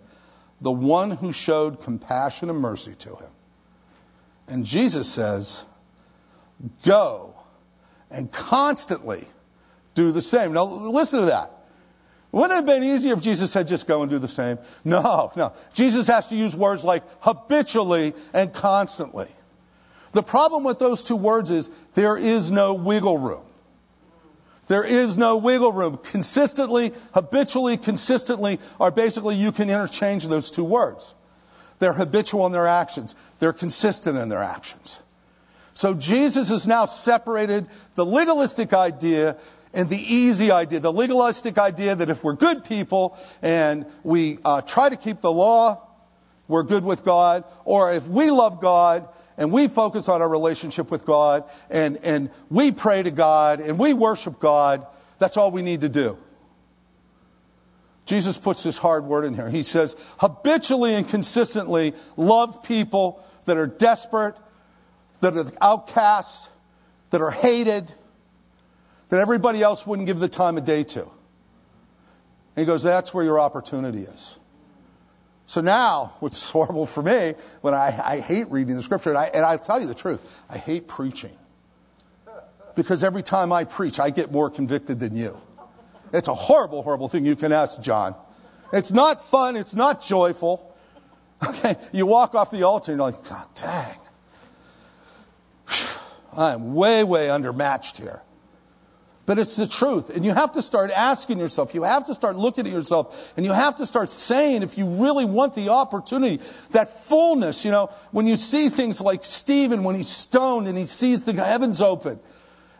"The 0.60 0.70
one 0.70 1.10
who 1.12 1.32
showed 1.32 1.80
compassion 1.80 2.48
and 2.48 2.60
mercy 2.60 2.94
to 2.94 3.16
him." 3.16 3.30
And 4.46 4.64
Jesus 4.64 5.10
says, 5.10 5.66
go 6.84 7.34
and 8.10 8.30
constantly 8.32 9.26
do 9.96 10.12
the 10.12 10.22
same. 10.22 10.52
Now, 10.52 10.64
listen 10.64 11.20
to 11.20 11.26
that. 11.26 11.50
Wouldn't 12.30 12.52
it 12.52 12.56
have 12.56 12.66
been 12.66 12.84
easier 12.84 13.14
if 13.14 13.22
Jesus 13.22 13.50
said, 13.50 13.66
just 13.66 13.86
go 13.88 14.02
and 14.02 14.10
do 14.10 14.18
the 14.18 14.28
same? 14.28 14.58
No, 14.84 15.32
no. 15.36 15.52
Jesus 15.72 16.06
has 16.06 16.28
to 16.28 16.36
use 16.36 16.54
words 16.54 16.84
like 16.84 17.02
habitually 17.20 18.14
and 18.32 18.52
constantly. 18.52 19.28
The 20.12 20.22
problem 20.22 20.62
with 20.62 20.78
those 20.78 21.02
two 21.02 21.16
words 21.16 21.50
is 21.50 21.70
there 21.94 22.16
is 22.16 22.50
no 22.50 22.74
wiggle 22.74 23.18
room. 23.18 23.42
There 24.68 24.84
is 24.84 25.16
no 25.16 25.36
wiggle 25.36 25.72
room. 25.72 25.98
Consistently, 25.98 26.92
habitually, 27.14 27.76
consistently 27.76 28.58
are 28.78 28.90
basically 28.90 29.36
you 29.36 29.52
can 29.52 29.70
interchange 29.70 30.26
those 30.28 30.50
two 30.50 30.64
words. 30.64 31.14
They're 31.78 31.92
habitual 31.92 32.46
in 32.46 32.52
their 32.52 32.66
actions. 32.66 33.14
They're 33.38 33.52
consistent 33.52 34.18
in 34.18 34.28
their 34.28 34.42
actions. 34.42 35.00
So 35.74 35.94
Jesus 35.94 36.48
has 36.48 36.66
now 36.66 36.86
separated 36.86 37.66
the 37.94 38.04
legalistic 38.04 38.72
idea 38.72 39.36
and 39.76 39.90
the 39.90 39.98
easy 39.98 40.50
idea, 40.50 40.80
the 40.80 40.92
legalistic 40.92 41.58
idea 41.58 41.94
that 41.94 42.08
if 42.08 42.24
we're 42.24 42.32
good 42.32 42.64
people 42.64 43.16
and 43.42 43.84
we 44.02 44.38
uh, 44.42 44.62
try 44.62 44.88
to 44.88 44.96
keep 44.96 45.20
the 45.20 45.30
law, 45.30 45.86
we're 46.48 46.62
good 46.62 46.82
with 46.82 47.04
God, 47.04 47.44
or 47.66 47.92
if 47.92 48.08
we 48.08 48.30
love 48.30 48.62
God 48.62 49.06
and 49.36 49.52
we 49.52 49.68
focus 49.68 50.08
on 50.08 50.22
our 50.22 50.28
relationship 50.28 50.90
with 50.90 51.04
God 51.04 51.44
and, 51.68 51.98
and 51.98 52.30
we 52.48 52.72
pray 52.72 53.02
to 53.02 53.10
God 53.10 53.60
and 53.60 53.78
we 53.78 53.92
worship 53.92 54.40
God, 54.40 54.86
that's 55.18 55.36
all 55.36 55.50
we 55.50 55.60
need 55.60 55.82
to 55.82 55.90
do. 55.90 56.16
Jesus 58.06 58.38
puts 58.38 58.62
this 58.62 58.78
hard 58.78 59.04
word 59.04 59.26
in 59.26 59.34
here. 59.34 59.50
He 59.50 59.62
says, 59.62 59.94
habitually 60.18 60.94
and 60.94 61.06
consistently 61.06 61.92
love 62.16 62.62
people 62.62 63.22
that 63.44 63.58
are 63.58 63.66
desperate, 63.66 64.36
that 65.20 65.36
are 65.36 65.44
outcasts, 65.60 66.48
that 67.10 67.20
are 67.20 67.32
hated, 67.32 67.92
that 69.08 69.20
everybody 69.20 69.62
else 69.62 69.86
wouldn't 69.86 70.06
give 70.06 70.18
the 70.18 70.28
time 70.28 70.56
of 70.56 70.64
day 70.64 70.82
to. 70.84 71.02
And 71.02 72.62
he 72.62 72.64
goes, 72.64 72.82
that's 72.82 73.12
where 73.12 73.24
your 73.24 73.38
opportunity 73.38 74.02
is. 74.02 74.38
So 75.46 75.60
now, 75.60 76.14
which 76.20 76.32
is 76.34 76.50
horrible 76.50 76.86
for 76.86 77.02
me, 77.02 77.34
when 77.60 77.74
I, 77.74 77.98
I 78.04 78.20
hate 78.20 78.50
reading 78.50 78.76
the 78.76 78.82
scripture, 78.82 79.10
and, 79.10 79.18
I, 79.18 79.26
and 79.26 79.44
I'll 79.44 79.58
tell 79.58 79.80
you 79.80 79.86
the 79.86 79.94
truth, 79.94 80.42
I 80.48 80.58
hate 80.58 80.88
preaching. 80.88 81.36
Because 82.74 83.02
every 83.02 83.22
time 83.22 83.52
I 83.52 83.64
preach, 83.64 83.98
I 83.98 84.10
get 84.10 84.30
more 84.30 84.50
convicted 84.50 84.98
than 84.98 85.16
you. 85.16 85.40
It's 86.12 86.28
a 86.28 86.34
horrible, 86.34 86.82
horrible 86.82 87.08
thing. 87.08 87.24
You 87.24 87.36
can 87.36 87.52
ask 87.52 87.80
John. 87.80 88.14
It's 88.72 88.92
not 88.92 89.24
fun. 89.24 89.56
It's 89.56 89.74
not 89.74 90.02
joyful. 90.02 90.72
Okay, 91.46 91.76
you 91.92 92.06
walk 92.06 92.34
off 92.34 92.50
the 92.50 92.62
altar 92.62 92.92
and 92.92 92.98
you're 92.98 93.10
like, 93.10 93.28
God 93.28 93.46
dang. 93.54 93.98
I 96.34 96.52
am 96.54 96.74
way, 96.74 97.04
way 97.04 97.28
undermatched 97.28 97.98
here. 97.98 98.22
But 99.26 99.40
it's 99.40 99.56
the 99.56 99.66
truth. 99.66 100.10
And 100.10 100.24
you 100.24 100.32
have 100.32 100.52
to 100.52 100.62
start 100.62 100.92
asking 100.92 101.38
yourself, 101.38 101.74
you 101.74 101.82
have 101.82 102.06
to 102.06 102.14
start 102.14 102.36
looking 102.36 102.64
at 102.64 102.72
yourself, 102.72 103.34
and 103.36 103.44
you 103.44 103.52
have 103.52 103.76
to 103.78 103.86
start 103.86 104.08
saying, 104.08 104.62
if 104.62 104.78
you 104.78 104.86
really 104.86 105.24
want 105.24 105.54
the 105.56 105.70
opportunity, 105.70 106.40
that 106.70 106.88
fullness, 106.88 107.64
you 107.64 107.72
know, 107.72 107.88
when 108.12 108.28
you 108.28 108.36
see 108.36 108.68
things 108.68 109.00
like 109.00 109.24
Stephen 109.24 109.82
when 109.82 109.96
he's 109.96 110.08
stoned 110.08 110.68
and 110.68 110.78
he 110.78 110.86
sees 110.86 111.24
the 111.24 111.32
heavens 111.32 111.82
open, 111.82 112.12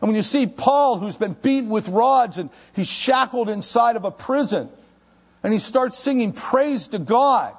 and 0.00 0.08
when 0.08 0.14
you 0.14 0.22
see 0.22 0.46
Paul 0.46 0.98
who's 0.98 1.16
been 1.16 1.32
beaten 1.34 1.68
with 1.68 1.88
rods 1.88 2.38
and 2.38 2.48
he's 2.74 2.88
shackled 2.88 3.50
inside 3.50 3.96
of 3.96 4.04
a 4.04 4.12
prison, 4.12 4.68
and 5.42 5.52
he 5.52 5.58
starts 5.58 5.98
singing 5.98 6.32
praise 6.32 6.88
to 6.88 7.00
God. 7.00 7.54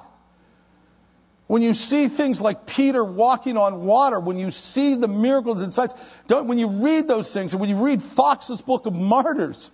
When 1.48 1.62
you 1.62 1.72
see 1.72 2.08
things 2.08 2.42
like 2.42 2.66
Peter 2.66 3.02
walking 3.02 3.56
on 3.56 3.86
water, 3.86 4.20
when 4.20 4.38
you 4.38 4.50
see 4.50 4.94
the 4.94 5.08
miracles 5.08 5.62
and 5.62 5.72
signs, 5.72 5.94
don't, 6.26 6.46
when 6.46 6.58
you 6.58 6.68
read 6.68 7.08
those 7.08 7.32
things, 7.32 7.54
and 7.54 7.60
when 7.60 7.70
you 7.70 7.82
read 7.82 8.02
Foxe's 8.02 8.60
Book 8.60 8.84
of 8.84 8.94
Martyrs, 8.94 9.70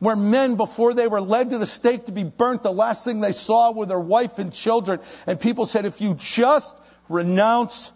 where 0.00 0.16
men, 0.16 0.56
before 0.56 0.92
they 0.92 1.08
were 1.08 1.22
led 1.22 1.48
to 1.50 1.58
the 1.58 1.66
stake 1.66 2.04
to 2.04 2.12
be 2.12 2.24
burnt, 2.24 2.62
the 2.62 2.72
last 2.72 3.06
thing 3.06 3.20
they 3.20 3.32
saw 3.32 3.72
were 3.72 3.86
their 3.86 3.98
wife 3.98 4.38
and 4.38 4.52
children. 4.52 5.00
And 5.26 5.40
people 5.40 5.64
said, 5.64 5.86
if 5.86 6.00
you 6.02 6.14
just 6.14 6.78
renounce 7.08 7.92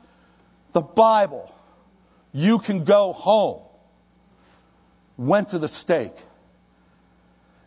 the 0.73 0.81
Bible, 0.81 1.55
you 2.33 2.59
can 2.61 2.85
go 2.85 3.13
home. 3.13 3.61
Went 5.19 5.51
to 5.51 5.59
the 5.59 5.69
stake. 5.69 6.17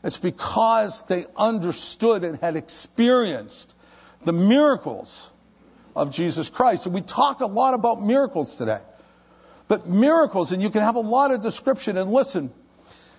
It's 0.04 0.18
because 0.18 1.04
they 1.04 1.26
understood 1.38 2.24
and 2.24 2.40
had 2.40 2.56
experienced 2.56 3.76
the 4.24 4.34
miracles 4.34 5.32
of 5.96 6.12
Jesus 6.12 6.50
Christ. 6.50 6.86
And 6.86 6.96
we 6.96 7.02
talk 7.02 7.42
a 7.42 7.46
lot 7.46 7.74
about 7.74 8.02
miracles 8.02 8.56
today. 8.56 8.80
But 9.68 9.88
miracles, 9.88 10.52
and 10.52 10.62
you 10.62 10.70
can 10.70 10.82
have 10.82 10.96
a 10.96 11.02
lot 11.02 11.32
of 11.32 11.42
description. 11.42 11.96
And 11.96 12.10
listen, 12.10 12.52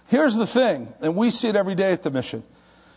here's 0.09 0.35
the 0.35 0.47
thing, 0.47 0.89
and 1.01 1.15
we 1.17 1.31
see 1.31 1.49
it 1.49 1.57
every 1.57 1.77
day 1.77 1.93
at 1.93 2.03
the 2.03 2.11
mission. 2.11 2.43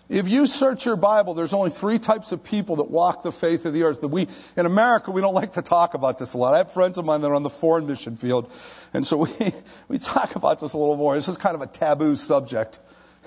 If 0.10 0.28
you 0.28 0.48
search 0.48 0.86
your 0.86 0.98
Bible, 0.98 1.34
there's 1.34 1.54
only 1.54 1.70
three 1.70 1.98
types 1.98 2.32
of 2.32 2.44
people 2.44 2.76
that 2.78 2.90
walk 2.90 3.24
the 3.24 3.32
faith 3.32 3.66
of 3.66 3.74
the 3.74 3.84
earth. 3.84 4.02
That 4.02 4.10
we, 4.10 4.28
in 4.58 4.66
America, 4.66 5.12
we 5.12 5.22
don't 5.22 5.34
like 5.44 5.54
to 5.54 5.62
talk 5.62 5.94
about 5.94 6.18
this 6.18 6.34
a 6.34 6.38
lot. 6.38 6.54
I 6.54 6.58
have 6.58 6.72
friends 6.72 6.98
of 6.98 7.06
mine 7.06 7.22
that 7.22 7.28
are 7.28 7.36
on 7.36 7.44
the 7.44 7.50
foreign 7.50 7.88
mission 7.88 8.16
field, 8.16 8.52
and 8.94 9.06
so 9.06 9.18
we, 9.40 9.54
we 9.88 9.98
talk 9.98 10.36
about 10.36 10.60
this 10.60 10.74
a 10.74 10.78
little 10.78 10.98
more. 10.98 11.16
This 11.16 11.28
is 11.28 11.38
kind 11.38 11.56
of 11.56 11.62
a 11.62 11.68
taboo 11.68 12.16
subject 12.16 12.80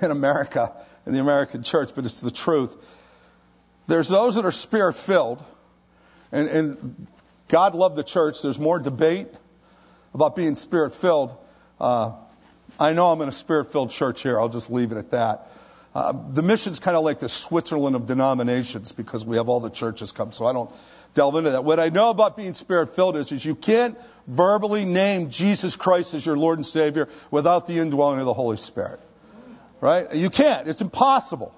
in 0.03 0.11
America, 0.11 0.73
in 1.07 1.13
the 1.13 1.21
American 1.21 1.63
church, 1.63 1.91
but 1.95 2.05
it's 2.05 2.21
the 2.21 2.31
truth. 2.31 2.77
There's 3.87 4.09
those 4.09 4.35
that 4.35 4.45
are 4.45 4.53
spirit 4.53 4.95
filled, 4.95 5.45
and, 6.33 6.49
and, 6.49 7.07
God 7.49 7.77
loved 7.77 7.95
the 7.95 8.03
church. 8.03 8.43
There's 8.43 8.59
more 8.59 8.81
debate 8.81 9.29
about 10.13 10.35
being 10.35 10.57
spirit 10.57 10.93
filled. 10.93 11.37
Uh, 11.81 12.13
I 12.81 12.93
know 12.93 13.13
I'm 13.13 13.21
in 13.21 13.29
a 13.29 13.33
spirit 13.33 13.67
filled 13.71 13.91
church 13.91 14.25
here. 14.25 14.41
I'll 14.41 14.49
just 14.49 14.69
leave 14.69 14.91
it 14.91 14.99
at 14.99 15.13
that. 15.13 15.47
Uh, 15.95 16.13
the 16.31 16.43
mission's 16.43 16.81
kind 16.81 16.97
of 16.97 17.05
like 17.05 17.21
the 17.21 17.29
Switzerland 17.29 17.95
of 17.95 18.07
denominations 18.07 18.91
because 18.91 19.25
we 19.25 19.37
have 19.37 19.49
all 19.49 19.61
the 19.61 19.71
churches 19.71 20.11
come, 20.11 20.33
so 20.33 20.45
I 20.45 20.53
don't 20.53 20.71
delve 21.15 21.37
into 21.37 21.51
that. 21.51 21.65
What 21.65 21.81
I 21.81 21.89
know 21.89 22.11
about 22.11 22.37
being 22.37 22.53
spirit 22.53 22.89
filled 22.89 23.17
is, 23.17 23.33
is 23.33 23.45
you 23.45 23.55
can't 23.55 23.97
verbally 24.27 24.85
name 24.85 25.31
Jesus 25.31 25.77
Christ 25.77 26.13
as 26.15 26.27
your 26.27 26.37
Lord 26.37 26.59
and 26.59 26.67
Savior 26.67 27.09
without 27.31 27.67
the 27.67 27.79
indwelling 27.79 28.19
of 28.19 28.27
the 28.27 28.35
Holy 28.35 28.57
Spirit. 28.57 29.01
Right? 29.81 30.13
You 30.15 30.31
can't. 30.31 30.69
It's 30.69 30.83
impossible. 30.83 31.55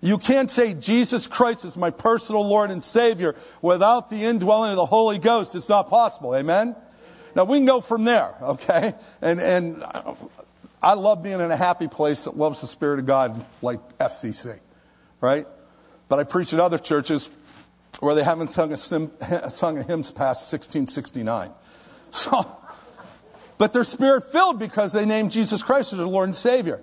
You 0.00 0.16
can't 0.16 0.50
say 0.50 0.72
Jesus 0.74 1.26
Christ 1.26 1.64
is 1.64 1.76
my 1.76 1.90
personal 1.90 2.46
Lord 2.46 2.70
and 2.70 2.82
Savior 2.82 3.34
without 3.60 4.08
the 4.08 4.24
indwelling 4.24 4.70
of 4.70 4.76
the 4.76 4.86
Holy 4.86 5.18
Ghost. 5.18 5.54
It's 5.54 5.68
not 5.68 5.90
possible. 5.90 6.34
Amen? 6.34 6.74
Now 7.36 7.44
we 7.44 7.58
can 7.58 7.66
go 7.66 7.80
from 7.80 8.04
there, 8.04 8.34
okay? 8.42 8.94
And, 9.20 9.40
and 9.40 9.84
I 10.82 10.94
love 10.94 11.22
being 11.22 11.40
in 11.40 11.50
a 11.50 11.56
happy 11.56 11.86
place 11.86 12.24
that 12.24 12.36
loves 12.36 12.62
the 12.62 12.66
Spirit 12.66 12.98
of 12.98 13.06
God 13.06 13.44
like 13.60 13.78
FCC, 13.98 14.58
right? 15.20 15.46
But 16.08 16.18
I 16.18 16.24
preach 16.24 16.54
at 16.54 16.60
other 16.60 16.78
churches 16.78 17.28
where 18.00 18.14
they 18.14 18.24
haven't 18.24 18.48
sung 18.48 18.72
a, 18.72 18.76
sim, 18.76 19.10
sung 19.48 19.78
a 19.78 19.82
hymns 19.82 20.10
past 20.10 20.50
1669. 20.52 21.50
So, 22.12 22.44
but 23.56 23.72
they're 23.72 23.84
spirit 23.84 24.24
filled 24.24 24.58
because 24.58 24.92
they 24.92 25.06
named 25.06 25.30
Jesus 25.30 25.62
Christ 25.62 25.92
as 25.92 26.00
their 26.00 26.08
Lord 26.08 26.24
and 26.24 26.34
Savior. 26.34 26.80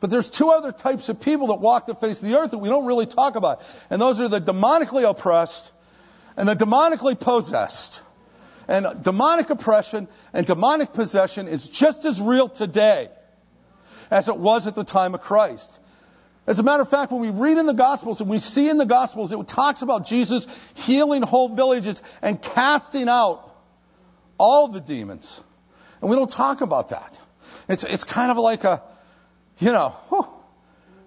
But 0.00 0.10
there's 0.10 0.30
two 0.30 0.48
other 0.48 0.72
types 0.72 1.08
of 1.08 1.20
people 1.20 1.48
that 1.48 1.60
walk 1.60 1.86
the 1.86 1.94
face 1.94 2.22
of 2.22 2.28
the 2.28 2.36
earth 2.36 2.50
that 2.52 2.58
we 2.58 2.68
don't 2.68 2.86
really 2.86 3.06
talk 3.06 3.36
about. 3.36 3.62
And 3.90 4.00
those 4.00 4.20
are 4.20 4.28
the 4.28 4.40
demonically 4.40 5.08
oppressed 5.08 5.72
and 6.36 6.48
the 6.48 6.54
demonically 6.54 7.18
possessed. 7.18 8.02
And 8.66 9.02
demonic 9.02 9.50
oppression 9.50 10.08
and 10.32 10.46
demonic 10.46 10.92
possession 10.92 11.48
is 11.48 11.68
just 11.68 12.04
as 12.04 12.20
real 12.20 12.48
today 12.48 13.08
as 14.10 14.28
it 14.28 14.36
was 14.36 14.66
at 14.66 14.74
the 14.74 14.84
time 14.84 15.14
of 15.14 15.20
Christ. 15.20 15.80
As 16.46 16.58
a 16.58 16.62
matter 16.62 16.82
of 16.82 16.88
fact, 16.88 17.12
when 17.12 17.20
we 17.20 17.30
read 17.30 17.58
in 17.58 17.66
the 17.66 17.74
Gospels 17.74 18.20
and 18.20 18.30
we 18.30 18.38
see 18.38 18.68
in 18.68 18.78
the 18.78 18.86
Gospels, 18.86 19.32
it 19.32 19.48
talks 19.48 19.82
about 19.82 20.06
Jesus 20.06 20.72
healing 20.74 21.22
whole 21.22 21.48
villages 21.54 22.02
and 22.22 22.40
casting 22.40 23.08
out 23.08 23.56
all 24.38 24.68
the 24.68 24.80
demons. 24.80 25.42
And 26.00 26.08
we 26.08 26.16
don't 26.16 26.30
talk 26.30 26.60
about 26.60 26.88
that. 26.88 27.20
It's, 27.68 27.84
it's 27.84 28.04
kind 28.04 28.30
of 28.30 28.38
like 28.38 28.64
a, 28.64 28.82
you 29.60 29.72
know, 29.72 29.90
whew, 30.08 30.26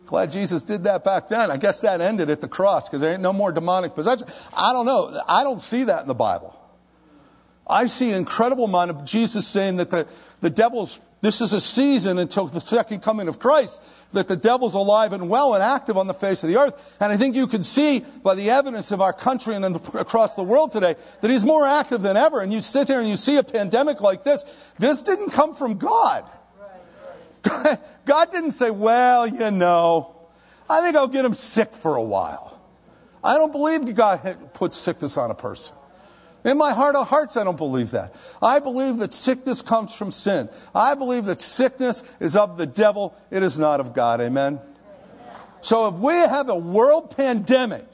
glad 0.06 0.32
Jesus 0.32 0.64
did 0.64 0.84
that 0.86 1.04
back 1.04 1.28
then. 1.28 1.52
I 1.52 1.58
guess 1.58 1.82
that 1.82 2.02
ended 2.02 2.30
at 2.30 2.40
the 2.40 2.48
cross 2.48 2.88
because 2.88 3.02
there 3.02 3.12
ain't 3.12 3.22
no 3.22 3.34
more 3.34 3.52
demonic 3.52 3.96
possession. 3.96 4.28
I 4.56 4.72
don't 4.72 4.86
know. 4.86 5.20
I 5.28 5.44
don't 5.44 5.62
see 5.62 5.86
that 5.86 6.04
in 6.04 6.08
the 6.08 6.14
Bible. 6.14 6.60
I 7.66 7.86
see 7.86 8.12
an 8.12 8.18
incredible 8.18 8.66
amount 8.66 8.92
of 8.92 9.06
Jesus 9.06 9.48
saying 9.48 9.78
that 9.78 9.90
the, 9.90 10.08
the 10.42 10.50
devil's, 10.50 11.00
this 11.22 11.40
is 11.40 11.54
a 11.54 11.62
season 11.62 12.20
until 12.20 12.46
the 12.48 12.60
second 12.60 13.02
coming 13.02 13.30
of 13.30 13.40
Christ, 13.40 13.82
that 14.12 14.28
the 14.28 14.36
devil's 14.36 14.76
alive 14.76 15.14
and 15.14 15.30
well 15.30 15.54
and 15.54 15.64
active 15.64 15.98
on 15.98 16.08
the 16.08 16.14
face 16.14 16.44
of 16.44 16.50
the 16.50 16.58
earth. 16.58 16.98
And 17.00 17.12
I 17.12 17.18
think 17.18 17.36
you 17.36 17.48
can 17.48 17.64
see 17.64 18.04
by 18.22 18.36
the 18.36 18.50
evidence 18.50 18.92
of 18.92 19.00
our 19.00 19.14
country 19.14 19.56
and 19.56 19.76
across 19.96 20.36
the 20.36 20.44
world 20.44 20.72
today 20.72 20.96
that 21.22 21.32
he's 21.32 21.46
more 21.46 21.66
active 21.66 22.02
than 22.02 22.18
ever. 22.18 22.42
And 22.42 22.52
you 22.52 22.60
sit 22.60 22.88
there 22.90 23.00
and 23.00 23.08
you 23.08 23.16
see 23.16 23.38
a 23.38 23.44
pandemic 23.44 24.02
like 24.02 24.24
this. 24.24 24.44
This 24.78 25.02
didn't 25.02 25.32
come 25.32 25.54
from 25.54 25.78
God. 25.78 26.30
God 27.44 28.32
didn't 28.32 28.52
say, 28.52 28.70
well, 28.70 29.28
you 29.28 29.52
know, 29.52 30.16
I 30.70 30.82
think 30.82 30.96
I'll 30.96 31.08
get 31.08 31.26
him 31.26 31.34
sick 31.34 31.74
for 31.74 31.96
a 31.96 32.02
while. 32.02 32.60
I 33.24 33.36
don't 33.36 33.52
believe 33.52 33.96
God 33.96 34.38
puts 34.54 34.76
sickness 34.76 35.18
on 35.18 35.32
a 35.32 35.36
person. 35.36 35.76
In 36.46 36.58
my 36.58 36.74
heart 36.74 36.96
of 36.96 37.08
hearts, 37.08 37.38
I 37.38 37.46
don't 37.46 37.58
believe 37.58 37.92
that. 37.92 38.14
I 38.42 38.60
believe 38.60 38.98
that 38.98 39.14
sickness 39.14 39.62
comes 39.62 39.96
from 39.96 40.12
sin. 40.12 40.50
I 40.76 40.94
believe 40.96 41.26
that 41.26 41.40
sickness 41.40 42.04
is 42.20 42.36
of 42.36 42.58
the 42.58 42.66
devil. 42.66 43.16
It 43.32 43.44
is 43.44 43.58
not 43.58 43.80
of 43.80 43.94
God. 43.94 44.20
Amen? 44.20 44.60
So 45.62 45.88
if 45.88 45.96
we 45.96 46.14
have 46.14 46.50
a 46.50 46.58
world 46.58 47.16
pandemic 47.16 47.86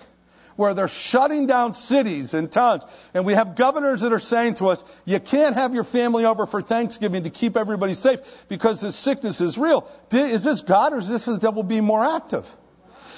where 0.59 0.73
they're 0.73 0.89
shutting 0.89 1.47
down 1.47 1.73
cities 1.73 2.33
and 2.33 2.51
towns, 2.51 2.83
and 3.13 3.25
we 3.25 3.31
have 3.31 3.55
governors 3.55 4.01
that 4.01 4.11
are 4.11 4.19
saying 4.19 4.53
to 4.55 4.67
us, 4.67 4.83
you 5.05 5.17
can't 5.17 5.55
have 5.55 5.73
your 5.73 5.85
family 5.85 6.25
over 6.25 6.45
for 6.45 6.61
Thanksgiving 6.61 7.23
to 7.23 7.29
keep 7.29 7.55
everybody 7.55 7.93
safe 7.93 8.45
because 8.49 8.81
this 8.81 8.97
sickness 8.97 9.39
is 9.39 9.57
real. 9.57 9.89
Is 10.11 10.43
this 10.43 10.59
God 10.59 10.91
or 10.91 10.97
is 10.97 11.07
this 11.07 11.23
the 11.23 11.37
devil 11.37 11.63
being 11.63 11.85
more 11.85 12.03
active? 12.03 12.53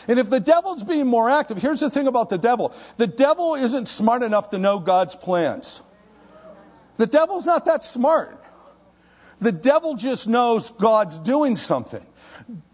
And 0.08 0.20
if 0.20 0.30
the 0.30 0.40
devil's 0.40 0.84
being 0.84 1.08
more 1.08 1.32
active, 1.32 1.58
here's 1.58 1.80
the 1.80 1.90
thing 1.90 2.06
about 2.06 2.30
the 2.30 2.38
devil 2.38 2.76
the 2.98 3.08
devil 3.08 3.56
isn't 3.56 3.88
smart 3.88 4.22
enough 4.22 4.52
to 4.52 4.60
know 4.60 4.78
God's 4.80 5.16
plans. 5.16 5.82
The 6.98 7.08
devil's 7.08 7.48
not 7.48 7.66
that 7.66 7.84
smart. 7.84 8.40
The 9.40 9.52
devil 9.52 9.96
just 9.96 10.30
knows 10.30 10.70
God's 10.70 11.18
doing 11.18 11.56
something. 11.56 12.06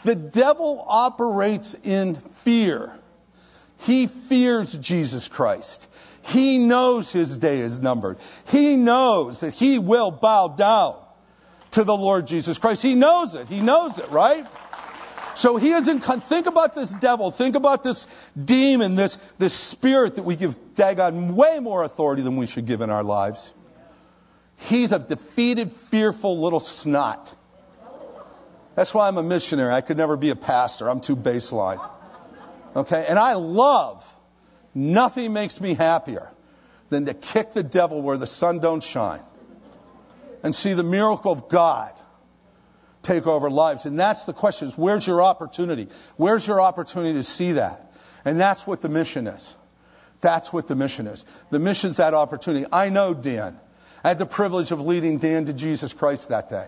The 0.04 0.16
devil 0.16 0.84
operates 0.90 1.74
in 1.74 2.16
fear. 2.16 3.00
He 3.80 4.08
fears 4.08 4.78
Jesus 4.78 5.28
Christ. 5.28 5.90
He 6.26 6.58
knows 6.58 7.12
his 7.12 7.38
day 7.38 7.60
is 7.60 7.82
numbered. 7.82 8.18
He 8.50 8.76
knows 8.76 9.42
that 9.42 9.54
he 9.54 9.80
will 9.80 10.12
bow 10.12 10.50
down 10.50 10.98
to 11.72 11.84
the 11.84 11.96
Lord 11.96 12.28
Jesus 12.28 12.58
Christ. 12.58 12.84
He 12.84 12.96
knows 12.96 13.36
it. 13.36 13.48
He 13.48 13.62
knows 13.62 14.00
it, 14.00 14.10
right? 14.10 14.46
So 15.36 15.58
he 15.58 15.70
isn't, 15.70 16.00
think 16.02 16.48
about 16.48 16.74
this 16.74 16.96
devil, 16.96 17.30
think 17.30 17.56
about 17.56 17.84
this 17.84 18.08
demon, 18.44 18.96
this, 18.96 19.18
this 19.38 19.54
spirit 19.54 20.16
that 20.16 20.24
we 20.24 20.36
give 20.36 20.56
Dagon 20.74 21.36
way 21.36 21.60
more 21.62 21.84
authority 21.84 22.24
than 22.24 22.36
we 22.38 22.48
should 22.48 22.66
give 22.66 22.82
in 22.82 22.90
our 22.90 23.04
lives. 23.04 23.54
He's 24.58 24.92
a 24.92 24.98
defeated, 24.98 25.72
fearful 25.72 26.42
little 26.42 26.60
snot. 26.60 27.36
That's 28.74 28.94
why 28.94 29.08
I'm 29.08 29.18
a 29.18 29.24
missionary. 29.24 29.72
I 29.72 29.82
could 29.82 29.98
never 29.98 30.18
be 30.18 30.32
a 30.32 30.36
pastor. 30.36 30.90
I'm 30.90 31.02
too 31.02 31.16
baseline. 31.16 31.80
Okay? 32.78 33.06
And 33.10 33.18
I 33.18 33.34
love, 33.34 34.16
nothing 34.76 35.34
makes 35.34 35.60
me 35.60 35.74
happier 35.74 36.32
than 36.90 37.06
to 37.08 37.14
kick 37.14 37.54
the 37.54 37.64
devil 37.64 38.02
where 38.02 38.18
the 38.18 38.28
sun 38.28 38.60
don't 38.60 38.84
shine 38.84 39.22
and 40.44 40.54
see 40.54 40.74
the 40.74 40.84
miracle 40.84 41.32
of 41.32 41.50
God 41.50 41.92
take 43.02 43.26
over 43.26 43.50
lives. 43.50 43.86
And 43.86 44.00
that's 44.00 44.26
the 44.26 44.34
question 44.34 44.68
is 44.68 44.78
where's 44.78 45.08
your 45.08 45.22
opportunity? 45.22 45.88
Where's 46.18 46.48
your 46.48 46.62
opportunity 46.62 47.14
to 47.14 47.24
see 47.24 47.54
that? 47.54 47.92
And 48.24 48.40
that's 48.40 48.68
what 48.68 48.82
the 48.82 48.90
mission 48.90 49.28
is. 49.28 49.58
That's 50.22 50.54
what 50.54 50.68
the 50.68 50.76
mission 50.76 51.08
is. 51.08 51.26
The 51.50 51.60
mission's 51.60 51.98
that 51.98 52.14
opportunity. 52.14 52.66
I 52.72 52.90
know 52.90 53.14
Dan. 53.14 53.60
I 54.04 54.10
had 54.10 54.20
the 54.20 54.26
privilege 54.26 54.72
of 54.72 54.82
leading 54.82 55.18
Dan 55.18 55.46
to 55.46 55.54
Jesus 55.54 55.94
Christ 55.94 56.30
that 56.30 56.50
day. 56.50 56.68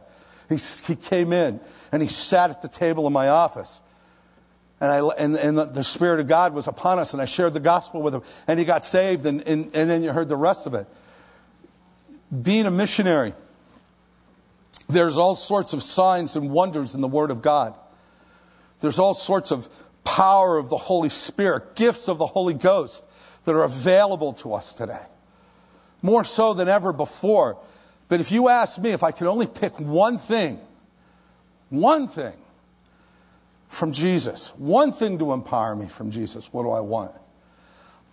He, 0.50 0.56
he 0.56 0.96
came 0.96 1.32
in 1.34 1.60
and 1.92 2.02
he 2.02 2.08
sat 2.08 2.50
at 2.50 2.62
the 2.62 2.68
table 2.68 3.06
in 3.06 3.14
my 3.14 3.30
office. 3.30 3.82
And, 4.82 4.92
I, 4.92 5.08
and, 5.18 5.36
and 5.36 5.58
the, 5.58 5.84
Spirit 5.84 6.22
of 6.22 6.28
God 6.28 6.54
was 6.54 6.68
upon 6.68 7.00
us, 7.00 7.14
and 7.14 7.22
I 7.22 7.26
shared 7.26 7.54
the 7.54 7.60
gospel 7.60 8.02
with 8.02 8.16
him, 8.16 8.22
and 8.48 8.58
he 8.58 8.66
got 8.66 8.86
saved, 8.86 9.26
and, 9.26 9.46
and, 9.46 9.66
and 9.76 9.90
then 9.90 10.04
you 10.04 10.14
heard 10.14 10.30
the 10.30 10.38
rest 10.38 10.68
of 10.68 10.74
it. 10.74 10.88
Being 12.42 12.66
a 12.66 12.72
missionary, 12.72 13.34
there's 14.88 15.18
all 15.18 15.36
sorts 15.36 15.74
of 15.74 15.84
signs 15.84 16.36
and 16.38 16.50
wonders 16.50 16.96
in 16.96 17.02
the 17.02 17.08
Word 17.08 17.30
of 17.30 17.42
God. 17.42 17.76
There's 18.80 19.00
all 19.00 19.14
sorts 19.14 19.52
of 19.52 19.68
power 20.06 20.58
of 20.58 20.70
the 20.70 20.78
Holy 20.78 21.10
Spirit, 21.10 21.76
gifts 21.76 22.08
of 22.08 22.18
the 22.18 22.26
Holy 22.26 22.54
Ghost 22.54 23.06
that 23.44 23.54
are 23.54 23.64
available 23.64 24.32
to 24.34 24.54
us 24.54 24.74
today. 24.74 25.06
More 26.02 26.24
so 26.24 26.54
than 26.54 26.70
ever 26.70 26.94
before. 26.94 27.58
But 28.08 28.22
if 28.22 28.32
you 28.32 28.48
ask 28.48 28.80
me 28.80 28.92
if 28.92 29.04
I 29.04 29.12
could 29.12 29.28
only 29.28 29.48
pick 29.48 29.78
one 29.80 30.18
thing, 30.18 30.60
one 31.70 32.08
thing 32.08 32.34
from 33.70 33.92
Jesus, 33.92 34.52
one 34.58 34.92
thing 34.92 35.20
to 35.20 35.32
empower 35.32 35.76
me 35.76 35.88
from 35.88 36.12
Jesus, 36.12 36.52
what 36.52 36.64
do 36.64 36.72
I 36.72 36.82
want? 36.82 37.14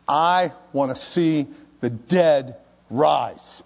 I 0.07 0.53
want 0.73 0.95
to 0.95 1.01
see 1.01 1.49
the 1.81 1.91
dead 1.91 2.57
rise. 2.91 3.63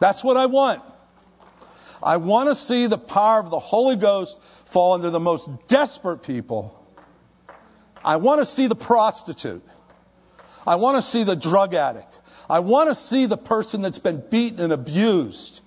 That's 0.00 0.22
what 0.22 0.36
I 0.36 0.46
want. 0.46 0.82
I 2.02 2.16
want 2.16 2.48
to 2.48 2.54
see 2.54 2.86
the 2.86 2.98
power 2.98 3.40
of 3.40 3.50
the 3.50 3.58
Holy 3.58 3.96
Ghost 3.96 4.42
fall 4.42 4.96
into 4.96 5.10
the 5.10 5.20
most 5.20 5.68
desperate 5.68 6.22
people. 6.22 6.76
I 8.04 8.16
want 8.16 8.40
to 8.40 8.46
see 8.46 8.66
the 8.66 8.74
prostitute. 8.74 9.62
I 10.66 10.74
want 10.76 10.96
to 10.96 11.02
see 11.02 11.22
the 11.22 11.36
drug 11.36 11.74
addict. 11.74 12.20
I 12.48 12.58
want 12.58 12.88
to 12.88 12.94
see 12.94 13.26
the 13.26 13.36
person 13.36 13.82
that's 13.82 13.98
been 13.98 14.22
beaten 14.30 14.60
and 14.60 14.72
abused. 14.72 15.62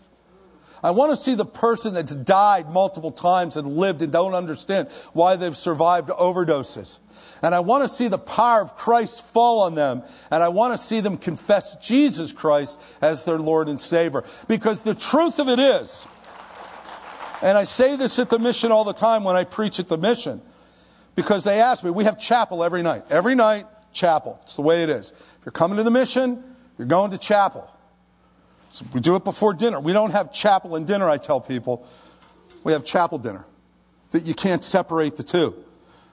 I 0.84 0.92
want 0.92 1.12
to 1.12 1.16
see 1.16 1.34
the 1.34 1.46
person 1.46 1.94
that's 1.94 2.14
died 2.14 2.70
multiple 2.70 3.12
times 3.12 3.56
and 3.56 3.78
lived 3.78 4.02
and 4.02 4.12
don't 4.12 4.34
understand 4.34 4.90
why 5.14 5.38
they've 5.38 5.56
survived 5.56 6.10
overdoses. 6.10 7.00
And 7.42 7.56
I 7.56 7.62
want 7.62 7.84
to 7.84 7.88
see 7.88 8.10
the 8.10 8.18
power 8.18 8.62
of 8.62 8.76
Christ 8.76 9.34
fall 9.34 9.62
on 9.62 9.76
them. 9.76 10.04
And 10.30 10.44
I 10.44 10.50
want 10.50 10.74
to 10.74 10.78
see 10.78 11.00
them 11.00 11.18
confess 11.18 11.78
Jesus 11.78 12.32
Christ 12.32 12.82
as 13.02 13.24
their 13.24 13.40
Lord 13.40 13.70
and 13.70 13.80
Savior. 13.80 14.24
Because 14.48 14.82
the 14.82 14.96
truth 14.96 15.40
of 15.40 15.48
it 15.48 15.60
is, 15.60 16.06
and 17.42 17.58
I 17.58 17.64
say 17.64 17.96
this 17.96 18.20
at 18.20 18.30
the 18.30 18.40
mission 18.40 18.72
all 18.72 18.84
the 18.84 18.94
time 18.94 19.24
when 19.24 19.36
I 19.36 19.44
preach 19.44 19.80
at 19.80 19.90
the 19.90 19.98
mission 19.98 20.42
because 21.16 21.44
they 21.44 21.60
ask 21.62 21.84
me, 21.84 21.92
we 21.92 22.06
have 22.06 22.20
chapel 22.20 22.64
every 22.64 22.82
night. 22.82 23.04
Every 23.10 23.36
night, 23.36 23.68
chapel. 23.92 24.40
It's 24.44 24.56
the 24.56 24.62
way 24.62 24.84
it 24.84 24.90
is. 24.90 25.12
If 25.12 25.40
you're 25.46 25.52
coming 25.52 25.78
to 25.78 25.84
the 25.84 25.92
mission, 25.92 26.44
you're 26.78 26.88
going 26.88 27.12
to 27.12 27.18
chapel. 27.18 27.70
So 28.74 28.84
we 28.92 29.02
do 29.02 29.16
it 29.16 29.24
before 29.24 29.54
dinner. 29.54 29.80
We 29.80 29.94
don't 29.94 30.10
have 30.10 30.34
chapel 30.34 30.76
and 30.76 30.88
dinner, 30.88 31.08
I 31.08 31.18
tell 31.18 31.40
people. 31.40 31.88
We 32.64 32.74
have 32.74 32.84
chapel 32.84 33.20
dinner. 33.20 33.46
That 34.10 34.26
you 34.26 34.34
can't 34.34 34.64
separate 34.64 35.16
the 35.16 35.22
two 35.22 35.54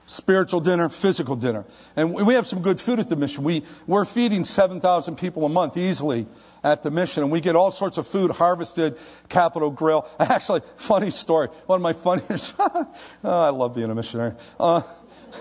spiritual 0.05 0.59
dinner, 0.59 0.87
physical 0.87 1.35
dinner. 1.35 1.65
And 1.95 2.13
we 2.13 2.35
have 2.35 2.45
some 2.45 2.61
good 2.61 2.79
food 2.79 2.99
at 2.99 3.09
the 3.09 3.15
mission. 3.15 3.43
We, 3.43 3.63
we're 3.87 4.05
feeding 4.05 4.43
7,000 4.43 5.15
people 5.17 5.45
a 5.45 5.49
month 5.49 5.75
easily 5.75 6.27
at 6.63 6.83
the 6.83 6.91
mission, 6.91 7.23
and 7.23 7.31
we 7.31 7.39
get 7.39 7.55
all 7.55 7.71
sorts 7.71 7.97
of 7.97 8.05
food 8.05 8.29
harvested, 8.29 8.97
Capital 9.29 9.71
Grille. 9.71 10.07
Actually, 10.19 10.61
funny 10.75 11.09
story. 11.09 11.47
One 11.65 11.77
of 11.77 11.81
my 11.81 11.93
funniest, 11.93 12.55
oh, 12.59 12.85
I 13.23 13.49
love 13.49 13.73
being 13.73 13.89
a 13.89 13.95
missionary. 13.95 14.33
Uh, 14.59 14.81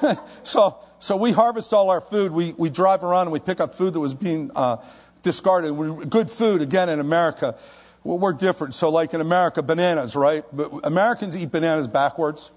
so, 0.42 0.78
so 1.00 1.16
we 1.16 1.32
harvest 1.32 1.72
all 1.72 1.90
our 1.90 2.00
food. 2.00 2.32
We, 2.32 2.52
we 2.56 2.70
drive 2.70 3.02
around 3.02 3.22
and 3.22 3.32
we 3.32 3.40
pick 3.40 3.60
up 3.60 3.74
food 3.74 3.94
that 3.94 4.00
was 4.00 4.14
being 4.14 4.50
uh, 4.54 4.76
discarded. 5.22 6.10
Good 6.10 6.30
food, 6.30 6.62
again, 6.62 6.88
in 6.88 7.00
America. 7.00 7.56
We're 8.04 8.32
different. 8.32 8.74
So, 8.74 8.88
like 8.90 9.12
in 9.14 9.20
America, 9.20 9.62
bananas, 9.62 10.16
right? 10.16 10.44
But 10.52 10.70
Americans 10.84 11.36
eat 11.36 11.52
bananas 11.52 11.86
backwards 11.86 12.50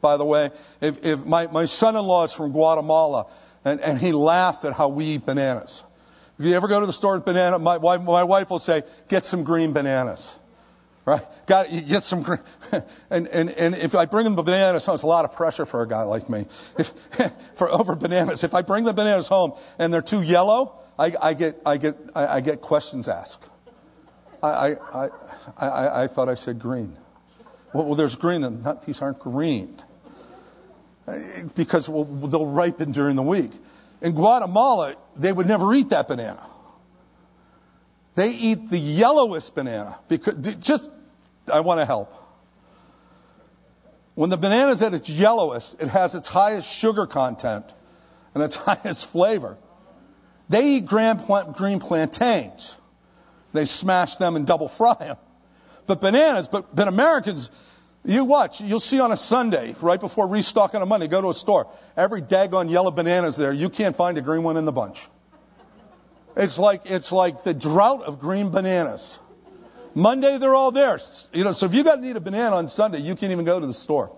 by 0.00 0.16
the 0.16 0.24
way. 0.24 0.50
If, 0.80 1.04
if 1.04 1.26
my, 1.26 1.48
my 1.48 1.64
son 1.64 1.96
in 1.96 2.04
law 2.04 2.22
is 2.22 2.32
from 2.32 2.52
Guatemala, 2.52 3.26
and, 3.64 3.80
and 3.80 3.98
he 3.98 4.12
laughs 4.12 4.64
at 4.64 4.72
how 4.72 4.88
we 4.88 5.04
eat 5.04 5.26
bananas. 5.26 5.82
If 6.38 6.44
you 6.44 6.54
ever 6.54 6.68
go 6.68 6.78
to 6.78 6.86
the 6.86 6.92
store 6.92 7.16
with 7.16 7.24
banana, 7.24 7.58
my, 7.58 7.78
my 7.78 8.22
wife 8.22 8.50
will 8.50 8.60
say, 8.60 8.82
get 9.08 9.24
some 9.24 9.42
green 9.42 9.72
bananas. 9.72 10.38
Right? 11.06 11.22
Got 11.46 11.70
you 11.70 11.82
get 11.82 12.02
some 12.02 12.24
and, 13.10 13.28
and, 13.28 13.48
and 13.50 13.74
if 13.76 13.94
I 13.94 14.06
bring 14.06 14.24
them 14.24 14.34
the 14.34 14.42
bananas 14.42 14.86
home, 14.86 14.96
it's 14.96 15.04
a 15.04 15.06
lot 15.06 15.24
of 15.24 15.32
pressure 15.32 15.64
for 15.64 15.82
a 15.82 15.88
guy 15.88 16.02
like 16.02 16.28
me. 16.28 16.46
If, 16.76 16.88
for 17.56 17.70
over 17.70 17.94
bananas. 17.94 18.42
If 18.42 18.54
I 18.54 18.62
bring 18.62 18.82
the 18.82 18.92
bananas 18.92 19.28
home 19.28 19.52
and 19.78 19.94
they're 19.94 20.02
too 20.02 20.22
yellow, 20.22 20.80
I, 20.98 21.12
I 21.22 21.34
get, 21.34 21.62
I, 21.64 21.76
get, 21.76 21.96
I, 22.16 22.26
I 22.26 22.40
get 22.40 22.60
questions 22.60 23.08
asked. 23.08 23.48
I, 24.42 24.74
I, 24.92 25.08
I, 25.58 26.02
I, 26.02 26.06
thought 26.08 26.28
I 26.28 26.34
said 26.34 26.58
green. 26.58 26.96
Well, 27.72 27.86
well 27.86 27.94
there's 27.94 28.16
green, 28.16 28.42
and 28.42 28.64
not, 28.64 28.84
these 28.84 29.00
aren't 29.00 29.20
green 29.20 29.76
because 31.54 31.88
well, 31.88 32.04
they'll 32.04 32.46
ripen 32.46 32.90
during 32.90 33.14
the 33.14 33.22
week. 33.22 33.52
In 34.02 34.12
Guatemala, 34.12 34.96
they 35.16 35.32
would 35.32 35.46
never 35.46 35.72
eat 35.72 35.88
that 35.90 36.08
banana. 36.08 36.44
They 38.16 38.30
eat 38.30 38.70
the 38.70 38.78
yellowest 38.78 39.54
banana 39.54 39.98
because 40.08 40.34
just, 40.56 40.90
I 41.52 41.60
want 41.60 41.80
to 41.80 41.84
help. 41.84 42.12
When 44.14 44.30
the 44.30 44.38
banana 44.38 44.72
is 44.72 44.80
at 44.80 44.94
its 44.94 45.10
yellowest, 45.10 45.80
it 45.80 45.88
has 45.88 46.14
its 46.14 46.26
highest 46.26 46.74
sugar 46.74 47.06
content 47.06 47.66
and 48.34 48.42
its 48.42 48.56
highest 48.66 49.10
flavor. 49.10 49.58
They 50.48 50.76
eat 50.76 50.86
green 50.86 51.78
plantains. 51.78 52.80
They 53.52 53.66
smash 53.66 54.16
them 54.16 54.34
and 54.34 54.46
double 54.46 54.68
fry 54.68 54.94
them. 54.94 55.16
But 55.86 56.00
bananas, 56.00 56.48
but, 56.48 56.74
but 56.74 56.88
Americans, 56.88 57.50
you 58.04 58.24
watch, 58.24 58.62
you'll 58.62 58.80
see 58.80 58.98
on 58.98 59.12
a 59.12 59.16
Sunday, 59.16 59.74
right 59.82 60.00
before 60.00 60.26
restocking 60.26 60.80
on 60.80 60.88
Monday, 60.88 61.06
go 61.06 61.20
to 61.20 61.28
a 61.28 61.34
store. 61.34 61.68
Every 61.98 62.22
daggone 62.22 62.70
yellow 62.70 62.90
banana's 62.90 63.36
there. 63.36 63.52
You 63.52 63.68
can't 63.68 63.94
find 63.94 64.16
a 64.16 64.22
green 64.22 64.42
one 64.42 64.56
in 64.56 64.64
the 64.64 64.72
bunch. 64.72 65.08
It's 66.36 66.58
like, 66.58 66.82
it's 66.84 67.12
like 67.12 67.42
the 67.44 67.54
drought 67.54 68.02
of 68.02 68.18
green 68.18 68.50
bananas. 68.50 69.18
Monday, 69.94 70.36
they're 70.36 70.54
all 70.54 70.70
there. 70.70 70.98
You 71.32 71.44
know, 71.44 71.52
so 71.52 71.64
if 71.64 71.74
you 71.74 71.82
got 71.82 71.96
to 71.96 72.02
need 72.02 72.16
a 72.16 72.20
banana 72.20 72.56
on 72.56 72.68
Sunday, 72.68 72.98
you 72.98 73.16
can't 73.16 73.32
even 73.32 73.46
go 73.46 73.58
to 73.58 73.66
the 73.66 73.72
store. 73.72 74.14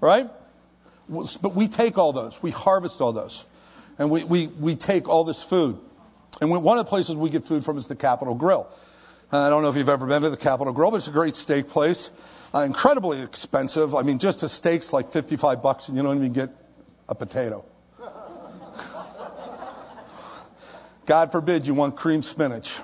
Right? 0.00 0.26
But 1.08 1.54
we 1.54 1.68
take 1.68 1.98
all 1.98 2.12
those. 2.12 2.42
We 2.42 2.50
harvest 2.50 3.02
all 3.02 3.12
those. 3.12 3.46
And 3.98 4.10
we, 4.10 4.24
we, 4.24 4.46
we 4.46 4.74
take 4.74 5.08
all 5.08 5.24
this 5.24 5.42
food. 5.42 5.78
And 6.40 6.50
one 6.50 6.78
of 6.78 6.84
the 6.86 6.88
places 6.88 7.16
we 7.16 7.28
get 7.28 7.44
food 7.44 7.64
from 7.64 7.76
is 7.76 7.88
the 7.88 7.96
Capital 7.96 8.34
Grille. 8.34 8.70
Uh, 9.30 9.40
I 9.42 9.50
don't 9.50 9.62
know 9.62 9.68
if 9.68 9.76
you've 9.76 9.88
ever 9.88 10.06
been 10.06 10.22
to 10.22 10.30
the 10.30 10.36
Capital 10.36 10.72
Grille, 10.72 10.90
but 10.90 10.98
it's 10.98 11.08
a 11.08 11.12
great 11.12 11.36
steak 11.36 11.68
place. 11.68 12.10
Uh, 12.54 12.60
incredibly 12.60 13.20
expensive. 13.20 13.94
I 13.94 14.02
mean, 14.02 14.18
just 14.18 14.42
a 14.42 14.48
steak's 14.48 14.92
like 14.92 15.10
55 15.10 15.62
bucks 15.62 15.88
and 15.88 15.96
you 15.96 16.02
don't 16.02 16.16
even 16.16 16.32
get 16.32 16.48
a 17.08 17.14
potato. 17.14 17.64
God 21.08 21.32
forbid 21.32 21.66
you 21.66 21.72
want 21.72 21.96
cream 21.96 22.20
spinach. 22.20 22.80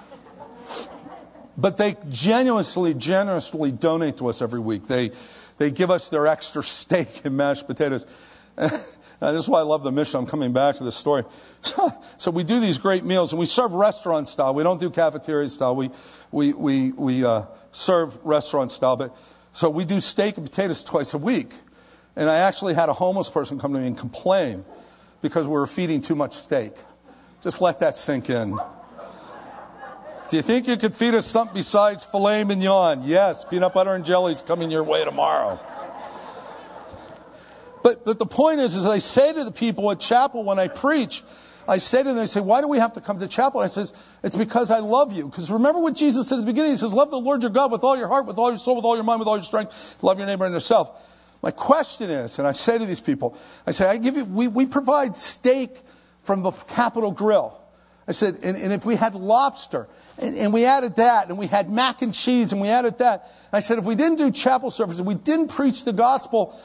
But 1.58 1.76
they 1.76 1.94
genuinely, 2.08 2.94
generously 2.94 3.70
donate 3.70 4.16
to 4.16 4.28
us 4.28 4.40
every 4.40 4.60
week. 4.60 4.84
They, 4.84 5.10
they 5.58 5.70
give 5.70 5.90
us 5.90 6.08
their 6.08 6.26
extra 6.26 6.62
steak 6.64 7.26
and 7.26 7.36
mashed 7.36 7.66
potatoes. 7.66 8.06
this 8.56 8.82
is 9.20 9.46
why 9.46 9.58
I 9.58 9.62
love 9.64 9.84
the 9.84 9.92
mission. 9.92 10.20
I'm 10.20 10.26
coming 10.26 10.54
back 10.54 10.76
to 10.76 10.84
this 10.84 10.96
story. 10.96 11.24
so 12.16 12.30
we 12.30 12.44
do 12.44 12.60
these 12.60 12.78
great 12.78 13.04
meals, 13.04 13.32
and 13.32 13.38
we 13.38 13.44
serve 13.44 13.74
restaurant 13.74 14.26
style. 14.26 14.54
We 14.54 14.62
don't 14.62 14.80
do 14.80 14.88
cafeteria 14.88 15.46
style. 15.50 15.76
We, 15.76 15.90
we, 16.32 16.54
we, 16.54 16.92
we 16.92 17.26
uh, 17.26 17.42
serve 17.72 18.18
restaurant 18.24 18.70
style. 18.70 18.96
But, 18.96 19.14
so 19.52 19.68
we 19.68 19.84
do 19.84 20.00
steak 20.00 20.38
and 20.38 20.46
potatoes 20.46 20.82
twice 20.82 21.12
a 21.12 21.18
week. 21.18 21.52
And 22.16 22.30
I 22.30 22.38
actually 22.38 22.72
had 22.72 22.88
a 22.88 22.94
homeless 22.94 23.28
person 23.28 23.58
come 23.60 23.74
to 23.74 23.78
me 23.80 23.86
and 23.86 23.98
complain 23.98 24.64
because 25.20 25.46
we 25.46 25.52
were 25.52 25.66
feeding 25.66 26.00
too 26.00 26.14
much 26.14 26.32
steak. 26.32 26.72
Just 27.44 27.60
let 27.60 27.78
that 27.80 27.94
sink 27.94 28.30
in. 28.30 28.58
Do 30.30 30.36
you 30.36 30.40
think 30.40 30.66
you 30.66 30.78
could 30.78 30.96
feed 30.96 31.12
us 31.12 31.26
something 31.26 31.54
besides 31.54 32.02
filet 32.02 32.42
mignon? 32.42 33.02
Yes, 33.02 33.44
peanut 33.44 33.74
butter 33.74 33.92
and 33.92 34.02
jelly 34.02 34.32
is 34.32 34.40
coming 34.40 34.70
your 34.70 34.82
way 34.82 35.04
tomorrow. 35.04 35.60
But, 37.82 38.02
but 38.06 38.18
the 38.18 38.24
point 38.24 38.60
is, 38.60 38.74
is 38.74 38.86
I 38.86 38.96
say 38.96 39.34
to 39.34 39.44
the 39.44 39.52
people 39.52 39.90
at 39.90 40.00
chapel 40.00 40.42
when 40.42 40.58
I 40.58 40.68
preach, 40.68 41.22
I 41.68 41.76
say 41.76 41.98
to 41.98 42.08
them, 42.08 42.16
they 42.16 42.24
say, 42.24 42.40
why 42.40 42.62
do 42.62 42.68
we 42.68 42.78
have 42.78 42.94
to 42.94 43.02
come 43.02 43.18
to 43.18 43.28
chapel? 43.28 43.60
And 43.60 43.66
I 43.66 43.70
says, 43.70 43.92
it's 44.22 44.36
because 44.36 44.70
I 44.70 44.78
love 44.78 45.12
you. 45.12 45.28
Because 45.28 45.50
remember 45.50 45.80
what 45.80 45.94
Jesus 45.94 46.30
said 46.30 46.36
at 46.36 46.40
the 46.40 46.46
beginning? 46.46 46.70
He 46.70 46.78
says, 46.78 46.94
love 46.94 47.10
the 47.10 47.20
Lord 47.20 47.42
your 47.42 47.52
God 47.52 47.70
with 47.70 47.84
all 47.84 47.98
your 47.98 48.08
heart, 48.08 48.24
with 48.24 48.38
all 48.38 48.48
your 48.48 48.56
soul, 48.56 48.76
with 48.76 48.86
all 48.86 48.94
your 48.94 49.04
mind, 49.04 49.18
with 49.18 49.28
all 49.28 49.36
your 49.36 49.44
strength. 49.44 50.02
Love 50.02 50.16
your 50.16 50.26
neighbor 50.26 50.46
and 50.46 50.54
yourself. 50.54 50.98
My 51.42 51.50
question 51.50 52.08
is, 52.08 52.38
and 52.38 52.48
I 52.48 52.52
say 52.52 52.78
to 52.78 52.86
these 52.86 53.00
people, 53.00 53.36
I 53.66 53.72
say, 53.72 53.86
I 53.86 53.98
give 53.98 54.16
you, 54.16 54.24
we, 54.24 54.48
we 54.48 54.64
provide 54.64 55.14
steak 55.14 55.82
from 56.24 56.42
the 56.42 56.50
Capital 56.50 57.12
Grille. 57.12 57.60
I 58.06 58.12
said, 58.12 58.38
and, 58.42 58.56
and 58.56 58.72
if 58.72 58.84
we 58.84 58.96
had 58.96 59.14
lobster, 59.14 59.88
and, 60.18 60.36
and, 60.36 60.52
we 60.52 60.66
added 60.66 60.96
that, 60.96 61.28
and 61.28 61.38
we 61.38 61.46
had 61.46 61.70
mac 61.70 62.02
and 62.02 62.12
cheese, 62.12 62.52
and 62.52 62.60
we 62.60 62.68
added 62.68 62.98
that. 62.98 63.30
I 63.52 63.60
said, 63.60 63.78
if 63.78 63.84
we 63.84 63.94
didn't 63.94 64.18
do 64.18 64.30
chapel 64.30 64.70
services, 64.70 65.00
we 65.02 65.14
didn't 65.14 65.48
preach 65.48 65.84
the 65.84 65.92
gospel, 65.92 66.58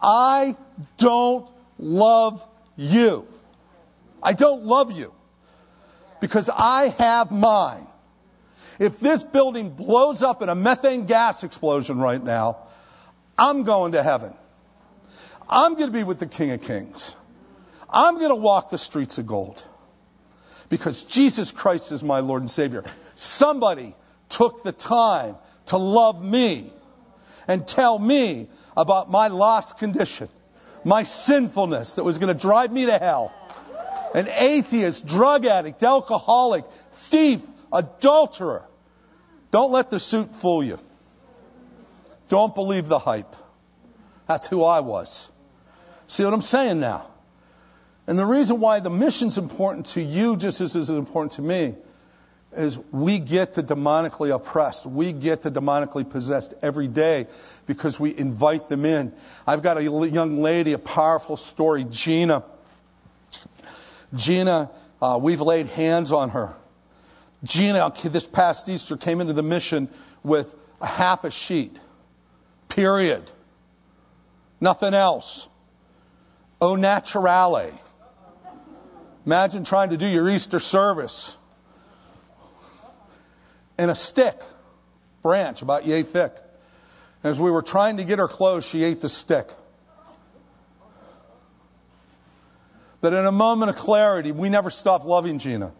I 0.00 0.56
don't 0.96 1.48
love 1.78 2.44
you. 2.76 3.26
I 4.22 4.32
don't 4.32 4.64
love 4.64 4.96
you. 4.96 5.12
Because 6.20 6.48
I 6.48 6.94
have 6.98 7.30
mine. 7.30 7.86
If 8.78 8.98
this 8.98 9.22
building 9.22 9.70
blows 9.70 10.22
up 10.22 10.42
in 10.42 10.48
a 10.48 10.54
methane 10.54 11.06
gas 11.06 11.44
explosion 11.44 11.98
right 11.98 12.22
now, 12.22 12.58
I'm 13.38 13.64
going 13.64 13.92
to 13.92 14.02
heaven. 14.02 14.34
I'm 15.48 15.74
going 15.74 15.86
to 15.86 15.92
be 15.92 16.04
with 16.04 16.18
the 16.18 16.26
King 16.26 16.50
of 16.50 16.62
Kings. 16.62 17.16
I'm 17.90 18.16
going 18.16 18.30
to 18.30 18.36
walk 18.36 18.70
the 18.70 18.78
streets 18.78 19.18
of 19.18 19.26
gold 19.26 19.66
because 20.68 21.04
Jesus 21.04 21.52
Christ 21.52 21.92
is 21.92 22.02
my 22.02 22.20
Lord 22.20 22.42
and 22.42 22.50
Savior. 22.50 22.84
Somebody 23.14 23.94
took 24.28 24.62
the 24.62 24.72
time 24.72 25.36
to 25.66 25.76
love 25.76 26.24
me 26.24 26.70
and 27.48 27.66
tell 27.66 27.98
me 27.98 28.48
about 28.76 29.10
my 29.10 29.28
lost 29.28 29.78
condition, 29.78 30.28
my 30.84 31.02
sinfulness 31.02 31.94
that 31.94 32.04
was 32.04 32.18
going 32.18 32.34
to 32.34 32.40
drive 32.40 32.72
me 32.72 32.86
to 32.86 32.98
hell. 32.98 33.32
An 34.14 34.28
atheist, 34.28 35.06
drug 35.06 35.46
addict, 35.46 35.82
alcoholic, 35.82 36.64
thief, 36.92 37.42
adulterer. 37.72 38.64
Don't 39.50 39.70
let 39.72 39.90
the 39.90 39.98
suit 39.98 40.34
fool 40.34 40.64
you. 40.64 40.78
Don't 42.28 42.54
believe 42.54 42.88
the 42.88 42.98
hype. 42.98 43.36
That's 44.26 44.46
who 44.48 44.64
I 44.64 44.80
was. 44.80 45.30
See 46.06 46.24
what 46.24 46.34
I'm 46.34 46.42
saying 46.42 46.80
now? 46.80 47.08
And 48.06 48.18
the 48.18 48.26
reason 48.26 48.60
why 48.60 48.80
the 48.80 48.90
mission's 48.90 49.36
important 49.36 49.86
to 49.86 50.00
you 50.00 50.36
just 50.36 50.60
as 50.60 50.76
is 50.76 50.90
important 50.90 51.32
to 51.32 51.42
me 51.42 51.74
is 52.52 52.78
we 52.90 53.18
get 53.18 53.54
the 53.54 53.62
demonically 53.62 54.34
oppressed. 54.34 54.86
We 54.86 55.12
get 55.12 55.42
the 55.42 55.50
demonically 55.50 56.08
possessed 56.08 56.54
every 56.62 56.88
day 56.88 57.26
because 57.66 58.00
we 58.00 58.16
invite 58.16 58.68
them 58.68 58.84
in. 58.84 59.12
I've 59.46 59.62
got 59.62 59.76
a 59.76 59.82
young 59.82 60.40
lady, 60.40 60.72
a 60.72 60.78
powerful 60.78 61.36
story, 61.36 61.84
Gina. 61.84 62.44
Gina, 64.14 64.70
uh, 65.02 65.18
we've 65.20 65.40
laid 65.40 65.66
hands 65.66 66.12
on 66.12 66.30
her. 66.30 66.54
Gina, 67.44 67.92
this 68.04 68.26
past 68.26 68.68
Easter, 68.68 68.96
came 68.96 69.20
into 69.20 69.32
the 69.32 69.42
mission 69.42 69.88
with 70.22 70.54
a 70.80 70.86
half 70.86 71.24
a 71.24 71.30
sheet. 71.30 71.76
Period. 72.68 73.30
Nothing 74.60 74.94
else. 74.94 75.48
Au 76.60 76.76
naturale. 76.76 77.72
Imagine 79.26 79.64
trying 79.64 79.90
to 79.90 79.96
do 79.96 80.06
your 80.06 80.28
Easter 80.30 80.60
service 80.60 81.36
in 83.76 83.90
a 83.90 83.94
stick, 83.94 84.40
branch 85.20 85.62
about 85.62 85.84
yay 85.84 86.04
thick. 86.04 86.32
As 87.24 87.40
we 87.40 87.50
were 87.50 87.62
trying 87.62 87.96
to 87.96 88.04
get 88.04 88.20
her 88.20 88.28
clothes, 88.28 88.64
she 88.64 88.84
ate 88.84 89.00
the 89.00 89.08
stick. 89.08 89.50
But 93.00 93.12
in 93.12 93.26
a 93.26 93.32
moment 93.32 93.70
of 93.70 93.76
clarity, 93.76 94.30
we 94.30 94.48
never 94.48 94.70
stopped 94.70 95.04
loving 95.04 95.40
Gina. 95.40 95.72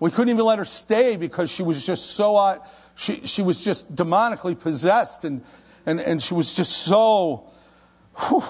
We 0.00 0.10
couldn't 0.10 0.34
even 0.34 0.44
let 0.44 0.58
her 0.58 0.64
stay 0.64 1.16
because 1.16 1.50
she 1.50 1.62
was 1.62 1.86
just 1.86 2.12
so, 2.12 2.36
uh, 2.36 2.58
she, 2.96 3.24
she 3.24 3.42
was 3.42 3.64
just 3.64 3.94
demonically 3.94 4.58
possessed 4.58 5.24
and, 5.24 5.42
and, 5.86 6.00
and 6.00 6.20
she 6.20 6.34
was 6.34 6.54
just 6.54 6.72
so, 6.72 7.50
whew, 8.16 8.42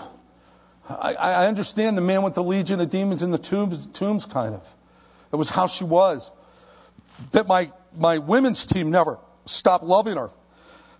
I, 0.88 1.14
I 1.14 1.46
understand 1.46 1.96
the 1.96 2.02
man 2.02 2.22
with 2.22 2.34
the 2.34 2.42
legion 2.42 2.80
of 2.80 2.90
demons 2.90 3.22
in 3.22 3.30
the 3.30 3.38
tombs, 3.38 3.86
tombs 3.86 4.24
kind 4.24 4.54
of. 4.54 4.74
It 5.32 5.36
was 5.36 5.50
how 5.50 5.66
she 5.66 5.84
was. 5.84 6.32
But 7.32 7.46
my, 7.46 7.70
my 7.96 8.18
women's 8.18 8.64
team 8.64 8.90
never 8.90 9.18
stopped 9.44 9.84
loving 9.84 10.16
her, 10.16 10.30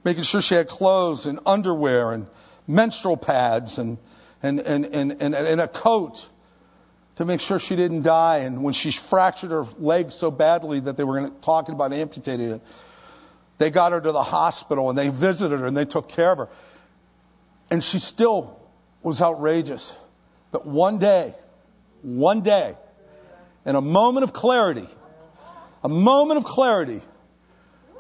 making 0.05 0.25
sure 0.25 0.41
she 0.41 0.55
had 0.55 0.69
clothes 0.69 1.27
and 1.27 1.39
underwear 1.47 2.13
and 2.13 2.27
menstrual 2.67 3.17
pads 3.17 3.79
and, 3.79 3.99
and, 4.43 4.61
and, 4.61 4.85
and, 4.87 5.13
and, 5.13 5.35
and 5.35 5.61
a 5.61 5.69
coat 5.69 6.29
to 7.17 7.25
make 7.25 7.41
sure 7.41 7.59
she 7.59 7.75
didn't 7.75 8.03
die. 8.03 8.39
And 8.39 8.63
when 8.63 8.75
she 8.75 8.93
fractured 8.93 9.51
her 9.51 9.65
leg 9.79 10.13
so 10.13 10.31
badly 10.31 10.81
that 10.81 10.97
they 10.97 11.05
were 11.05 11.15
gonna, 11.15 11.31
talking 11.41 11.75
about 11.75 11.93
amputating 11.93 12.53
it, 12.53 12.61
they 13.57 13.71
got 13.71 13.93
her 13.93 14.01
to 14.01 14.13
the 14.13 14.23
hospital 14.23 14.89
and 14.89 14.99
they 14.99 15.09
visited 15.09 15.59
her 15.61 15.67
and 15.67 15.77
they 15.77 15.85
took 15.85 16.09
care 16.09 16.33
of 16.33 16.39
her. 16.39 16.49
And 17.71 17.83
she 17.83 17.99
still 17.99 18.58
was 19.03 19.23
outrageous. 19.23 19.97
But 20.51 20.67
one 20.67 20.99
day, 20.99 21.35
one 22.03 22.41
day, 22.41 22.77
in 23.65 23.75
a 23.75 23.81
moment 23.81 24.25
of 24.25 24.33
clarity, 24.33 24.87
a 25.83 25.89
moment 25.89 26.39
of 26.39 26.45
clarity, 26.45 27.01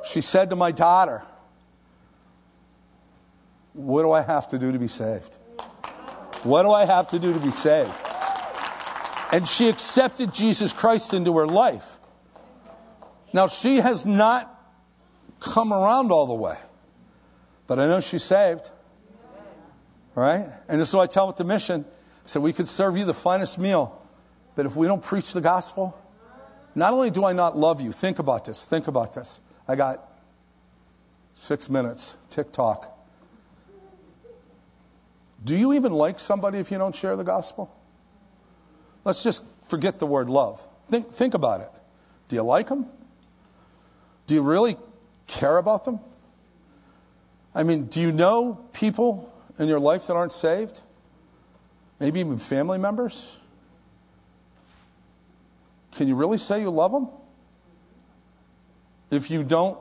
she 0.05 0.21
said 0.21 0.51
to 0.51 0.57
my 0.57 0.73
daughter, 0.73 1.23
What 3.75 4.03
do 4.03 4.13
I 4.13 4.23
have 4.23 4.49
to 4.49 4.59
do 4.59 4.73
to 4.73 4.79
be 4.79 4.89
saved? 4.89 5.37
What 6.43 6.63
do 6.63 6.71
I 6.71 6.85
have 6.85 7.09
to 7.09 7.19
do 7.19 7.33
to 7.33 7.41
be 7.41 7.51
saved? 7.51 7.93
And 9.33 9.47
she 9.47 9.69
accepted 9.69 10.33
Jesus 10.33 10.73
Christ 10.73 11.13
into 11.13 11.37
her 11.37 11.47
life. 11.47 11.99
Now, 13.35 13.47
she 13.47 13.77
has 13.77 14.07
not 14.07 14.55
come 15.41 15.73
around 15.73 16.11
all 16.11 16.27
the 16.27 16.35
way, 16.35 16.57
but 17.67 17.79
I 17.79 17.87
know 17.87 18.01
she's 18.01 18.25
saved. 18.25 18.71
Right? 20.18 20.48
And 20.68 20.81
this 20.81 20.88
is 20.88 20.94
what 20.96 21.02
I 21.02 21.07
tell 21.07 21.26
them 21.26 21.35
at 21.35 21.37
the 21.37 21.44
mission. 21.44 21.85
I 21.85 22.26
said, 22.26 22.42
we 22.42 22.52
could 22.52 22.66
serve 22.66 22.96
you 22.96 23.04
the 23.04 23.14
finest 23.14 23.57
meal, 23.57 24.02
but 24.56 24.66
if 24.66 24.75
we 24.75 24.88
don't 24.88 25.02
preach 25.02 25.33
the 25.33 25.40
gospel, 25.40 25.96
not 26.75 26.92
only 26.92 27.10
do 27.10 27.25
I 27.25 27.33
not 27.33 27.56
love 27.56 27.81
you, 27.81 27.92
think 27.92 28.19
about 28.19 28.44
this, 28.44 28.64
think 28.64 28.88
about 28.88 29.14
this. 29.14 29.40
I 29.69 29.77
got 29.77 30.10
six 31.35 31.71
minutes, 31.71 32.16
tick 32.31 32.50
tock. 32.50 32.98
Do 35.44 35.56
you 35.56 35.73
even 35.75 35.92
like 35.92 36.19
somebody 36.19 36.58
if 36.58 36.73
you 36.73 36.79
don't 36.79 36.96
share 36.96 37.14
the 37.14 37.23
gospel? 37.23 37.73
Let's 39.04 39.23
just 39.23 39.44
forget 39.69 40.00
the 40.00 40.06
word 40.06 40.29
love. 40.29 40.66
Think, 40.88 41.12
think 41.12 41.35
about 41.35 41.60
it. 41.60 41.71
Do 42.27 42.35
you 42.35 42.42
like 42.42 42.66
them? 42.66 42.87
Do 44.27 44.35
you 44.35 44.42
really 44.42 44.77
care 45.29 45.58
about 45.58 45.85
them? 45.85 46.00
I 47.54 47.62
mean, 47.62 47.85
do 47.85 48.00
you 48.00 48.10
know 48.10 48.58
people 48.73 49.33
in 49.59 49.69
your 49.69 49.81
life 49.81 50.06
that 50.06 50.15
aren't 50.15 50.33
saved? 50.33 50.83
Maybe 52.00 52.21
even 52.21 52.38
family 52.38 52.79
members? 52.79 53.38
Can 55.92 56.06
you 56.06 56.15
really 56.15 56.38
say 56.38 56.61
you 56.61 56.71
love 56.71 56.92
them? 56.92 57.09
If 59.11 59.31
you 59.31 59.42
don't 59.42 59.79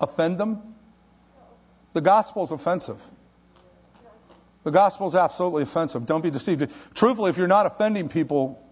offend 0.00 0.38
them? 0.38 0.74
The 1.92 2.00
gospel 2.00 2.42
is 2.42 2.50
offensive. 2.50 3.02
The 4.64 4.70
gospel 4.70 5.06
is 5.06 5.14
absolutely 5.14 5.62
offensive. 5.64 6.06
Don't 6.06 6.22
be 6.22 6.30
deceived. 6.30 6.70
Truthfully, 6.94 7.30
if 7.30 7.36
you're 7.36 7.48
not 7.48 7.66
offending 7.66 8.08
people, 8.08 8.62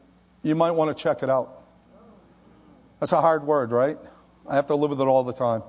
you 0.42 0.54
might 0.54 0.70
want 0.70 0.96
to 0.96 1.00
check 1.00 1.22
it 1.22 1.30
out. 1.30 1.64
That's 2.98 3.12
a 3.12 3.20
hard 3.20 3.44
word, 3.44 3.72
right? 3.72 3.98
I 4.48 4.54
have 4.54 4.66
to 4.66 4.74
live 4.74 4.90
with 4.90 5.00
it 5.00 5.06
all 5.06 5.24
the 5.24 5.32
time. 5.32 5.62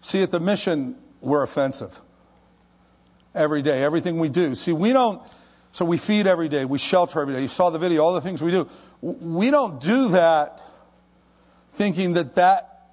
See, 0.00 0.22
at 0.22 0.30
the 0.30 0.40
mission, 0.40 0.96
we're 1.20 1.42
offensive. 1.42 2.00
Every 3.34 3.62
day, 3.62 3.82
everything 3.82 4.18
we 4.18 4.28
do. 4.28 4.54
See, 4.54 4.72
we 4.72 4.92
don't, 4.92 5.20
so 5.72 5.84
we 5.84 5.98
feed 5.98 6.26
every 6.26 6.48
day, 6.48 6.64
we 6.64 6.78
shelter 6.78 7.20
every 7.20 7.34
day. 7.34 7.42
You 7.42 7.48
saw 7.48 7.70
the 7.70 7.78
video, 7.78 8.04
all 8.04 8.14
the 8.14 8.20
things 8.20 8.42
we 8.42 8.52
do. 8.52 8.68
We 9.00 9.50
don't 9.50 9.80
do 9.80 10.10
that 10.10 10.62
thinking 11.72 12.14
that 12.14 12.36
that 12.36 12.92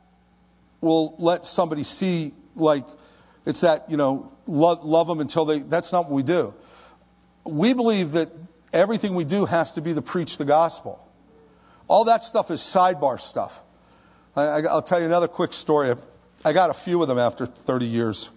will 0.81 1.15
let 1.19 1.45
somebody 1.45 1.83
see, 1.83 2.33
like, 2.55 2.85
it's 3.45 3.61
that, 3.61 3.89
you 3.89 3.97
know, 3.97 4.31
love, 4.47 4.83
love 4.83 5.07
them 5.07 5.19
until 5.19 5.45
they, 5.45 5.59
that's 5.59 5.91
not 5.91 6.05
what 6.05 6.13
we 6.13 6.23
do. 6.23 6.53
We 7.45 7.73
believe 7.73 8.13
that 8.13 8.29
everything 8.73 9.15
we 9.15 9.25
do 9.25 9.45
has 9.45 9.73
to 9.73 9.81
be 9.81 9.93
to 9.93 10.01
preach 10.01 10.37
the 10.37 10.45
gospel. 10.45 11.07
All 11.87 12.05
that 12.05 12.23
stuff 12.23 12.51
is 12.51 12.61
sidebar 12.61 13.19
stuff. 13.19 13.61
I, 14.35 14.61
will 14.61 14.81
tell 14.81 14.99
you 14.99 15.05
another 15.05 15.27
quick 15.27 15.53
story. 15.53 15.93
I 16.45 16.53
got 16.53 16.69
a 16.69 16.73
few 16.73 17.01
of 17.01 17.07
them 17.07 17.19
after 17.19 17.45
30 17.45 17.85
years. 17.85 18.29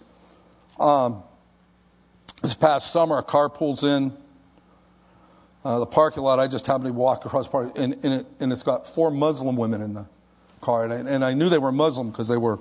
Um, 0.79 1.23
this 2.41 2.53
past 2.53 2.91
summer, 2.91 3.17
a 3.17 3.23
car 3.23 3.49
pulls 3.49 3.83
in 3.83 4.15
uh, 5.63 5.79
the 5.79 5.85
parking 5.85 6.23
lot. 6.23 6.39
I 6.39 6.47
just 6.47 6.67
happened 6.67 6.85
to 6.85 6.93
walk 6.93 7.25
across 7.25 7.47
the 7.47 7.51
park, 7.51 7.71
and, 7.75 7.93
and, 8.03 8.13
it, 8.13 8.25
and 8.39 8.51
it's 8.51 8.63
got 8.63 8.87
four 8.87 9.09
Muslim 9.09 9.55
women 9.55 9.81
in 9.81 9.93
the 9.93 10.05
car. 10.61 10.83
And 10.83 10.93
I, 10.93 11.11
and 11.11 11.25
I 11.25 11.33
knew 11.33 11.49
they 11.49 11.57
were 11.57 11.71
Muslim 11.71 12.11
because 12.11 12.27
they 12.27 12.37
were 12.37 12.59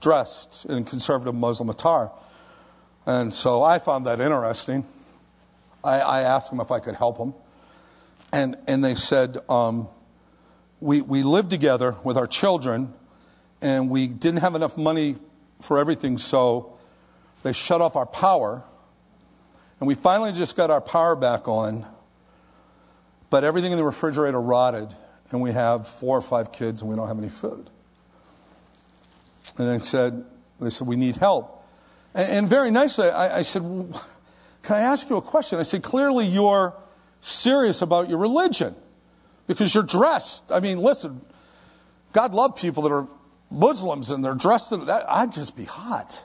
dressed 0.00 0.66
in 0.66 0.84
conservative 0.84 1.34
Muslim 1.34 1.68
attire. 1.68 2.10
And 3.06 3.34
so 3.34 3.62
I 3.62 3.78
found 3.78 4.06
that 4.06 4.20
interesting. 4.20 4.84
I, 5.82 6.00
I 6.00 6.20
asked 6.20 6.50
them 6.50 6.60
if 6.60 6.70
I 6.70 6.78
could 6.78 6.94
help 6.94 7.18
them. 7.18 7.34
And, 8.32 8.56
and 8.68 8.84
they 8.84 8.94
said, 8.94 9.38
um, 9.48 9.88
we, 10.80 11.02
we 11.02 11.22
lived 11.22 11.50
together 11.50 11.96
with 12.04 12.16
our 12.16 12.26
children, 12.26 12.94
and 13.60 13.90
we 13.90 14.06
didn't 14.06 14.40
have 14.40 14.54
enough 14.54 14.76
money 14.76 15.16
for 15.60 15.78
everything, 15.78 16.18
so 16.18 16.76
they 17.42 17.52
shut 17.52 17.80
off 17.80 17.94
our 17.94 18.06
power. 18.06 18.64
And 19.82 19.88
we 19.88 19.96
finally 19.96 20.30
just 20.30 20.54
got 20.54 20.70
our 20.70 20.80
power 20.80 21.16
back 21.16 21.48
on, 21.48 21.84
but 23.30 23.42
everything 23.42 23.72
in 23.72 23.78
the 23.78 23.82
refrigerator 23.82 24.40
rotted, 24.40 24.86
and 25.32 25.40
we 25.40 25.50
have 25.50 25.88
four 25.88 26.16
or 26.16 26.20
five 26.20 26.52
kids, 26.52 26.82
and 26.82 26.88
we 26.88 26.94
don't 26.94 27.08
have 27.08 27.18
any 27.18 27.28
food. 27.28 27.68
And 29.58 29.68
they 29.68 29.84
said, 29.84 30.24
they 30.60 30.70
said, 30.70 30.86
we 30.86 30.94
need 30.94 31.16
help. 31.16 31.66
And, 32.14 32.30
and 32.30 32.48
very 32.48 32.70
nicely, 32.70 33.08
I, 33.08 33.38
I 33.38 33.42
said, 33.42 33.62
can 34.62 34.76
I 34.76 34.82
ask 34.82 35.10
you 35.10 35.16
a 35.16 35.20
question? 35.20 35.58
I 35.58 35.64
said, 35.64 35.82
clearly 35.82 36.26
you're 36.26 36.74
serious 37.20 37.82
about 37.82 38.08
your 38.08 38.18
religion 38.18 38.76
because 39.48 39.74
you're 39.74 39.82
dressed. 39.82 40.52
I 40.52 40.60
mean, 40.60 40.78
listen, 40.78 41.22
God 42.12 42.34
loved 42.34 42.56
people 42.56 42.84
that 42.84 42.92
are 42.92 43.08
Muslims 43.50 44.10
and 44.10 44.24
they're 44.24 44.36
dressed 44.36 44.70
in 44.70 44.86
that. 44.86 45.10
I'd 45.10 45.32
just 45.32 45.56
be 45.56 45.64
hot. 45.64 46.24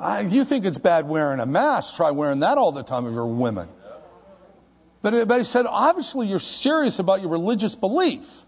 I, 0.00 0.20
you 0.20 0.44
think 0.44 0.64
it's 0.64 0.78
bad 0.78 1.06
wearing 1.06 1.40
a 1.40 1.46
mask? 1.46 1.96
Try 1.96 2.10
wearing 2.10 2.40
that 2.40 2.56
all 2.56 2.72
the 2.72 2.82
time 2.82 3.06
if 3.06 3.12
you're 3.12 3.26
women. 3.26 3.68
But, 5.02 5.28
but 5.28 5.38
he 5.38 5.44
said, 5.44 5.66
obviously, 5.68 6.26
you're 6.26 6.38
serious 6.38 6.98
about 6.98 7.20
your 7.20 7.30
religious 7.30 7.74
belief. 7.74 8.42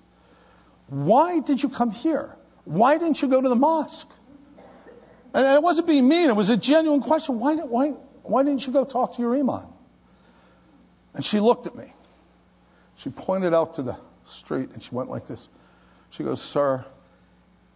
Why 0.88 1.40
did 1.40 1.62
you 1.62 1.68
come 1.68 1.90
here? 1.90 2.36
Why 2.64 2.98
didn't 2.98 3.22
you 3.22 3.28
go 3.28 3.40
to 3.40 3.48
the 3.48 3.56
mosque? 3.56 4.10
And 5.34 5.46
it 5.46 5.62
wasn't 5.62 5.86
being 5.86 6.08
mean, 6.08 6.28
it 6.28 6.36
was 6.36 6.50
a 6.50 6.56
genuine 6.56 7.00
question. 7.00 7.38
Why, 7.38 7.54
why, 7.56 7.90
why 8.22 8.42
didn't 8.42 8.66
you 8.66 8.72
go 8.72 8.84
talk 8.84 9.16
to 9.16 9.22
your 9.22 9.34
imam? 9.34 9.66
And 11.14 11.24
she 11.24 11.40
looked 11.40 11.66
at 11.66 11.74
me. 11.74 11.92
She 12.96 13.10
pointed 13.10 13.54
out 13.54 13.74
to 13.74 13.82
the 13.82 13.96
street 14.24 14.70
and 14.72 14.82
she 14.82 14.94
went 14.94 15.08
like 15.08 15.26
this. 15.26 15.48
She 16.10 16.22
goes, 16.22 16.42
Sir, 16.42 16.84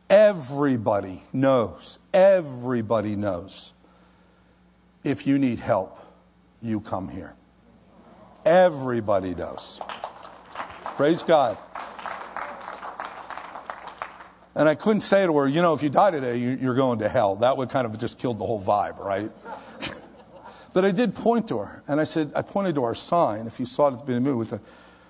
everybody 0.09 1.23
knows, 1.33 1.99
everybody 2.13 3.17
knows 3.17 3.75
if 5.07 5.27
you 5.27 5.39
need 5.39 5.61
help, 5.61 5.99
you 6.61 6.81
come 6.81 7.09
here. 7.09 7.35
Everybody 8.45 9.35
does. 9.35 9.81
Praise 10.97 11.23
God. 11.23 11.57
And 14.55 14.69
I 14.69 14.75
couldn't 14.75 15.01
say 15.01 15.27
to 15.27 15.37
her, 15.37 15.47
you 15.47 15.61
know, 15.61 15.75
if 15.75 15.83
you 15.83 15.91
die 15.91 16.11
today, 16.11 16.39
you're 16.39 16.75
going 16.75 17.01
to 17.01 17.09
hell. 17.09 17.37
That 17.37 17.57
would 17.57 17.69
kind 17.69 17.87
of 17.87 17.99
just 17.99 18.19
killed 18.19 18.39
the 18.39 18.47
whole 18.47 18.61
vibe, 18.61 18.99
right? 18.99 19.31
but 20.73 20.85
I 20.85 20.93
did 20.93 21.15
point 21.15 21.49
to 21.49 21.59
her, 21.59 21.83
and 21.87 22.01
I 22.01 22.05
said, 22.05 22.33
I 22.35 22.43
pointed 22.43 22.75
to 22.77 22.85
our 22.85 22.95
sign, 22.95 23.47
if 23.47 23.61
you 23.61 23.67
saw 23.67 23.89
it 23.89 23.93
at 23.93 23.99
the 23.99 24.05
beginning 24.07 24.19
of 24.19 24.25
the 24.25 24.31
movie, 24.31 24.39
with 24.39 24.51
the 24.51 24.61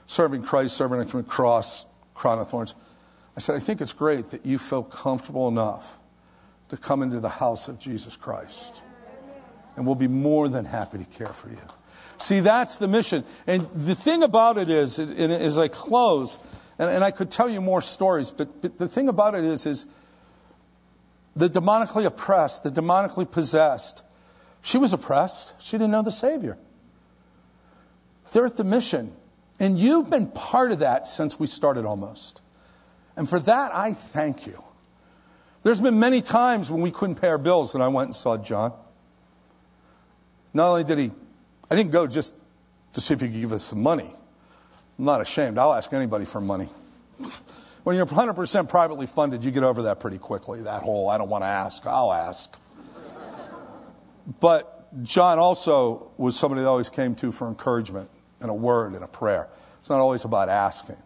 serving 0.09 0.43
Christ, 0.43 0.77
serving 0.77 0.99
the 0.99 1.23
cross, 1.23 1.87
crown 2.13 2.41
of 2.41 2.51
thorns. 2.51 2.75
I 3.37 3.41
said, 3.41 3.57
I 3.57 3.59
think 3.59 3.81
it's 3.81 3.93
great 3.93 4.31
that 4.31 4.47
you 4.47 4.59
feel 4.59 4.83
comfortable 4.83 5.49
enough 5.49 5.99
to 6.71 6.77
come 6.77 7.03
into 7.03 7.21
the 7.21 7.29
house 7.29 7.69
of 7.69 7.79
Jesus 7.79 8.17
Christ. 8.17 8.83
And 9.77 9.85
we'll 9.85 9.95
be 9.95 10.09
more 10.09 10.49
than 10.49 10.65
happy 10.65 10.99
to 10.99 11.05
care 11.05 11.33
for 11.33 11.51
you. 11.51 11.61
See, 12.19 12.41
that's 12.41 12.79
the 12.79 12.89
mission. 12.89 13.25
And 13.47 13.69
the 13.75 13.95
thing 13.95 14.23
about 14.23 14.57
it 14.57 14.71
is, 14.71 14.99
as 14.99 15.59
I 15.59 15.69
close, 15.69 16.39
and, 16.79 16.91
and 16.91 17.05
I 17.05 17.11
could 17.11 17.31
tell 17.31 17.49
you 17.49 17.61
more 17.61 17.83
stories, 17.83 18.31
but, 18.31 18.63
but 18.63 18.79
the 18.79 18.89
thing 18.89 19.09
about 19.09 19.35
it 19.35 19.45
is, 19.45 19.67
is 19.67 19.87
the 21.35 21.49
demonically 21.49 22.07
oppressed, 22.07 22.63
the 22.63 22.71
demonically 22.71 23.31
possessed, 23.31 24.03
she 24.63 24.79
was 24.79 24.93
oppressed. 24.93 25.61
She 25.63 25.77
didn't 25.77 25.93
know 25.93 26.03
the 26.03 26.11
Savior. 26.11 26.59
They're 28.33 28.47
at 28.47 28.57
the 28.57 28.65
mission. 28.65 29.13
And 29.61 29.79
you've 29.79 30.11
been 30.11 30.29
part 30.29 30.73
of 30.73 30.81
that 30.81 31.07
since 31.07 31.39
we 31.39 31.47
started 31.47 31.85
almost. 31.85 32.43
And 33.17 33.29
for 33.29 33.39
that, 33.41 33.75
I 33.75 33.93
thank 33.93 34.47
you. 34.47 34.63
There's 35.63 35.81
been 35.81 35.99
many 35.99 36.21
times 36.21 36.71
when 36.71 36.83
we 36.83 36.91
couldn't 36.91 37.17
pay 37.17 37.29
our 37.29 37.39
bills 37.39 37.75
and 37.75 37.83
I 37.83 37.89
went 37.89 38.09
and 38.09 38.17
saw 38.17 38.37
John. 38.37 38.73
Not 40.55 40.69
only 40.69 40.85
did 40.85 40.99
he, 40.99 41.11
I 41.71 41.75
didn't 41.75 41.91
go 41.91 42.07
just 42.07 42.35
to 42.93 43.01
see 43.01 43.15
if 43.15 43.21
he 43.21 43.29
could 43.29 43.41
give 43.41 43.53
us 43.53 43.63
some 43.63 43.83
money. 43.83 44.11
I'm 44.99 45.05
not 45.05 45.21
ashamed. 45.21 45.59
I'll 45.59 45.75
ask 45.75 45.93
anybody 45.93 46.25
for 46.25 46.41
money. 46.41 46.69
When 47.87 47.95
you're 47.95 48.05
100% 48.05 48.69
privately 48.69 49.07
funded, 49.07 49.45
you 49.45 49.53
get 49.53 49.63
over 49.63 49.83
that 49.83 50.01
pretty 50.01 50.19
quickly. 50.19 50.61
That 50.63 50.83
whole, 50.83 51.09
I 51.09 51.19
don't 51.19 51.29
want 51.29 51.43
to 51.43 51.47
ask, 51.47 51.87
I'll 51.87 52.13
ask. 52.13 52.59
But 54.41 55.05
John 55.05 55.39
also 55.39 56.11
was 56.17 56.37
somebody 56.37 56.63
that 56.63 56.69
always 56.69 56.89
came 56.89 57.15
to 57.15 57.31
for 57.31 57.47
encouragement 57.47 58.11
and 58.41 58.51
a 58.51 58.55
word 58.55 58.95
and 58.95 59.05
a 59.05 59.07
prayer. 59.07 59.49
It's 59.79 59.89
not 59.89 60.01
always 60.01 60.25
about 60.25 60.49
asking. 60.49 60.97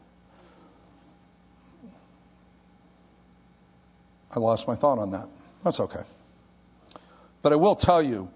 I 4.34 4.38
lost 4.38 4.68
my 4.68 4.74
thought 4.74 4.98
on 4.98 5.10
that. 5.10 5.28
That's 5.64 5.80
okay. 5.80 6.02
But 7.42 7.52
I 7.52 7.56
will 7.56 7.76
tell 7.76 8.02
you, 8.02 8.30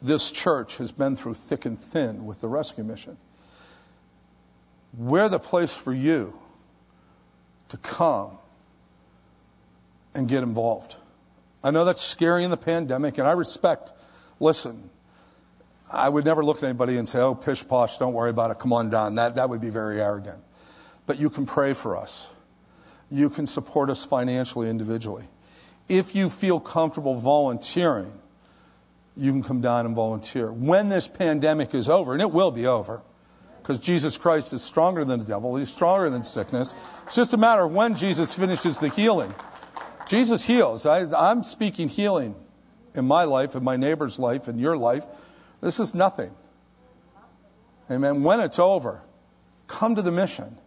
this 0.00 0.30
church 0.30 0.78
has 0.78 0.92
been 0.92 1.16
through 1.16 1.34
thick 1.34 1.66
and 1.66 1.78
thin 1.78 2.24
with 2.24 2.40
the 2.40 2.48
rescue 2.48 2.84
mission. 2.84 3.16
We're 4.96 5.28
the 5.28 5.38
place 5.38 5.76
for 5.76 5.92
you 5.92 6.38
to 7.68 7.76
come 7.76 8.38
and 10.14 10.28
get 10.28 10.42
involved. 10.42 10.96
I 11.62 11.70
know 11.70 11.84
that's 11.84 12.00
scary 12.00 12.44
in 12.44 12.50
the 12.50 12.56
pandemic, 12.56 13.18
and 13.18 13.28
I 13.28 13.32
respect, 13.32 13.92
listen, 14.40 14.90
I 15.92 16.08
would 16.08 16.24
never 16.24 16.44
look 16.44 16.58
at 16.58 16.64
anybody 16.64 16.96
and 16.96 17.08
say, 17.08 17.20
oh, 17.20 17.34
pish 17.34 17.66
posh, 17.66 17.98
don't 17.98 18.14
worry 18.14 18.30
about 18.30 18.50
it, 18.50 18.58
come 18.58 18.72
on 18.72 18.90
down. 18.90 19.16
That, 19.16 19.34
that 19.34 19.50
would 19.50 19.60
be 19.60 19.70
very 19.70 20.00
arrogant. 20.00 20.42
But 21.06 21.18
you 21.18 21.30
can 21.30 21.46
pray 21.46 21.74
for 21.74 21.96
us. 21.96 22.30
You 23.10 23.28
can 23.30 23.46
support 23.46 23.90
us 23.90 24.04
financially, 24.04 24.70
individually. 24.70 25.26
If 25.88 26.14
you 26.14 26.30
feel 26.30 26.60
comfortable 26.60 27.16
volunteering, 27.16 28.12
you 29.16 29.32
can 29.32 29.42
come 29.42 29.60
down 29.60 29.86
and 29.86 29.94
volunteer. 29.94 30.52
When 30.52 30.88
this 30.88 31.08
pandemic 31.08 31.74
is 31.74 31.88
over, 31.88 32.12
and 32.12 32.22
it 32.22 32.30
will 32.30 32.52
be 32.52 32.66
over, 32.66 33.02
because 33.60 33.80
Jesus 33.80 34.16
Christ 34.16 34.52
is 34.52 34.62
stronger 34.62 35.04
than 35.04 35.20
the 35.20 35.26
devil, 35.26 35.56
he's 35.56 35.72
stronger 35.72 36.08
than 36.08 36.24
sickness. 36.24 36.72
It's 37.06 37.16
just 37.16 37.34
a 37.34 37.36
matter 37.36 37.64
of 37.64 37.72
when 37.72 37.94
Jesus 37.94 38.38
finishes 38.38 38.78
the 38.78 38.88
healing. 38.88 39.34
Jesus 40.08 40.44
heals. 40.44 40.86
I, 40.86 41.10
I'm 41.12 41.42
speaking 41.42 41.88
healing 41.88 42.34
in 42.94 43.04
my 43.04 43.24
life, 43.24 43.54
in 43.54 43.62
my 43.62 43.76
neighbor's 43.76 44.18
life, 44.18 44.48
in 44.48 44.58
your 44.58 44.76
life. 44.76 45.04
This 45.60 45.78
is 45.78 45.94
nothing. 45.94 46.32
Amen. 47.90 48.22
When 48.22 48.40
it's 48.40 48.58
over, 48.58 49.02
come 49.66 49.94
to 49.96 50.02
the 50.02 50.12
mission. 50.12 50.58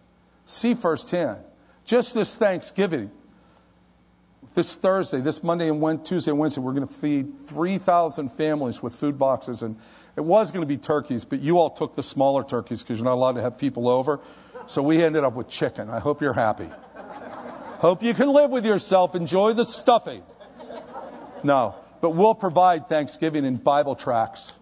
See 0.45 0.73
firsthand. 0.73 1.43
Just 1.85 2.13
this 2.13 2.37
Thanksgiving, 2.37 3.11
this 4.53 4.75
Thursday, 4.75 5.19
this 5.19 5.43
Monday 5.43 5.69
and 5.69 6.05
Tuesday 6.05 6.31
and 6.31 6.39
Wednesday, 6.39 6.61
we're 6.61 6.73
going 6.73 6.87
to 6.87 6.93
feed 6.93 7.45
3,000 7.45 8.29
families 8.29 8.81
with 8.81 8.95
food 8.95 9.17
boxes. 9.17 9.63
And 9.63 9.77
it 10.15 10.21
was 10.21 10.51
going 10.51 10.61
to 10.61 10.67
be 10.67 10.77
turkeys, 10.77 11.25
but 11.25 11.41
you 11.41 11.57
all 11.57 11.69
took 11.69 11.95
the 11.95 12.03
smaller 12.03 12.43
turkeys 12.43 12.83
because 12.83 12.99
you're 12.99 13.05
not 13.05 13.15
allowed 13.15 13.33
to 13.33 13.41
have 13.41 13.57
people 13.57 13.87
over. 13.87 14.19
So 14.65 14.81
we 14.81 15.03
ended 15.03 15.23
up 15.23 15.33
with 15.33 15.49
chicken. 15.49 15.89
I 15.89 15.99
hope 15.99 16.21
you're 16.21 16.33
happy. 16.33 16.69
hope 17.79 18.01
you 18.01 18.13
can 18.13 18.29
live 18.31 18.51
with 18.51 18.65
yourself. 18.65 19.15
Enjoy 19.15 19.53
the 19.53 19.65
stuffing. 19.65 20.23
No, 21.43 21.75
but 21.99 22.11
we'll 22.11 22.35
provide 22.35 22.87
Thanksgiving 22.87 23.43
in 23.43 23.57
Bible 23.57 23.95
tracts 23.95 24.53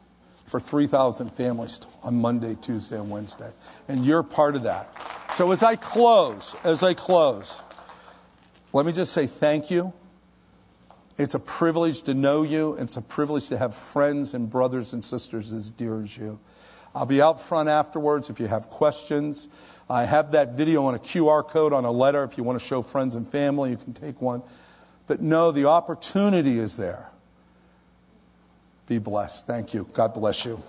for 0.52 0.60
3,000 0.60 1.32
families 1.32 1.80
on 2.04 2.14
Monday, 2.14 2.58
Tuesday, 2.60 2.98
and 2.98 3.10
Wednesday. 3.10 3.50
And 3.88 4.06
you're 4.06 4.22
part 4.22 4.58
of 4.58 4.64
that. 4.64 4.94
So 5.32 5.54
as 5.54 5.64
I 5.64 5.78
close, 5.78 6.58
as 6.66 6.84
I 6.84 6.94
close, 6.94 7.62
let 8.74 8.86
me 8.86 8.92
just 8.92 9.14
say 9.14 9.28
thank 9.28 9.72
you. 9.72 9.94
It's 11.18 11.36
a 11.36 11.40
privilege 11.40 12.02
to 12.02 12.14
know 12.14 12.44
you. 12.44 12.74
It's 12.74 12.98
a 12.98 13.02
privilege 13.02 13.48
to 13.48 13.58
have 13.58 13.74
friends 13.74 14.34
and 14.34 14.50
brothers 14.50 14.92
and 14.92 15.02
sisters 15.02 15.54
as 15.54 15.72
dear 15.72 16.02
as 16.02 16.18
you. 16.18 16.38
I'll 16.94 17.06
be 17.06 17.22
out 17.22 17.40
front 17.40 17.70
afterwards 17.70 18.30
if 18.30 18.38
you 18.38 18.48
have 18.48 18.70
questions. 18.70 19.48
I 19.90 20.04
have 20.04 20.34
that 20.34 20.56
video 20.56 20.84
on 20.84 20.96
a 20.96 21.00
QR 21.00 21.48
code 21.48 21.72
on 21.72 21.86
a 21.86 21.92
letter. 21.92 22.26
If 22.26 22.38
you 22.38 22.44
want 22.44 22.60
to 22.60 22.66
show 22.66 22.82
friends 22.82 23.16
and 23.16 23.26
family, 23.26 23.70
you 23.70 23.78
can 23.78 23.94
take 23.94 24.22
one. 24.22 24.44
But 25.08 25.22
no, 25.22 25.52
the 25.54 25.68
opportunity 25.68 26.60
is 26.60 26.76
there. 26.76 27.11
Be 28.88 28.98
blessed. 28.98 29.48
Thank 29.48 29.74
you. 29.74 29.88
God 29.94 30.14
bless 30.14 30.46
you. 30.46 30.62